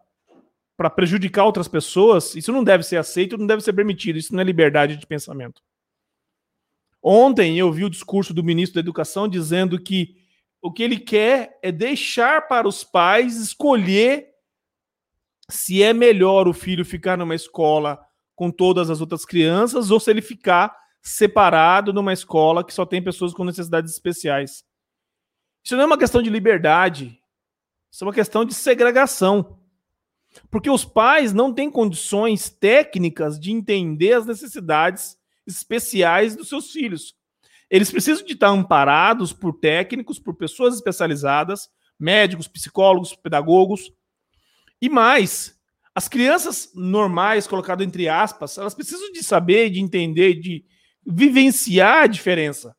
[0.78, 4.18] para prejudicar outras pessoas, isso não deve ser aceito, não deve ser permitido.
[4.18, 5.62] Isso não é liberdade de pensamento.
[7.02, 10.16] Ontem eu vi o discurso do ministro da Educação dizendo que
[10.62, 14.30] o que ele quer é deixar para os pais escolher
[15.48, 18.04] se é melhor o filho ficar numa escola
[18.36, 23.02] com todas as outras crianças ou se ele ficar separado numa escola que só tem
[23.02, 24.66] pessoas com necessidades especiais.
[25.64, 27.20] Isso não é uma questão de liberdade,
[27.92, 29.60] isso é uma questão de segregação.
[30.50, 37.16] Porque os pais não têm condições técnicas de entender as necessidades especiais dos seus filhos.
[37.70, 43.92] Eles precisam de estar amparados por técnicos, por pessoas especializadas, médicos, psicólogos, pedagogos.
[44.82, 45.60] E mais,
[45.94, 50.66] as crianças normais, colocado entre aspas, elas precisam de saber, de entender, de
[51.06, 52.76] vivenciar a diferença.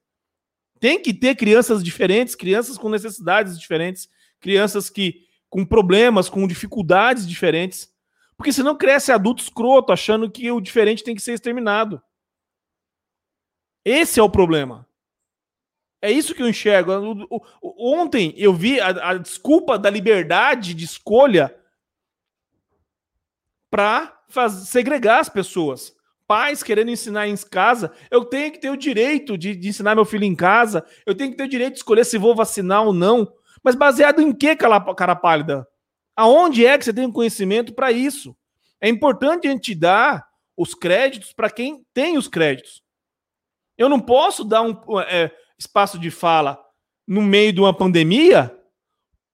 [0.79, 4.09] Tem que ter crianças diferentes, crianças com necessidades diferentes,
[4.41, 7.93] crianças que com problemas, com dificuldades diferentes.
[8.37, 12.03] Porque senão cresce adulto escroto achando que o diferente tem que ser exterminado.
[13.85, 14.87] Esse é o problema.
[16.03, 16.93] É isso que eu enxergo.
[17.63, 21.57] Ontem eu vi a, a desculpa da liberdade de escolha
[23.71, 24.13] para
[24.51, 25.95] segregar as pessoas.
[26.27, 30.05] Pais querendo ensinar em casa, eu tenho que ter o direito de, de, ensinar meu
[30.05, 32.93] filho em casa, eu tenho que ter o direito de escolher se vou vacinar ou
[32.93, 33.33] não.
[33.67, 35.67] Mas baseado em que, cara pálida?
[36.15, 38.37] Aonde é que você tem um conhecimento para isso?
[38.81, 40.25] É importante a gente dar
[40.57, 42.81] os créditos para quem tem os créditos.
[43.77, 46.65] Eu não posso dar um é, espaço de fala
[47.09, 48.57] no meio de uma pandemia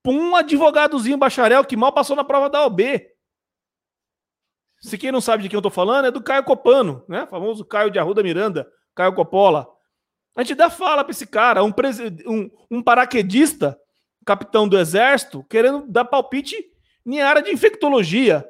[0.02, 3.06] para um advogadozinho bacharel que mal passou na prova da OB.
[4.80, 7.24] Se quem não sabe de quem eu tô falando, é do Caio Copano, né?
[7.24, 9.68] O famoso Caio de Arruda Miranda, Caio Coppola.
[10.34, 11.72] A gente dá fala para esse cara, um,
[12.26, 13.78] um, um paraquedista,
[14.24, 16.56] capitão do exército, querendo dar palpite
[17.04, 18.48] em área de infectologia.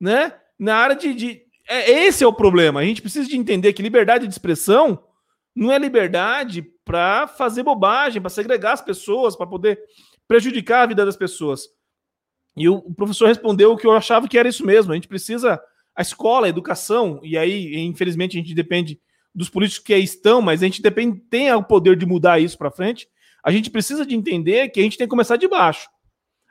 [0.00, 0.34] Né?
[0.58, 1.14] Na área de.
[1.14, 1.42] de...
[1.68, 2.80] É, esse é o problema.
[2.80, 5.04] A gente precisa de entender que liberdade de expressão
[5.54, 9.78] não é liberdade para fazer bobagem, para segregar as pessoas, para poder
[10.26, 11.62] prejudicar a vida das pessoas.
[12.56, 14.92] E o, professor respondeu o que eu achava que era isso mesmo.
[14.92, 15.60] A gente precisa
[15.94, 19.00] a escola, a educação, e aí, infelizmente, a gente depende
[19.34, 22.56] dos políticos que aí estão, mas a gente depende, tem o poder de mudar isso
[22.56, 23.08] para frente.
[23.48, 25.88] A gente precisa de entender que a gente tem que começar de baixo.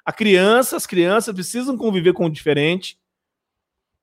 [0.03, 2.99] A criança, as crianças precisam conviver com o diferente,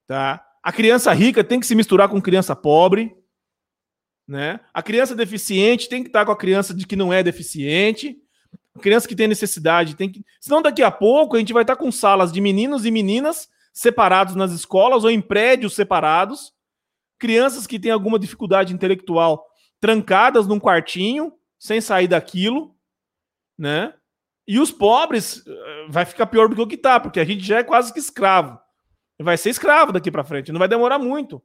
[0.06, 0.46] tá?
[0.62, 3.12] A criança rica tem que se misturar com criança pobre,
[4.28, 4.60] né?
[4.72, 8.16] A criança deficiente tem que estar com a criança de que não é deficiente.
[8.76, 10.24] A criança que tem necessidade tem que.
[10.40, 14.36] Senão, daqui a pouco, a gente vai estar com salas de meninos e meninas separados
[14.36, 16.52] nas escolas ou em prédios separados.
[17.18, 19.44] Crianças que têm alguma dificuldade intelectual
[19.80, 22.73] trancadas num quartinho, sem sair daquilo,
[23.58, 23.94] né?
[24.46, 27.44] E os pobres eh, vai ficar pior do que o que tá, porque a gente
[27.44, 28.58] já é quase que escravo.
[29.20, 31.42] Vai ser escravo daqui para frente, não vai demorar muito.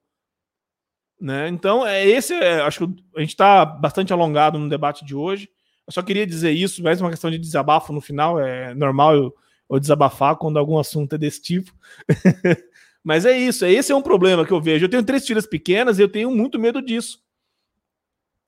[1.19, 1.49] Né?
[1.49, 5.49] Então, é esse, é, acho que a gente está bastante alongado no debate de hoje.
[5.85, 9.35] Eu só queria dizer isso, mais uma questão de desabafo no final, é normal eu,
[9.69, 11.73] eu desabafar quando algum assunto é desse tipo.
[13.03, 14.85] Mas é isso, é, esse é um problema que eu vejo.
[14.85, 17.19] Eu tenho três filhas pequenas e eu tenho muito medo disso.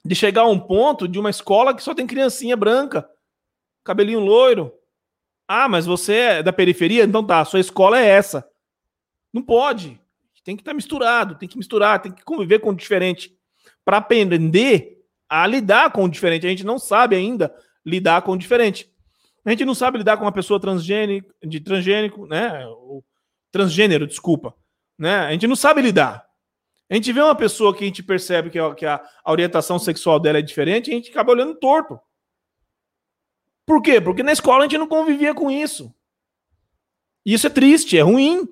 [0.03, 3.07] De chegar a um ponto de uma escola que só tem criancinha branca,
[3.83, 4.73] cabelinho loiro.
[5.47, 7.03] Ah, mas você é da periferia?
[7.03, 8.47] Então tá, sua escola é essa.
[9.33, 9.99] Não pode.
[10.43, 13.37] Tem que estar tá misturado, tem que misturar, tem que conviver com o diferente.
[13.85, 14.97] Para aprender
[15.29, 16.45] a lidar com o diferente.
[16.45, 17.53] A gente não sabe ainda
[17.85, 18.91] lidar com o diferente.
[19.45, 22.65] A gente não sabe lidar com uma pessoa transgênico, de transgênico, né?
[23.51, 24.53] Transgênero, desculpa.
[24.97, 25.15] Né?
[25.15, 26.25] A gente não sabe lidar.
[26.89, 30.19] A gente vê uma pessoa que a gente percebe que a, que a orientação sexual
[30.19, 31.99] dela é diferente a gente acaba olhando torto.
[33.65, 34.01] Por quê?
[34.01, 35.93] Porque na escola a gente não convivia com isso.
[37.25, 38.47] E isso é triste, é ruim.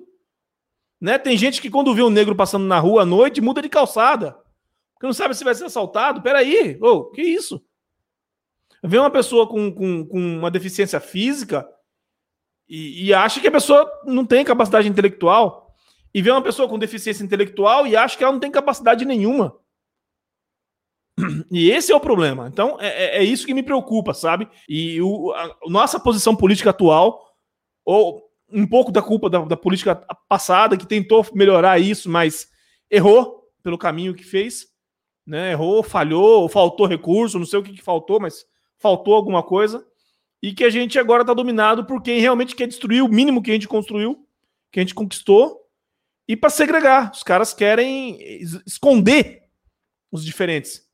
[1.00, 1.18] Né?
[1.18, 4.36] Tem gente que quando vê um negro passando na rua à noite, muda de calçada.
[4.94, 6.22] Porque não sabe se vai ser assaltado.
[6.22, 7.64] Peraí, ô, que isso?
[8.82, 11.68] Vê uma pessoa com, com, com uma deficiência física
[12.68, 15.74] e, e, acha que a pessoa não tem capacidade intelectual.
[16.14, 19.56] E vê uma pessoa com deficiência intelectual e acha que ela não tem capacidade nenhuma.
[21.50, 22.48] E esse é o problema.
[22.48, 24.48] Então, é, é, é isso que me preocupa, sabe?
[24.68, 27.20] E o, a, a nossa posição política atual,
[27.84, 28.22] ou
[28.52, 29.94] um pouco da culpa da, da, política
[30.28, 32.48] passada, que tentou melhorar isso, mas
[32.90, 34.66] errou pelo caminho que fez.
[35.26, 35.52] Né?
[35.52, 38.44] Errou, falhou, faltou recurso, não sei o que, que faltou, mas
[38.78, 39.86] faltou alguma coisa.
[40.42, 43.50] E que a gente agora está dominado por quem realmente quer destruir o mínimo que
[43.50, 44.26] a gente construiu,
[44.72, 45.60] que a gente conquistou,
[46.26, 47.10] e para segregar.
[47.12, 48.18] Os caras querem
[48.66, 49.42] esconder
[50.10, 50.89] os diferentes.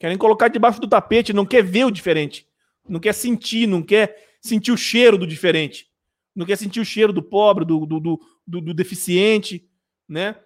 [0.00, 2.48] Querem colocar debaixo do tapete, não quer ver o diferente.
[2.88, 5.90] Não quer sentir, não quer sentir o cheiro do diferente
[6.34, 9.68] não quer sentir o cheiro do pobre, do, do, do, do deficiente,
[10.08, 10.36] né?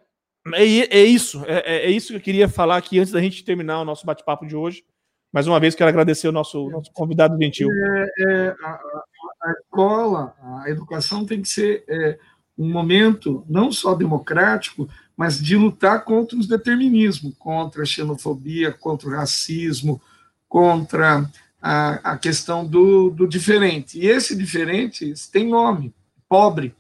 [0.53, 0.63] É,
[0.99, 3.81] é isso, é, é, é, isso que eu queria falar aqui antes da gente terminar
[3.81, 4.85] o nosso bate-papo de hoje.
[5.33, 7.69] Mais uma vez, quero agradecer o nosso, nosso convidado gentil.
[7.73, 8.81] É, é a,
[9.43, 12.19] a, escola, a educação tem que ser é,
[12.59, 14.87] um momento não só democrático,
[15.17, 20.01] mas de lutar contra os determinismos, contra a xenofobia, contra o racismo,
[20.49, 21.31] contra
[21.63, 23.99] a, a questão do, do diferente.
[23.99, 25.95] E esse diferente tem nome,
[26.29, 26.75] pobre,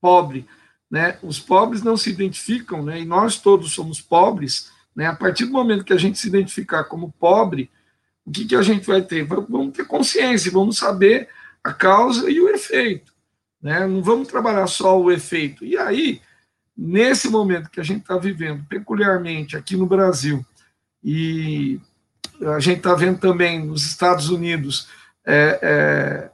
[0.00, 0.46] pobre.
[0.90, 1.18] Né?
[1.22, 3.00] Os pobres não se identificam, né?
[3.00, 4.70] e nós todos somos pobres.
[4.94, 5.06] Né?
[5.06, 7.70] A partir do momento que a gente se identificar como pobre,
[8.24, 9.24] o que, que a gente vai ter?
[9.24, 11.28] Vamos ter consciência, vamos saber
[11.64, 13.12] a causa e o efeito.
[13.60, 13.86] Né?
[13.86, 15.64] Não vamos trabalhar só o efeito.
[15.64, 16.20] E aí,
[16.78, 20.46] nesse momento que a gente está vivendo, peculiarmente aqui no Brasil,
[21.02, 21.80] e
[22.54, 24.88] a gente está vendo também nos Estados Unidos
[25.26, 25.58] é,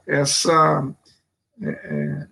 [0.07, 0.87] é, essa,
[1.59, 2.27] é, é,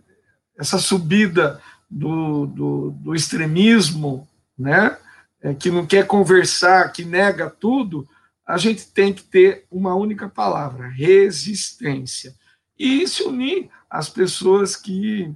[0.59, 1.59] essa subida
[1.89, 4.27] do, do, do extremismo,
[4.57, 4.95] né,
[5.41, 8.07] é, que não quer conversar, que nega tudo,
[8.45, 12.35] a gente tem que ter uma única palavra: resistência.
[12.77, 15.33] E se unir às pessoas que,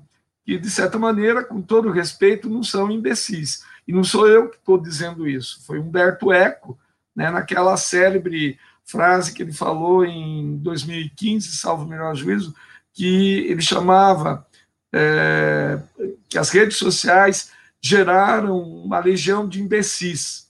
[0.48, 3.66] que, de certa maneira, com todo respeito, não são imbecis.
[3.86, 6.80] E não sou eu que estou dizendo isso, foi Humberto Eco,
[7.14, 12.56] né, naquela célebre frase que ele falou em 2015, salvo o melhor juízo,
[12.94, 14.48] que ele chamava
[14.94, 15.82] é,
[16.30, 17.52] que as redes sociais
[17.82, 20.48] geraram uma legião de imbecis.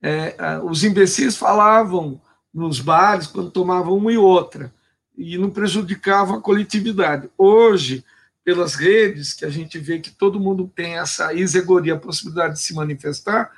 [0.00, 0.34] É,
[0.64, 2.18] os imbecis falavam
[2.54, 4.72] nos bares quando tomavam uma e outra,
[5.14, 7.28] e não prejudicavam a coletividade.
[7.36, 8.02] Hoje,
[8.48, 12.62] pelas redes, que a gente vê que todo mundo tem essa isegoria, a possibilidade de
[12.62, 13.52] se manifestar,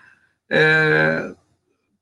[0.49, 1.33] é,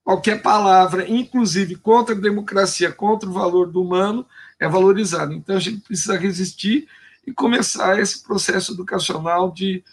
[0.02, 4.26] qualquer palavra, inclusive contra a democracia, contra o valor do humano,
[4.58, 5.34] é valorizada.
[5.34, 6.88] Então, a gente precisa resistir
[7.26, 9.84] e começar esse processo educacional de,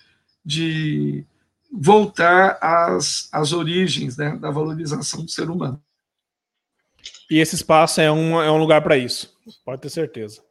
[0.45, 1.25] de
[1.69, 5.83] voltar às, às origens né, da valorização do ser humano.
[7.29, 10.41] E esse espaço é um, é um lugar para isso, pode ter certeza.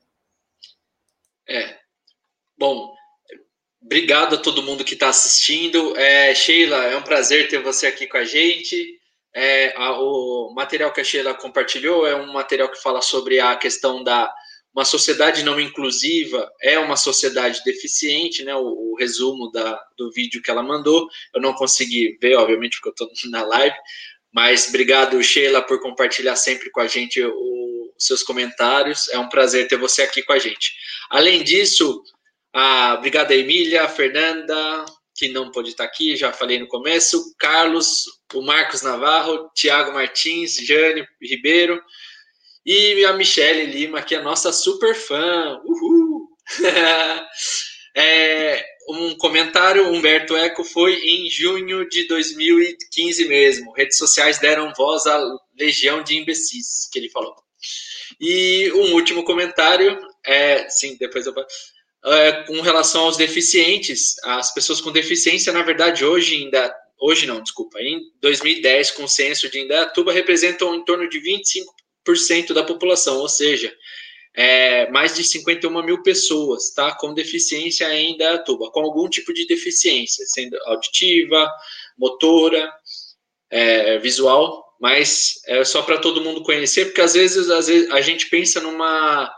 [1.49, 1.84] É.
[2.67, 2.95] Bom,
[3.83, 5.95] obrigado a todo mundo que está assistindo.
[5.99, 8.99] É, Sheila, é um prazer ter você aqui com a gente.
[9.35, 13.55] É, a, o material que a Sheila compartilhou é um material que fala sobre a
[13.55, 14.33] questão da
[14.75, 18.55] uma sociedade não inclusiva é uma sociedade deficiente, né?
[18.55, 21.07] O, o, resumo da, do vídeo que ela mandou.
[21.35, 23.77] Eu não consegui ver, obviamente, porque eu estou na live,
[24.33, 29.07] mas obrigado, Sheila, por compartilhar sempre com a gente os seus comentários.
[29.09, 30.73] É um prazer ter você aqui com a gente.
[31.11, 32.03] Além disso,
[32.55, 38.05] a, obrigado a Emília, Fernanda, que não pôde estar aqui, já falei no começo, Carlos,
[38.33, 41.83] o Marcos Navarro, Tiago Martins, Jane Ribeiro.
[42.65, 45.61] E a Michelle Lima, que é nossa super fã.
[45.65, 46.29] Uhul!
[47.95, 53.73] é, um comentário, Humberto Eco, foi em junho de 2015 mesmo.
[53.73, 55.21] Redes sociais deram voz à
[55.59, 57.35] legião de imbecis, que ele falou.
[58.21, 61.35] E um último comentário, é, sim, depois eu
[62.07, 67.43] é, com relação aos deficientes, as pessoas com deficiência, na verdade, hoje ainda, hoje não,
[67.43, 71.75] desculpa, em 2010, com o censo de Indaiatuba, representam em torno de 25
[72.53, 73.75] da população, ou seja,
[74.35, 79.47] é, mais de 51 mil pessoas, tá, com deficiência em Indaiatuba, com algum tipo de
[79.47, 81.51] deficiência, sendo auditiva,
[81.97, 82.71] motora,
[83.49, 88.03] é, visual, mas é só para todo mundo conhecer, porque às vezes, às vezes a
[88.03, 89.33] gente pensa numa,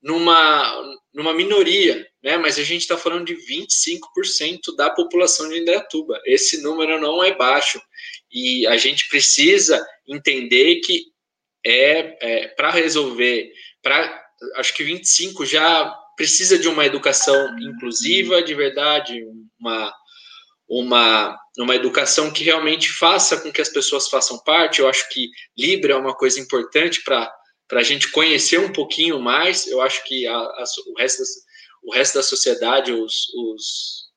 [0.00, 6.20] numa, numa minoria, né, mas a gente está falando de 25% da população de Indaiatuba.
[6.24, 7.80] Esse número não é baixo.
[8.30, 11.06] E a gente precisa entender que
[11.64, 14.22] é, é para resolver, para
[14.56, 19.24] acho que 25 já precisa de uma educação inclusiva de verdade,
[19.58, 19.94] uma
[20.68, 24.80] uma uma educação que realmente faça com que as pessoas façam parte.
[24.80, 27.30] Eu acho que Libra é uma coisa importante para
[27.72, 29.66] a gente conhecer um pouquinho mais.
[29.66, 31.24] Eu acho que a, a, o resto da,
[31.82, 34.10] o resto da sociedade, os, os,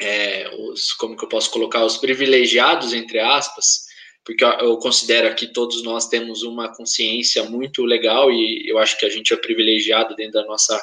[0.00, 3.92] é, os como que eu posso colocar os privilegiados entre aspas
[4.24, 9.04] porque eu considero que todos nós temos uma consciência muito legal e eu acho que
[9.04, 10.80] a gente é privilegiado dentro da nossa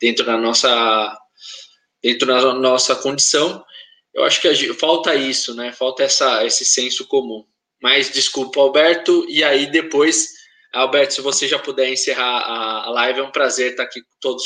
[0.00, 1.18] dentro da nossa
[2.02, 3.64] dentro da nossa condição.
[4.14, 5.72] Eu acho que gente, falta isso, né?
[5.72, 7.44] Falta essa esse senso comum.
[7.82, 10.28] Mas desculpa, Alberto, e aí depois,
[10.72, 14.44] Alberto, se você já puder encerrar a, live, é um prazer estar aqui todos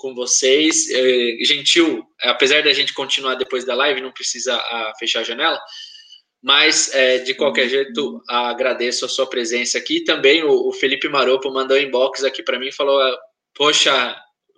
[0.00, 0.90] com vocês.
[0.90, 5.60] É, gentil, apesar da gente continuar depois da live, não precisa ah, fechar a janela.
[6.42, 10.02] Mas, é, de qualquer jeito, agradeço a sua presença aqui.
[10.02, 12.98] Também o, Felipe Maropo mandou inbox aqui para mim e falou:
[13.54, 14.16] Poxa,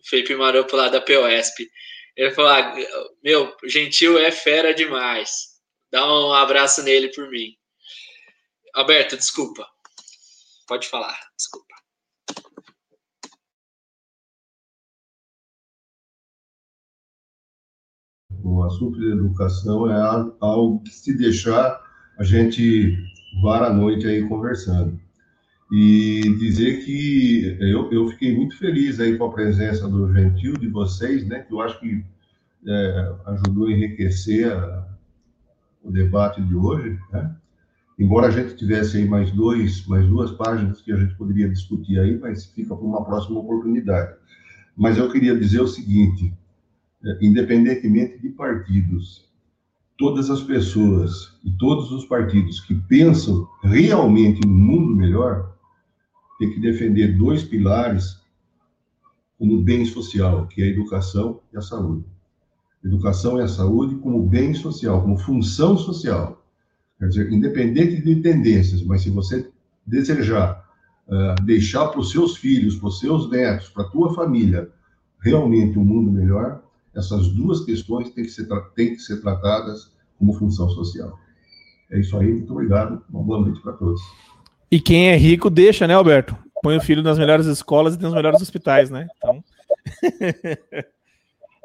[0.09, 1.69] Felipe Maropo lá da POSP.
[2.17, 2.77] Ele falou: ah,
[3.23, 5.53] Meu, gentil é fera demais.
[5.91, 7.49] Dá um abraço nele por mim.
[8.75, 9.67] Alberto, desculpa.
[10.69, 11.75] Pode falar, desculpa.
[18.43, 21.81] O assunto de educação é algo que se deixar
[22.19, 22.97] a gente
[23.43, 25.01] vara a noite aí conversando.
[25.71, 30.69] E dizer que eu, eu fiquei muito feliz aí com a presença do Gentil, de
[30.69, 32.05] vocês, né, que eu acho que
[32.67, 34.87] é, ajudou a enriquecer a,
[35.83, 37.35] o debate de hoje, né?
[37.99, 41.99] Embora a gente tivesse aí mais dois, mais duas páginas que a gente poderia discutir
[41.99, 44.15] aí, mas fica para uma próxima oportunidade.
[44.77, 46.33] Mas eu queria dizer o seguinte,
[47.21, 49.29] independentemente de partidos,
[49.99, 55.57] todas as pessoas e todos os partidos que pensam realmente no mundo melhor
[56.39, 58.21] têm que defender dois pilares
[59.39, 62.05] como bem social, que é a educação e a saúde.
[62.85, 66.45] Educação e a saúde como bem social, como função social.
[66.99, 69.51] Quer dizer, independente de tendências, mas se você
[69.85, 70.63] desejar
[71.09, 74.71] uh, deixar para os seus filhos, para os seus netos, para a tua família,
[75.21, 76.63] realmente um mundo melhor,
[76.95, 81.19] essas duas questões têm que ser, têm que ser tratadas como função social.
[81.91, 83.03] É isso aí, muito obrigado.
[83.11, 84.01] Uma boa noite para todos.
[84.71, 86.37] E quem é rico, deixa, né, Alberto?
[86.63, 89.09] Põe o filho nas melhores escolas e nos melhores hospitais, né?
[89.17, 89.45] Então.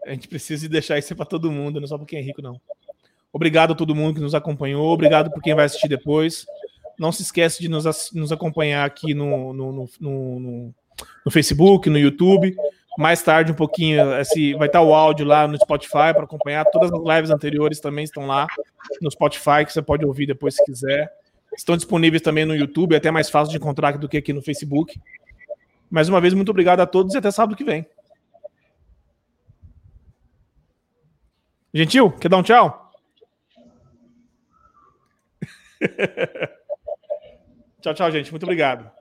[0.06, 2.60] a gente precisa deixar isso para todo mundo, não só para quem é rico, não.
[3.32, 6.46] Obrigado a todo mundo que nos acompanhou, obrigado por quem vai assistir depois.
[6.98, 10.74] Não se esquece de nos, nos acompanhar aqui no, no, no, no,
[11.26, 12.56] no Facebook, no YouTube.
[12.98, 16.66] Mais tarde, um pouquinho, esse, vai estar o áudio lá no Spotify para acompanhar.
[16.66, 18.48] Todas as lives anteriores também estão lá
[19.00, 21.14] no Spotify, que você pode ouvir depois se quiser.
[21.56, 24.42] Estão disponíveis também no YouTube, é até mais fácil de encontrar do que aqui no
[24.42, 25.00] Facebook.
[25.92, 27.86] Mais uma vez, muito obrigado a todos e até sábado que vem.
[31.72, 32.92] Gentil, quer dar um tchau?
[37.80, 38.32] tchau, tchau, gente.
[38.32, 38.97] Muito obrigado.